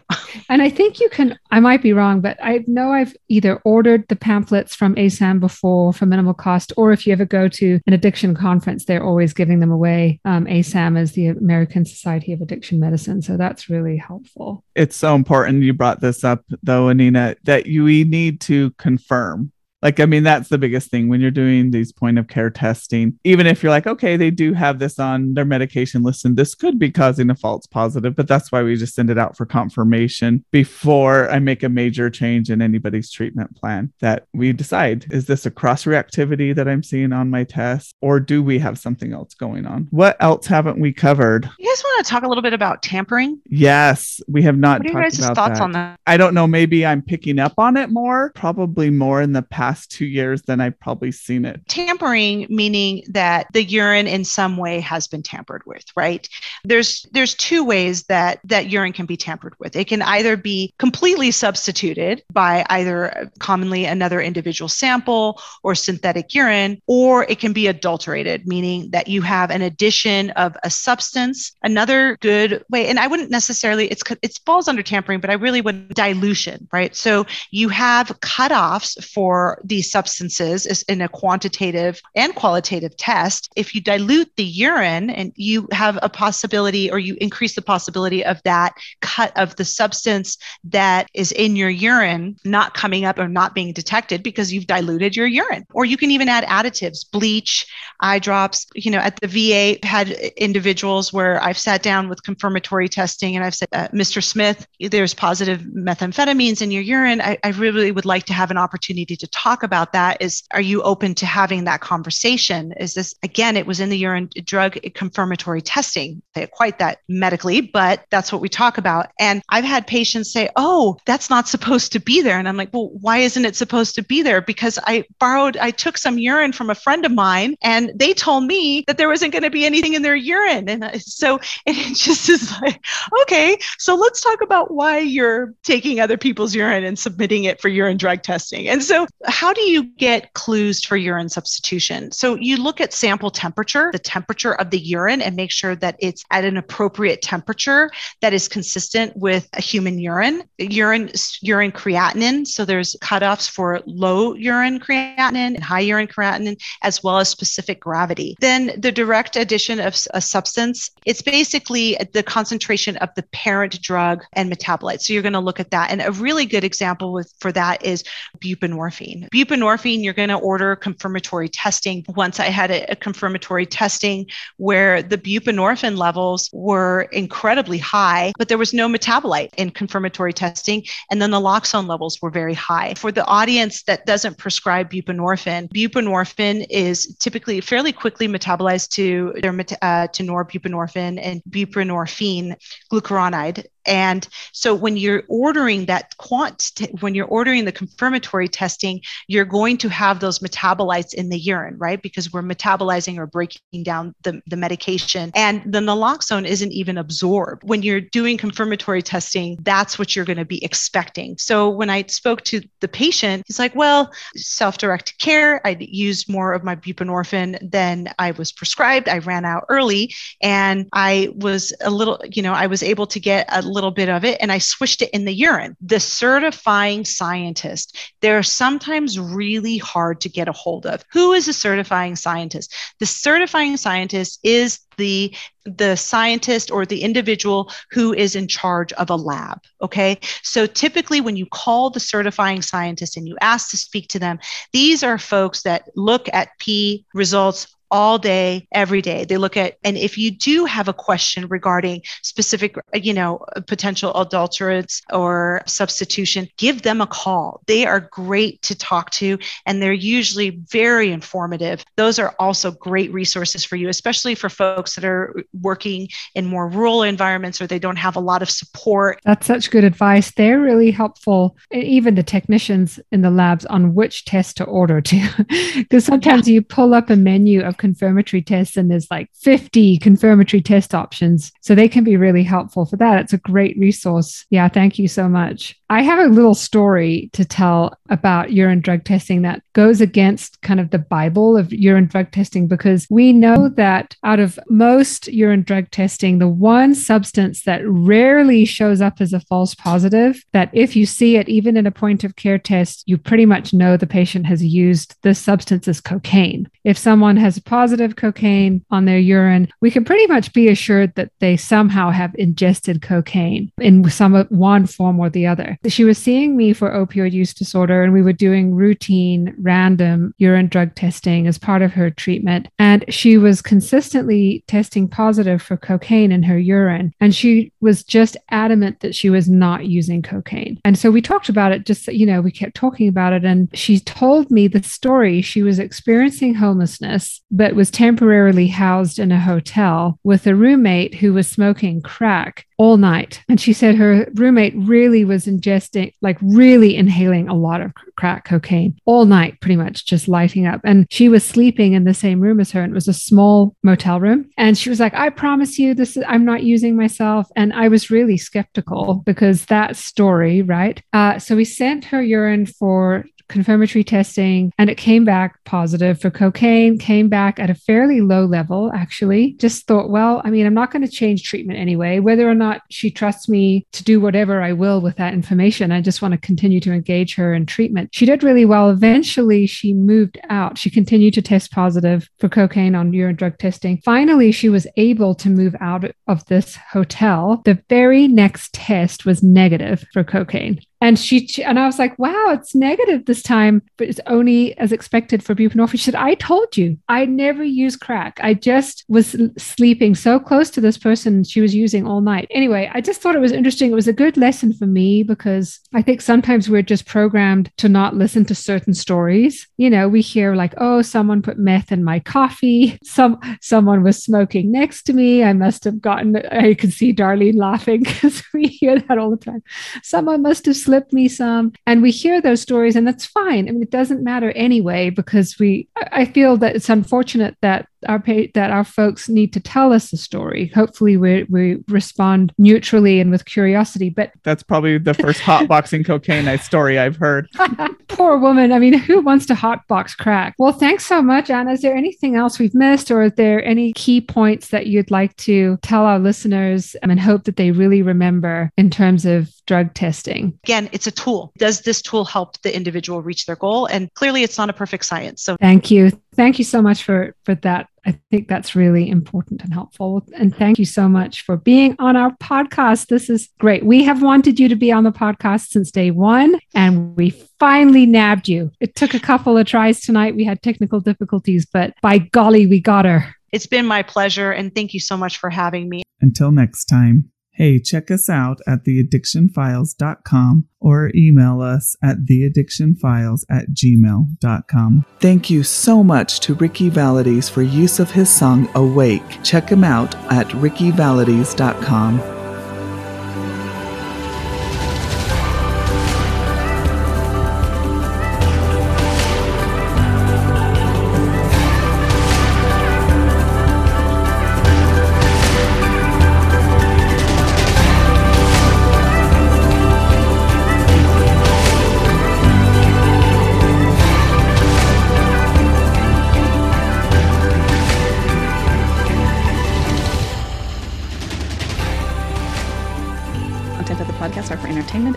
and 0.48 0.62
I 0.62 0.70
think 0.70 0.98
you 1.00 1.10
can, 1.10 1.38
I 1.50 1.60
might 1.60 1.82
be 1.82 1.92
wrong, 1.92 2.20
but 2.20 2.42
I 2.42 2.53
I 2.54 2.64
know 2.68 2.92
I've 2.92 3.16
either 3.28 3.60
ordered 3.64 4.06
the 4.06 4.14
pamphlets 4.14 4.76
from 4.76 4.94
ASAM 4.94 5.40
before 5.40 5.92
for 5.92 6.06
minimal 6.06 6.34
cost, 6.34 6.72
or 6.76 6.92
if 6.92 7.04
you 7.04 7.12
ever 7.12 7.24
go 7.24 7.48
to 7.48 7.80
an 7.84 7.92
addiction 7.92 8.36
conference, 8.36 8.84
they're 8.84 9.02
always 9.02 9.32
giving 9.32 9.58
them 9.58 9.72
away. 9.72 10.20
Um, 10.24 10.46
ASAM 10.46 10.96
is 10.96 11.12
the 11.12 11.26
American 11.26 11.84
Society 11.84 12.32
of 12.32 12.40
Addiction 12.40 12.78
Medicine. 12.78 13.22
So 13.22 13.36
that's 13.36 13.68
really 13.68 13.96
helpful. 13.96 14.62
It's 14.76 14.94
so 14.94 15.16
important 15.16 15.64
you 15.64 15.72
brought 15.72 16.00
this 16.00 16.22
up, 16.22 16.44
though, 16.62 16.90
Anina, 16.90 17.34
that 17.42 17.66
you 17.66 17.86
need 18.04 18.40
to 18.42 18.70
confirm 18.72 19.50
like, 19.84 20.00
I 20.00 20.06
mean, 20.06 20.22
that's 20.22 20.48
the 20.48 20.56
biggest 20.56 20.90
thing 20.90 21.08
when 21.08 21.20
you're 21.20 21.30
doing 21.30 21.70
these 21.70 21.92
point 21.92 22.18
of 22.18 22.26
care 22.26 22.48
testing. 22.48 23.18
Even 23.22 23.46
if 23.46 23.62
you're 23.62 23.70
like, 23.70 23.86
okay, 23.86 24.16
they 24.16 24.30
do 24.30 24.54
have 24.54 24.78
this 24.78 24.98
on 24.98 25.34
their 25.34 25.44
medication 25.44 26.02
list 26.02 26.24
and 26.24 26.36
this 26.36 26.54
could 26.54 26.78
be 26.78 26.90
causing 26.90 27.28
a 27.28 27.36
false 27.36 27.66
positive, 27.66 28.16
but 28.16 28.26
that's 28.26 28.50
why 28.50 28.62
we 28.62 28.76
just 28.76 28.94
send 28.94 29.10
it 29.10 29.18
out 29.18 29.36
for 29.36 29.44
confirmation 29.44 30.42
before 30.50 31.30
I 31.30 31.38
make 31.38 31.62
a 31.62 31.68
major 31.68 32.08
change 32.08 32.50
in 32.50 32.62
anybody's 32.62 33.10
treatment 33.10 33.54
plan 33.56 33.92
that 34.00 34.26
we 34.32 34.54
decide 34.54 35.04
is 35.12 35.26
this 35.26 35.44
a 35.44 35.50
cross 35.50 35.84
reactivity 35.84 36.54
that 36.54 36.66
I'm 36.66 36.82
seeing 36.82 37.12
on 37.12 37.28
my 37.28 37.44
test 37.44 37.94
or 38.00 38.20
do 38.20 38.42
we 38.42 38.58
have 38.60 38.78
something 38.78 39.12
else 39.12 39.34
going 39.34 39.66
on? 39.66 39.88
What 39.90 40.16
else 40.18 40.46
haven't 40.46 40.80
we 40.80 40.94
covered? 40.94 41.50
You 41.58 41.68
guys 41.68 41.82
want 41.84 42.06
to 42.06 42.10
talk 42.10 42.22
a 42.22 42.28
little 42.28 42.42
bit 42.42 42.54
about 42.54 42.82
tampering? 42.82 43.38
Yes, 43.44 44.22
we 44.28 44.40
have 44.44 44.56
not 44.56 44.80
What 44.80 44.88
are 44.88 44.92
your 44.92 45.02
guys' 45.02 45.18
thoughts 45.18 45.58
that. 45.58 45.60
on 45.60 45.72
that? 45.72 46.00
I 46.06 46.16
don't 46.16 46.32
know. 46.32 46.46
Maybe 46.46 46.86
I'm 46.86 47.02
picking 47.02 47.38
up 47.38 47.58
on 47.58 47.76
it 47.76 47.90
more, 47.90 48.32
probably 48.34 48.88
more 48.88 49.20
in 49.20 49.32
the 49.32 49.42
past 49.42 49.73
two 49.82 50.06
years 50.06 50.42
than 50.42 50.60
I've 50.60 50.78
probably 50.78 51.12
seen 51.12 51.44
it. 51.44 51.60
tampering 51.68 52.46
meaning 52.48 53.04
that 53.08 53.46
the 53.52 53.62
urine 53.62 54.06
in 54.06 54.24
some 54.24 54.56
way 54.56 54.80
has 54.80 55.06
been 55.06 55.22
tampered 55.22 55.62
with 55.66 55.84
right? 55.96 56.28
There's 56.64 57.06
there's 57.12 57.34
two 57.34 57.64
ways 57.64 58.04
that 58.04 58.40
that 58.44 58.70
urine 58.70 58.92
can 58.92 59.06
be 59.06 59.16
tampered 59.16 59.54
with. 59.58 59.76
It 59.76 59.86
can 59.86 60.02
either 60.02 60.36
be 60.36 60.74
completely 60.78 61.30
substituted 61.30 62.22
by 62.32 62.64
either 62.70 63.30
commonly 63.38 63.84
another 63.84 64.20
individual 64.20 64.68
sample 64.68 65.40
or 65.62 65.74
synthetic 65.74 66.34
urine 66.34 66.80
or 66.86 67.24
it 67.24 67.38
can 67.38 67.52
be 67.52 67.66
adulterated 67.66 68.46
meaning 68.46 68.90
that 68.90 69.08
you 69.08 69.22
have 69.22 69.50
an 69.50 69.62
addition 69.62 70.30
of 70.30 70.56
a 70.62 70.70
substance 70.70 71.52
another 71.62 72.16
good 72.20 72.64
way. 72.70 72.86
And 72.86 72.98
i 72.98 73.06
wouldn't 73.06 73.30
necessarily 73.30 73.88
it's 73.88 74.02
it 74.22 74.38
falls 74.46 74.68
under 74.68 74.82
tampering 74.82 75.20
but 75.20 75.30
i 75.30 75.34
really 75.34 75.60
would 75.60 75.88
dilution 75.94 76.68
right? 76.72 76.94
So 76.96 77.26
you 77.50 77.68
have 77.68 78.08
cutoffs 78.20 79.02
for 79.04 79.60
these 79.64 79.90
substances 79.90 80.66
is 80.66 80.82
in 80.82 81.00
a 81.00 81.08
quantitative 81.08 82.00
and 82.14 82.34
qualitative 82.34 82.96
test. 82.96 83.50
If 83.56 83.74
you 83.74 83.80
dilute 83.80 84.30
the 84.36 84.44
urine 84.44 85.10
and 85.10 85.32
you 85.36 85.68
have 85.72 85.98
a 86.02 86.08
possibility 86.08 86.90
or 86.90 86.98
you 86.98 87.16
increase 87.20 87.54
the 87.54 87.62
possibility 87.62 88.24
of 88.24 88.42
that 88.44 88.74
cut 89.00 89.36
of 89.36 89.56
the 89.56 89.64
substance 89.64 90.36
that 90.64 91.08
is 91.14 91.32
in 91.32 91.56
your 91.56 91.70
urine 91.70 92.36
not 92.44 92.74
coming 92.74 93.04
up 93.04 93.18
or 93.18 93.28
not 93.28 93.54
being 93.54 93.72
detected 93.72 94.22
because 94.22 94.52
you've 94.52 94.66
diluted 94.66 95.16
your 95.16 95.26
urine. 95.26 95.64
Or 95.72 95.84
you 95.84 95.96
can 95.96 96.10
even 96.10 96.28
add 96.28 96.44
additives, 96.44 97.10
bleach, 97.10 97.66
eye 98.00 98.18
drops. 98.18 98.66
You 98.74 98.90
know, 98.90 98.98
at 98.98 99.18
the 99.20 99.28
VA, 99.28 99.86
had 99.86 100.10
individuals 100.36 101.12
where 101.12 101.42
I've 101.42 101.58
sat 101.58 101.82
down 101.82 102.08
with 102.08 102.22
confirmatory 102.22 102.88
testing 102.88 103.36
and 103.36 103.44
I've 103.44 103.54
said, 103.54 103.68
uh, 103.72 103.88
Mr. 103.88 104.22
Smith, 104.22 104.66
there's 104.80 105.14
positive 105.14 105.60
methamphetamines 105.60 106.60
in 106.60 106.70
your 106.70 106.82
urine. 106.82 107.20
I, 107.20 107.38
I 107.42 107.50
really 107.50 107.90
would 107.90 108.04
like 108.04 108.24
to 108.26 108.32
have 108.32 108.50
an 108.50 108.58
opportunity 108.58 109.16
to 109.16 109.26
talk 109.28 109.43
about 109.62 109.92
that. 109.92 110.20
Is 110.20 110.42
are 110.52 110.60
you 110.60 110.82
open 110.82 111.14
to 111.16 111.26
having 111.26 111.64
that 111.64 111.80
conversation? 111.80 112.72
Is 112.78 112.94
this 112.94 113.14
again? 113.22 113.56
It 113.56 113.66
was 113.66 113.80
in 113.80 113.88
the 113.88 113.98
urine 113.98 114.30
drug 114.44 114.78
confirmatory 114.94 115.62
testing. 115.62 116.22
Quite 116.52 116.78
that 116.78 116.98
medically, 117.08 117.60
but 117.60 118.04
that's 118.10 118.32
what 118.32 118.40
we 118.40 118.48
talk 118.48 118.78
about. 118.78 119.10
And 119.20 119.42
I've 119.48 119.64
had 119.64 119.86
patients 119.86 120.32
say, 120.32 120.48
"Oh, 120.56 120.96
that's 121.06 121.30
not 121.30 121.48
supposed 121.48 121.92
to 121.92 122.00
be 122.00 122.22
there," 122.22 122.38
and 122.38 122.48
I'm 122.48 122.56
like, 122.56 122.72
"Well, 122.72 122.90
why 123.00 123.18
isn't 123.18 123.44
it 123.44 123.56
supposed 123.56 123.94
to 123.96 124.02
be 124.02 124.22
there? 124.22 124.40
Because 124.40 124.78
I 124.84 125.04
borrowed, 125.20 125.56
I 125.58 125.70
took 125.70 125.98
some 125.98 126.18
urine 126.18 126.52
from 126.52 126.70
a 126.70 126.74
friend 126.74 127.04
of 127.04 127.12
mine, 127.12 127.56
and 127.62 127.92
they 127.94 128.12
told 128.14 128.44
me 128.44 128.84
that 128.86 128.98
there 128.98 129.08
wasn't 129.08 129.32
going 129.32 129.42
to 129.42 129.50
be 129.50 129.64
anything 129.64 129.94
in 129.94 130.02
their 130.02 130.16
urine, 130.16 130.68
and 130.68 131.02
so 131.02 131.38
it 131.66 131.96
just 131.96 132.28
is 132.28 132.52
like, 132.62 132.80
okay, 133.22 133.56
so 133.78 133.94
let's 133.94 134.20
talk 134.20 134.40
about 134.42 134.72
why 134.72 134.98
you're 134.98 135.54
taking 135.62 136.00
other 136.00 136.16
people's 136.16 136.54
urine 136.54 136.84
and 136.84 136.98
submitting 136.98 137.44
it 137.44 137.60
for 137.60 137.68
urine 137.68 137.96
drug 137.96 138.22
testing. 138.22 138.68
And 138.68 138.82
so, 138.82 139.06
how 139.34 139.52
do 139.52 139.62
you 139.62 139.82
get 139.82 140.32
clues 140.34 140.84
for 140.84 140.96
urine 140.96 141.28
substitution? 141.28 142.12
So, 142.12 142.36
you 142.36 142.56
look 142.56 142.80
at 142.80 142.92
sample 142.92 143.32
temperature, 143.32 143.90
the 143.90 143.98
temperature 143.98 144.54
of 144.54 144.70
the 144.70 144.78
urine, 144.78 145.20
and 145.20 145.34
make 145.34 145.50
sure 145.50 145.74
that 145.74 145.96
it's 145.98 146.24
at 146.30 146.44
an 146.44 146.56
appropriate 146.56 147.20
temperature 147.20 147.90
that 148.20 148.32
is 148.32 148.46
consistent 148.46 149.16
with 149.16 149.48
a 149.54 149.60
human 149.60 149.98
urine. 149.98 150.44
Urine, 150.58 151.10
urine 151.40 151.72
creatinine. 151.72 152.46
So, 152.46 152.64
there's 152.64 152.94
cutoffs 153.02 153.50
for 153.50 153.80
low 153.86 154.34
urine 154.34 154.78
creatinine 154.78 155.56
and 155.56 155.64
high 155.64 155.80
urine 155.80 156.06
creatinine, 156.06 156.56
as 156.82 157.02
well 157.02 157.18
as 157.18 157.28
specific 157.28 157.80
gravity. 157.80 158.36
Then, 158.38 158.70
the 158.78 158.92
direct 158.92 159.34
addition 159.34 159.80
of 159.80 159.96
a 160.14 160.20
substance, 160.20 160.92
it's 161.06 161.22
basically 161.22 161.96
the 162.12 162.22
concentration 162.22 162.96
of 162.98 163.08
the 163.16 163.24
parent 163.32 163.82
drug 163.82 164.22
and 164.34 164.48
metabolite. 164.52 165.00
So, 165.00 165.12
you're 165.12 165.22
going 165.22 165.32
to 165.32 165.40
look 165.40 165.58
at 165.58 165.72
that. 165.72 165.90
And 165.90 166.02
a 166.02 166.12
really 166.12 166.46
good 166.46 166.62
example 166.62 167.12
with 167.12 167.34
for 167.40 167.50
that 167.50 167.84
is 167.84 168.04
buprenorphine. 168.38 169.23
Buprenorphine, 169.32 170.02
you're 170.02 170.14
going 170.14 170.28
to 170.28 170.36
order 170.36 170.76
confirmatory 170.76 171.48
testing. 171.48 172.04
Once 172.08 172.40
I 172.40 172.46
had 172.46 172.70
a, 172.70 172.90
a 172.92 172.96
confirmatory 172.96 173.66
testing 173.66 174.26
where 174.56 175.02
the 175.02 175.18
buprenorphine 175.18 175.96
levels 175.96 176.50
were 176.52 177.02
incredibly 177.12 177.78
high, 177.78 178.32
but 178.38 178.48
there 178.48 178.58
was 178.58 178.72
no 178.72 178.88
metabolite 178.88 179.50
in 179.56 179.70
confirmatory 179.70 180.32
testing. 180.32 180.84
And 181.10 181.20
then 181.20 181.30
the 181.30 181.40
naloxone 181.40 181.86
levels 181.86 182.20
were 182.22 182.30
very 182.30 182.54
high. 182.54 182.94
For 182.96 183.12
the 183.12 183.24
audience 183.26 183.82
that 183.84 184.06
doesn't 184.06 184.38
prescribe 184.38 184.90
buprenorphine, 184.90 185.68
buprenorphine 185.68 186.66
is 186.70 187.16
typically 187.18 187.60
fairly 187.60 187.92
quickly 187.92 188.28
metabolized 188.28 188.90
to 188.90 189.34
their 189.40 189.54
uh, 189.82 190.06
to 190.08 190.22
norbuprenorphine 190.22 191.18
and 191.22 191.42
buprenorphine 191.48 192.56
glucuronide 192.92 193.66
and 193.86 194.26
so 194.52 194.74
when 194.74 194.96
you're 194.96 195.24
ordering 195.28 195.86
that 195.86 196.16
quant, 196.16 196.70
when 197.00 197.14
you're 197.14 197.26
ordering 197.26 197.64
the 197.64 197.72
confirmatory 197.72 198.48
testing, 198.48 199.00
you're 199.28 199.44
going 199.44 199.76
to 199.78 199.88
have 199.88 200.20
those 200.20 200.38
metabolites 200.38 201.14
in 201.14 201.28
the 201.28 201.38
urine, 201.38 201.76
right? 201.78 202.00
Because 202.00 202.32
we're 202.32 202.42
metabolizing 202.42 203.18
or 203.18 203.26
breaking 203.26 203.82
down 203.82 204.14
the, 204.22 204.40
the 204.46 204.56
medication. 204.56 205.30
And 205.34 205.62
the 205.72 205.80
naloxone 205.80 206.46
isn't 206.46 206.72
even 206.72 206.98
absorbed. 206.98 207.62
When 207.64 207.82
you're 207.82 208.00
doing 208.00 208.38
confirmatory 208.38 209.02
testing, 209.02 209.58
that's 209.62 209.98
what 209.98 210.14
you're 210.14 210.24
going 210.24 210.38
to 210.38 210.44
be 210.44 210.64
expecting. 210.64 211.36
So 211.38 211.68
when 211.68 211.90
I 211.90 212.04
spoke 212.04 212.42
to 212.44 212.60
the 212.80 212.88
patient, 212.88 213.44
he's 213.46 213.58
like, 213.58 213.74
well, 213.74 214.12
self-directed 214.36 215.18
care, 215.18 215.66
I 215.66 215.76
used 215.80 216.30
more 216.30 216.52
of 216.52 216.64
my 216.64 216.76
buprenorphine 216.76 217.70
than 217.70 218.12
I 218.18 218.30
was 218.32 218.52
prescribed. 218.52 219.08
I 219.08 219.18
ran 219.18 219.44
out 219.44 219.64
early 219.68 220.14
and 220.42 220.88
I 220.92 221.30
was 221.36 221.72
a 221.80 221.90
little, 221.90 222.20
you 222.30 222.42
know, 222.42 222.52
I 222.52 222.66
was 222.66 222.82
able 222.82 223.06
to 223.08 223.20
get 223.20 223.46
a 223.50 223.62
little 223.74 223.90
bit 223.90 224.08
of 224.08 224.24
it 224.24 224.38
and 224.40 224.50
I 224.50 224.58
swished 224.58 225.02
it 225.02 225.10
in 225.10 225.24
the 225.24 225.34
urine. 225.34 225.76
The 225.80 226.00
certifying 226.00 227.04
scientist, 227.04 227.96
they're 228.20 228.42
sometimes 228.42 229.18
really 229.18 229.78
hard 229.78 230.20
to 230.22 230.28
get 230.28 230.48
a 230.48 230.52
hold 230.52 230.86
of. 230.86 231.04
Who 231.12 231.32
is 231.32 231.48
a 231.48 231.52
certifying 231.52 232.16
scientist? 232.16 232.74
The 233.00 233.06
certifying 233.06 233.76
scientist 233.76 234.40
is 234.42 234.80
the 234.96 235.34
the 235.64 235.96
scientist 235.96 236.70
or 236.70 236.84
the 236.84 237.02
individual 237.02 237.70
who 237.90 238.12
is 238.12 238.36
in 238.36 238.46
charge 238.46 238.92
of 238.94 239.08
a 239.08 239.16
lab 239.16 239.58
okay 239.80 240.18
so 240.42 240.66
typically 240.66 241.20
when 241.20 241.36
you 241.36 241.46
call 241.46 241.88
the 241.88 242.00
certifying 242.00 242.60
scientist 242.60 243.16
and 243.16 243.26
you 243.26 243.36
ask 243.40 243.70
to 243.70 243.76
speak 243.76 244.06
to 244.08 244.18
them 244.18 244.38
these 244.72 245.02
are 245.02 245.18
folks 245.18 245.62
that 245.62 245.88
look 245.96 246.28
at 246.32 246.50
p 246.58 247.04
results 247.14 247.73
all 247.94 248.18
day, 248.18 248.66
every 248.72 249.00
day. 249.00 249.24
They 249.24 249.36
look 249.36 249.56
at, 249.56 249.76
and 249.84 249.96
if 249.96 250.18
you 250.18 250.32
do 250.32 250.64
have 250.64 250.88
a 250.88 250.92
question 250.92 251.46
regarding 251.46 252.02
specific, 252.22 252.74
you 252.92 253.14
know, 253.14 253.46
potential 253.68 254.12
adulterants 254.14 255.00
or 255.12 255.62
substitution, 255.66 256.48
give 256.56 256.82
them 256.82 257.00
a 257.00 257.06
call. 257.06 257.62
They 257.68 257.86
are 257.86 258.00
great 258.00 258.60
to 258.62 258.74
talk 258.74 259.12
to, 259.12 259.38
and 259.64 259.80
they're 259.80 259.92
usually 259.92 260.50
very 260.72 261.12
informative. 261.12 261.84
Those 261.94 262.18
are 262.18 262.34
also 262.40 262.72
great 262.72 263.12
resources 263.12 263.64
for 263.64 263.76
you, 263.76 263.88
especially 263.88 264.34
for 264.34 264.48
folks 264.48 264.96
that 264.96 265.04
are 265.04 265.32
working 265.62 266.08
in 266.34 266.46
more 266.46 266.68
rural 266.68 267.04
environments 267.04 267.62
or 267.62 267.68
they 267.68 267.78
don't 267.78 267.94
have 267.94 268.16
a 268.16 268.20
lot 268.20 268.42
of 268.42 268.50
support. 268.50 269.20
That's 269.24 269.46
such 269.46 269.70
good 269.70 269.84
advice. 269.84 270.32
They're 270.32 270.60
really 270.60 270.90
helpful, 270.90 271.56
even 271.70 272.16
the 272.16 272.24
technicians 272.24 272.98
in 273.12 273.20
the 273.22 273.30
labs 273.30 273.64
on 273.66 273.94
which 273.94 274.24
test 274.24 274.56
to 274.56 274.64
order 274.64 275.00
to. 275.00 275.44
Because 275.84 276.04
sometimes 276.04 276.48
yeah. 276.48 276.54
you 276.54 276.62
pull 276.62 276.94
up 276.94 277.10
a 277.10 277.16
menu 277.16 277.62
of 277.62 277.76
confirmatory 277.84 278.40
tests 278.40 278.78
and 278.78 278.90
there's 278.90 279.10
like 279.10 279.28
50 279.34 279.98
confirmatory 279.98 280.62
test 280.62 280.94
options. 280.94 281.52
So 281.60 281.74
they 281.74 281.86
can 281.86 282.02
be 282.02 282.16
really 282.16 282.42
helpful 282.42 282.86
for 282.86 282.96
that. 282.96 283.20
It's 283.20 283.34
a 283.34 283.38
great 283.38 283.76
resource. 283.78 284.46
Yeah, 284.48 284.70
thank 284.70 284.98
you 284.98 285.06
so 285.06 285.28
much. 285.28 285.78
I 285.90 286.00
have 286.00 286.18
a 286.18 286.32
little 286.32 286.54
story 286.54 287.28
to 287.34 287.44
tell 287.44 287.94
about 288.08 288.54
urine 288.54 288.80
drug 288.80 289.04
testing 289.04 289.42
that 289.42 289.62
goes 289.74 290.00
against 290.00 290.62
kind 290.62 290.80
of 290.80 290.90
the 290.90 290.98
Bible 290.98 291.58
of 291.58 291.74
urine 291.74 292.06
drug 292.06 292.32
testing 292.32 292.68
because 292.68 293.06
we 293.10 293.34
know 293.34 293.68
that 293.68 294.16
out 294.24 294.40
of 294.40 294.58
most 294.70 295.28
urine 295.28 295.62
drug 295.62 295.90
testing, 295.90 296.38
the 296.38 296.48
one 296.48 296.94
substance 296.94 297.64
that 297.64 297.82
rarely 297.84 298.64
shows 298.64 299.02
up 299.02 299.20
as 299.20 299.34
a 299.34 299.40
false 299.40 299.74
positive, 299.74 300.42
that 300.52 300.70
if 300.72 300.96
you 300.96 301.04
see 301.04 301.36
it 301.36 301.50
even 301.50 301.76
in 301.76 301.86
a 301.86 301.90
point 301.90 302.24
of 302.24 302.36
care 302.36 302.58
test, 302.58 303.02
you 303.06 303.18
pretty 303.18 303.44
much 303.44 303.74
know 303.74 303.98
the 303.98 304.06
patient 304.06 304.46
has 304.46 304.64
used 304.64 305.16
this 305.22 305.38
substance 305.38 305.86
as 305.86 306.00
cocaine. 306.00 306.66
If 306.82 306.96
someone 306.96 307.36
has 307.36 307.58
a 307.58 307.62
positive 307.74 308.14
cocaine 308.14 308.84
on 308.92 309.04
their 309.04 309.18
urine, 309.18 309.68
we 309.80 309.90
can 309.90 310.04
pretty 310.04 310.28
much 310.28 310.52
be 310.52 310.68
assured 310.68 311.12
that 311.16 311.32
they 311.40 311.56
somehow 311.56 312.08
have 312.08 312.32
ingested 312.36 313.02
cocaine 313.02 313.72
in 313.78 314.08
some 314.08 314.34
one 314.50 314.86
form 314.86 315.18
or 315.18 315.28
the 315.28 315.44
other. 315.44 315.76
She 315.88 316.04
was 316.04 316.16
seeing 316.16 316.56
me 316.56 316.72
for 316.72 316.88
opioid 316.90 317.32
use 317.32 317.52
disorder, 317.52 318.04
and 318.04 318.12
we 318.12 318.22
were 318.22 318.32
doing 318.32 318.76
routine, 318.76 319.52
random 319.58 320.34
urine 320.38 320.68
drug 320.68 320.94
testing 320.94 321.48
as 321.48 321.58
part 321.58 321.82
of 321.82 321.92
her 321.92 322.10
treatment. 322.10 322.68
And 322.78 323.04
she 323.08 323.38
was 323.38 323.60
consistently 323.60 324.62
testing 324.68 325.08
positive 325.08 325.60
for 325.60 325.76
cocaine 325.76 326.30
in 326.30 326.44
her 326.44 326.58
urine. 326.58 327.12
And 327.20 327.34
she 327.34 327.72
was 327.80 328.04
just 328.04 328.36
adamant 328.50 329.00
that 329.00 329.16
she 329.16 329.30
was 329.30 329.48
not 329.48 329.86
using 329.86 330.22
cocaine. 330.22 330.80
And 330.84 330.96
so 330.96 331.10
we 331.10 331.20
talked 331.20 331.48
about 331.48 331.72
it, 331.72 331.86
just, 331.86 332.06
you 332.06 332.24
know, 332.24 332.40
we 332.40 332.52
kept 332.52 332.76
talking 332.76 333.08
about 333.08 333.32
it. 333.32 333.44
And 333.44 333.68
she 333.76 333.98
told 333.98 334.52
me 334.52 334.68
the 334.68 334.82
story. 334.84 335.42
She 335.42 335.64
was 335.64 335.80
experiencing 335.80 336.54
homelessness, 336.54 337.42
but 337.54 337.74
was 337.74 337.90
temporarily 337.90 338.66
housed 338.66 339.18
in 339.18 339.30
a 339.30 339.40
hotel 339.40 340.18
with 340.24 340.46
a 340.46 340.54
roommate 340.54 341.14
who 341.14 341.32
was 341.32 341.48
smoking 341.48 342.02
crack 342.02 342.66
all 342.76 342.96
night. 342.96 343.40
And 343.48 343.60
she 343.60 343.72
said 343.72 343.94
her 343.94 344.28
roommate 344.34 344.74
really 344.76 345.24
was 345.24 345.46
ingesting, 345.46 346.12
like 346.20 346.36
really 346.42 346.96
inhaling 346.96 347.48
a 347.48 347.54
lot 347.54 347.80
of 347.80 347.92
crack 348.16 348.44
cocaine 348.44 348.98
all 349.04 349.24
night, 349.24 349.60
pretty 349.60 349.76
much 349.76 350.06
just 350.06 350.26
lighting 350.26 350.66
up. 350.66 350.80
And 350.84 351.06
she 351.10 351.28
was 351.28 351.44
sleeping 351.44 351.92
in 351.92 352.02
the 352.02 352.14
same 352.14 352.40
room 352.40 352.58
as 352.58 352.72
her. 352.72 352.82
And 352.82 352.92
it 352.92 352.94
was 352.94 353.08
a 353.08 353.12
small 353.12 353.76
motel 353.84 354.20
room. 354.20 354.50
And 354.58 354.76
she 354.76 354.90
was 354.90 354.98
like, 354.98 355.14
I 355.14 355.30
promise 355.30 355.78
you, 355.78 355.94
this 355.94 356.16
is, 356.16 356.24
I'm 356.26 356.44
not 356.44 356.64
using 356.64 356.96
myself. 356.96 357.48
And 357.54 357.72
I 357.72 357.86
was 357.86 358.10
really 358.10 358.36
skeptical 358.36 359.22
because 359.24 359.66
that 359.66 359.96
story, 359.96 360.62
right? 360.62 361.00
Uh, 361.12 361.38
so 361.38 361.54
we 361.54 361.64
sent 361.64 362.06
her 362.06 362.22
urine 362.22 362.66
for 362.66 363.24
confirmatory 363.48 364.04
testing 364.04 364.72
and 364.78 364.90
it 364.90 364.96
came 364.96 365.24
back 365.24 365.62
positive 365.64 366.20
for 366.20 366.30
cocaine, 366.30 366.98
came 366.98 367.28
back 367.28 367.58
at 367.58 367.70
a 367.70 367.74
fairly 367.74 368.20
low 368.20 368.44
level, 368.44 368.90
actually. 368.94 369.52
Just 369.54 369.86
thought, 369.86 370.10
well, 370.10 370.42
I 370.44 370.50
mean, 370.50 370.66
I'm 370.66 370.74
not 370.74 370.90
going 370.90 371.02
to 371.02 371.08
change 371.08 371.42
treatment 371.42 371.78
anyway. 371.78 372.18
Whether 372.18 372.48
or 372.48 372.54
not 372.54 372.82
she 372.90 373.10
trusts 373.10 373.48
me 373.48 373.86
to 373.92 374.04
do 374.04 374.20
whatever 374.20 374.62
I 374.62 374.72
will 374.72 375.00
with 375.00 375.16
that 375.16 375.34
information, 375.34 375.92
I 375.92 376.00
just 376.00 376.22
want 376.22 376.32
to 376.32 376.38
continue 376.38 376.80
to 376.80 376.92
engage 376.92 377.34
her 377.34 377.54
in 377.54 377.66
treatment. 377.66 378.10
She 378.12 378.26
did 378.26 378.42
really 378.42 378.64
well. 378.64 378.90
Eventually, 378.90 379.66
she 379.66 379.92
moved 379.92 380.38
out. 380.48 380.78
She 380.78 380.90
continued 380.90 381.34
to 381.34 381.42
test 381.42 381.72
positive 381.72 382.28
for 382.38 382.48
cocaine 382.48 382.94
on 382.94 383.12
urine 383.12 383.36
drug 383.36 383.58
testing. 383.58 384.00
Finally, 384.04 384.52
she 384.52 384.68
was 384.68 384.86
able 384.96 385.34
to 385.36 385.48
move 385.48 385.74
out 385.80 386.04
of 386.26 386.44
this 386.46 386.76
hotel. 386.92 387.62
The 387.64 387.82
very 387.88 388.28
next 388.28 388.72
test 388.72 389.24
was 389.24 389.42
negative 389.42 390.04
for 390.12 390.24
cocaine. 390.24 390.80
And 391.04 391.18
she 391.18 391.46
and 391.62 391.78
I 391.78 391.84
was 391.84 391.98
like, 391.98 392.18
wow, 392.18 392.46
it's 392.48 392.74
negative 392.74 393.26
this 393.26 393.42
time, 393.42 393.82
but 393.98 394.08
it's 394.08 394.20
only 394.26 394.74
as 394.78 394.90
expected 394.90 395.42
for 395.42 395.54
buprenorphine. 395.54 395.90
She 395.90 395.98
said, 395.98 396.14
I 396.14 396.32
told 396.32 396.78
you, 396.78 396.96
I 397.10 397.26
never 397.26 397.62
use 397.62 397.94
crack. 397.94 398.40
I 398.42 398.54
just 398.54 399.04
was 399.06 399.36
sleeping 399.58 400.14
so 400.14 400.40
close 400.40 400.70
to 400.70 400.80
this 400.80 400.96
person 400.96 401.44
she 401.44 401.60
was 401.60 401.74
using 401.74 402.06
all 402.06 402.22
night. 402.22 402.46
Anyway, 402.50 402.90
I 402.94 403.02
just 403.02 403.20
thought 403.20 403.36
it 403.36 403.40
was 403.40 403.52
interesting. 403.52 403.90
It 403.90 403.94
was 403.94 404.08
a 404.08 404.14
good 404.14 404.38
lesson 404.38 404.72
for 404.72 404.86
me 404.86 405.22
because 405.22 405.78
I 405.92 406.00
think 406.00 406.22
sometimes 406.22 406.70
we're 406.70 406.80
just 406.80 407.04
programmed 407.04 407.70
to 407.76 407.90
not 407.90 408.16
listen 408.16 408.46
to 408.46 408.54
certain 408.54 408.94
stories. 408.94 409.68
You 409.76 409.90
know, 409.90 410.08
we 410.08 410.22
hear 410.22 410.54
like, 410.54 410.72
oh, 410.78 411.02
someone 411.02 411.42
put 411.42 411.58
meth 411.58 411.92
in 411.92 412.02
my 412.02 412.18
coffee. 412.18 412.98
Some 413.04 413.38
someone 413.60 414.02
was 414.02 414.24
smoking 414.24 414.72
next 414.72 415.02
to 415.02 415.12
me. 415.12 415.44
I 415.44 415.52
must 415.52 415.84
have 415.84 416.00
gotten. 416.00 416.36
I 416.36 416.72
can 416.72 416.90
see 416.90 417.12
Darlene 417.12 417.56
laughing 417.56 418.02
because 418.04 418.42
we 418.54 418.68
hear 418.68 418.98
that 418.98 419.18
all 419.18 419.28
the 419.28 419.36
time. 419.36 419.62
Someone 420.02 420.40
must 420.40 420.64
have 420.64 420.76
slip 420.94 421.12
me 421.12 421.28
some. 421.28 421.72
And 421.86 422.02
we 422.02 422.10
hear 422.10 422.40
those 422.40 422.60
stories, 422.60 422.96
and 422.96 423.06
that's 423.06 423.26
fine. 423.26 423.68
I 423.68 423.72
mean, 423.72 423.82
it 423.82 423.90
doesn't 423.90 424.22
matter 424.22 424.52
anyway, 424.52 425.10
because 425.10 425.58
we, 425.58 425.88
I 425.96 426.24
feel 426.24 426.56
that 426.58 426.76
it's 426.76 426.88
unfortunate 426.88 427.56
that 427.62 427.86
our 428.06 428.22
that 428.54 428.70
our 428.70 428.84
folks 428.84 429.28
need 429.28 429.52
to 429.52 429.60
tell 429.60 429.92
us 429.92 430.10
the 430.10 430.16
story. 430.16 430.68
Hopefully, 430.74 431.16
we 431.16 431.44
we 431.44 431.78
respond 431.88 432.52
neutrally 432.58 433.20
and 433.20 433.30
with 433.30 433.44
curiosity. 433.44 434.10
But 434.10 434.32
that's 434.42 434.62
probably 434.62 434.98
the 434.98 435.14
first 435.14 435.40
hotboxing 435.42 436.06
cocaine 436.06 436.58
story 436.58 436.98
I've 436.98 437.16
heard. 437.16 437.48
Poor 438.08 438.38
woman. 438.38 438.72
I 438.72 438.78
mean, 438.78 438.94
who 438.94 439.20
wants 439.20 439.46
to 439.46 439.54
hotbox 439.54 440.16
crack? 440.16 440.54
Well, 440.58 440.72
thanks 440.72 441.06
so 441.06 441.22
much, 441.22 441.50
Ana. 441.50 441.72
Is 441.72 441.82
there 441.82 441.96
anything 441.96 442.36
else 442.36 442.58
we've 442.58 442.74
missed, 442.74 443.10
or 443.10 443.22
is 443.24 443.32
there 443.36 443.64
any 443.64 443.92
key 443.92 444.20
points 444.20 444.68
that 444.68 444.86
you'd 444.86 445.10
like 445.10 445.36
to 445.38 445.78
tell 445.82 446.04
our 446.04 446.18
listeners 446.18 446.94
and 447.02 447.18
hope 447.18 447.44
that 447.44 447.56
they 447.56 447.70
really 447.70 448.02
remember 448.02 448.70
in 448.76 448.90
terms 448.90 449.24
of 449.24 449.50
drug 449.66 449.94
testing? 449.94 450.58
Again, 450.64 450.88
it's 450.92 451.06
a 451.06 451.10
tool. 451.10 451.52
Does 451.58 451.82
this 451.82 452.02
tool 452.02 452.24
help 452.24 452.60
the 452.62 452.74
individual 452.74 453.22
reach 453.22 453.46
their 453.46 453.56
goal? 453.56 453.86
And 453.86 454.12
clearly, 454.14 454.42
it's 454.42 454.58
not 454.58 454.68
a 454.68 454.72
perfect 454.72 455.04
science. 455.04 455.42
So, 455.42 455.56
thank 455.60 455.90
you. 455.90 456.10
Thank 456.34 456.58
you 456.58 456.64
so 456.64 456.82
much 456.82 457.02
for 457.02 457.34
for 457.44 457.54
that. 457.56 457.88
I 458.06 458.18
think 458.30 458.48
that's 458.48 458.74
really 458.74 459.08
important 459.08 459.62
and 459.62 459.72
helpful. 459.72 460.26
And 460.34 460.54
thank 460.54 460.78
you 460.78 460.84
so 460.84 461.08
much 461.08 461.42
for 461.42 461.56
being 461.56 461.96
on 461.98 462.16
our 462.16 462.36
podcast. 462.36 463.06
This 463.06 463.30
is 463.30 463.48
great. 463.58 463.84
We 463.86 464.04
have 464.04 464.22
wanted 464.22 464.60
you 464.60 464.68
to 464.68 464.76
be 464.76 464.92
on 464.92 465.04
the 465.04 465.12
podcast 465.12 465.68
since 465.68 465.90
day 465.90 466.10
one, 466.10 466.58
and 466.74 467.16
we 467.16 467.30
finally 467.58 468.04
nabbed 468.04 468.48
you. 468.48 468.70
It 468.80 468.94
took 468.94 469.14
a 469.14 469.20
couple 469.20 469.56
of 469.56 469.66
tries 469.66 470.00
tonight. 470.00 470.36
We 470.36 470.44
had 470.44 470.62
technical 470.62 471.00
difficulties, 471.00 471.66
but 471.66 471.94
by 472.02 472.18
golly, 472.18 472.66
we 472.66 472.80
got 472.80 473.04
her. 473.04 473.34
It's 473.52 473.66
been 473.66 473.86
my 473.86 474.02
pleasure. 474.02 474.50
And 474.50 474.74
thank 474.74 474.94
you 474.94 475.00
so 475.00 475.16
much 475.16 475.38
for 475.38 475.48
having 475.48 475.88
me. 475.88 476.02
Until 476.20 476.50
next 476.50 476.86
time. 476.86 477.30
Hey, 477.54 477.78
check 477.78 478.10
us 478.10 478.28
out 478.28 478.60
at 478.66 478.84
theaddictionfiles.com 478.84 480.66
or 480.80 481.10
email 481.14 481.60
us 481.62 481.96
at 482.02 482.24
theaddictionfiles 482.24 483.44
at 483.48 483.70
gmail.com. 483.70 485.04
Thank 485.20 485.50
you 485.50 485.62
so 485.62 486.02
much 486.02 486.40
to 486.40 486.54
Ricky 486.54 486.90
Valides 486.90 487.48
for 487.48 487.62
use 487.62 488.00
of 488.00 488.10
his 488.10 488.28
song 488.28 488.68
Awake. 488.74 489.42
Check 489.42 489.68
him 489.68 489.84
out 489.84 490.16
at 490.32 490.48
rickyvalides.com. 490.48 492.43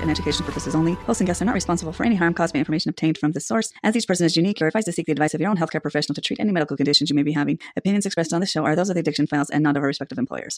education 0.10 0.46
purposes 0.46 0.76
only. 0.76 0.94
Hosts 0.94 1.22
and 1.22 1.28
guests 1.28 1.42
are 1.42 1.46
not 1.46 1.56
responsible 1.56 1.92
for 1.92 2.06
any 2.06 2.16
harm 2.16 2.34
caused 2.34 2.54
by 2.54 2.60
information 2.60 2.90
obtained 2.90 3.18
from 3.18 3.32
this 3.34 3.46
source. 3.46 3.74
As 3.84 3.96
each 3.96 4.08
person 4.08 4.26
is 4.26 4.38
unique, 4.38 4.60
you're 4.60 4.68
advised 4.68 4.86
to 4.86 4.92
seek 4.92 5.06
the 5.06 5.12
advice 5.12 5.34
of 5.34 5.42
your 5.42 5.50
own 5.50 5.58
healthcare 5.58 5.82
professional 5.82 6.16
to 6.16 6.22
treat 6.22 6.40
any 6.40 6.52
medical 6.52 6.78
conditions 6.78 7.10
you 7.10 7.16
may 7.16 7.24
be 7.24 7.34
having. 7.34 7.60
Opinions 7.76 8.06
expressed 8.06 8.34
on 8.34 8.42
this 8.42 8.52
show 8.52 8.66
are 8.66 8.76
those 8.76 8.90
of 8.90 8.96
the 8.96 9.02
Addiction 9.02 9.28
Files 9.28 9.50
and 9.50 9.64
not 9.64 9.76
of 9.76 9.82
our 9.84 9.88
respective 9.88 10.18
employers. 10.18 10.56